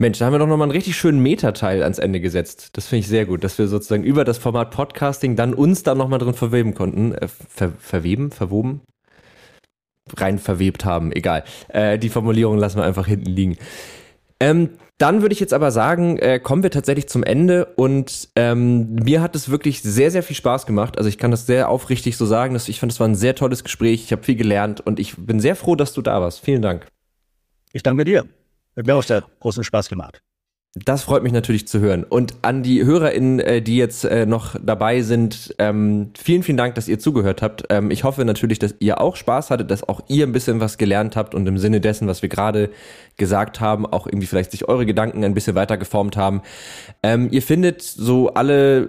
[0.00, 2.70] Mensch, da haben wir doch nochmal einen richtig schönen Metateil ans Ende gesetzt.
[2.76, 5.96] Das finde ich sehr gut, dass wir sozusagen über das Format Podcasting dann uns da
[5.96, 7.14] nochmal drin verweben konnten.
[7.14, 8.30] Äh, ver verweben?
[8.30, 8.82] Verwoben?
[10.16, 11.42] Rein verwebt haben, egal.
[11.68, 13.58] Äh, die Formulierung lassen wir einfach hinten liegen.
[14.40, 18.96] Ähm, dann würde ich jetzt aber sagen, äh, kommen wir tatsächlich zum Ende und ähm,
[18.96, 20.98] mir hat es wirklich sehr, sehr viel Spaß gemacht.
[20.98, 23.36] Also ich kann das sehr aufrichtig so sagen, dass ich fand, es war ein sehr
[23.36, 24.02] tolles Gespräch.
[24.04, 26.40] Ich habe viel gelernt und ich bin sehr froh, dass du da warst.
[26.40, 26.86] Vielen Dank.
[27.72, 28.26] Ich danke dir.
[28.76, 30.20] Hat mir auch sehr großen Spaß gemacht.
[30.84, 32.04] Das freut mich natürlich zu hören.
[32.04, 36.74] Und an die HörerInnen, äh, die jetzt äh, noch dabei sind, ähm, vielen, vielen Dank,
[36.74, 37.64] dass ihr zugehört habt.
[37.70, 40.78] Ähm, ich hoffe natürlich, dass ihr auch Spaß hattet, dass auch ihr ein bisschen was
[40.78, 42.70] gelernt habt und im Sinne dessen, was wir gerade
[43.16, 46.42] gesagt haben, auch irgendwie vielleicht sich eure Gedanken ein bisschen weiter geformt haben.
[47.02, 48.88] Ähm, ihr findet so alle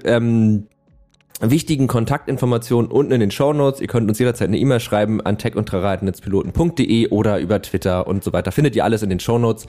[1.41, 3.81] wichtigen Kontaktinformationen unten in den Show Notes.
[3.81, 8.51] Ihr könnt uns jederzeit eine E-Mail schreiben an techundtrara.netzpiloten.de oder über Twitter und so weiter.
[8.51, 9.67] Findet ihr alles in den Show Notes.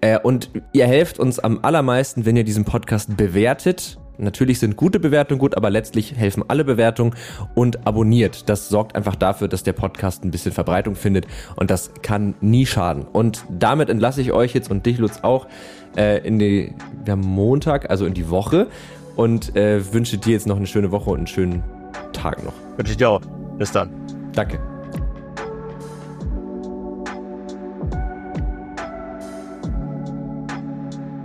[0.00, 3.98] Äh, und ihr helft uns am allermeisten, wenn ihr diesen Podcast bewertet.
[4.18, 7.14] Natürlich sind gute Bewertungen gut, aber letztlich helfen alle Bewertungen
[7.54, 8.48] und abonniert.
[8.48, 11.26] Das sorgt einfach dafür, dass der Podcast ein bisschen Verbreitung findet
[11.56, 13.06] und das kann nie schaden.
[13.10, 15.46] Und damit entlasse ich euch jetzt und dich, Lutz, auch
[15.96, 16.74] äh, in die,
[17.06, 18.68] der Montag, also in die Woche
[19.16, 21.62] und äh, wünsche dir jetzt noch eine schöne Woche und einen schönen
[22.12, 22.54] Tag noch.
[22.76, 23.20] Wünsche ich dir auch.
[23.58, 23.90] Bis dann.
[24.32, 24.58] Danke.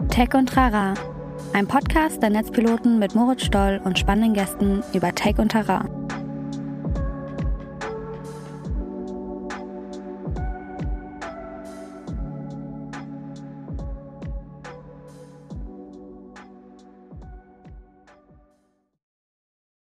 [0.09, 0.95] Tech und Trara.
[1.53, 5.87] Ein Podcast der Netzpiloten mit Moritz Stoll und spannenden Gästen über Tech und Terrain.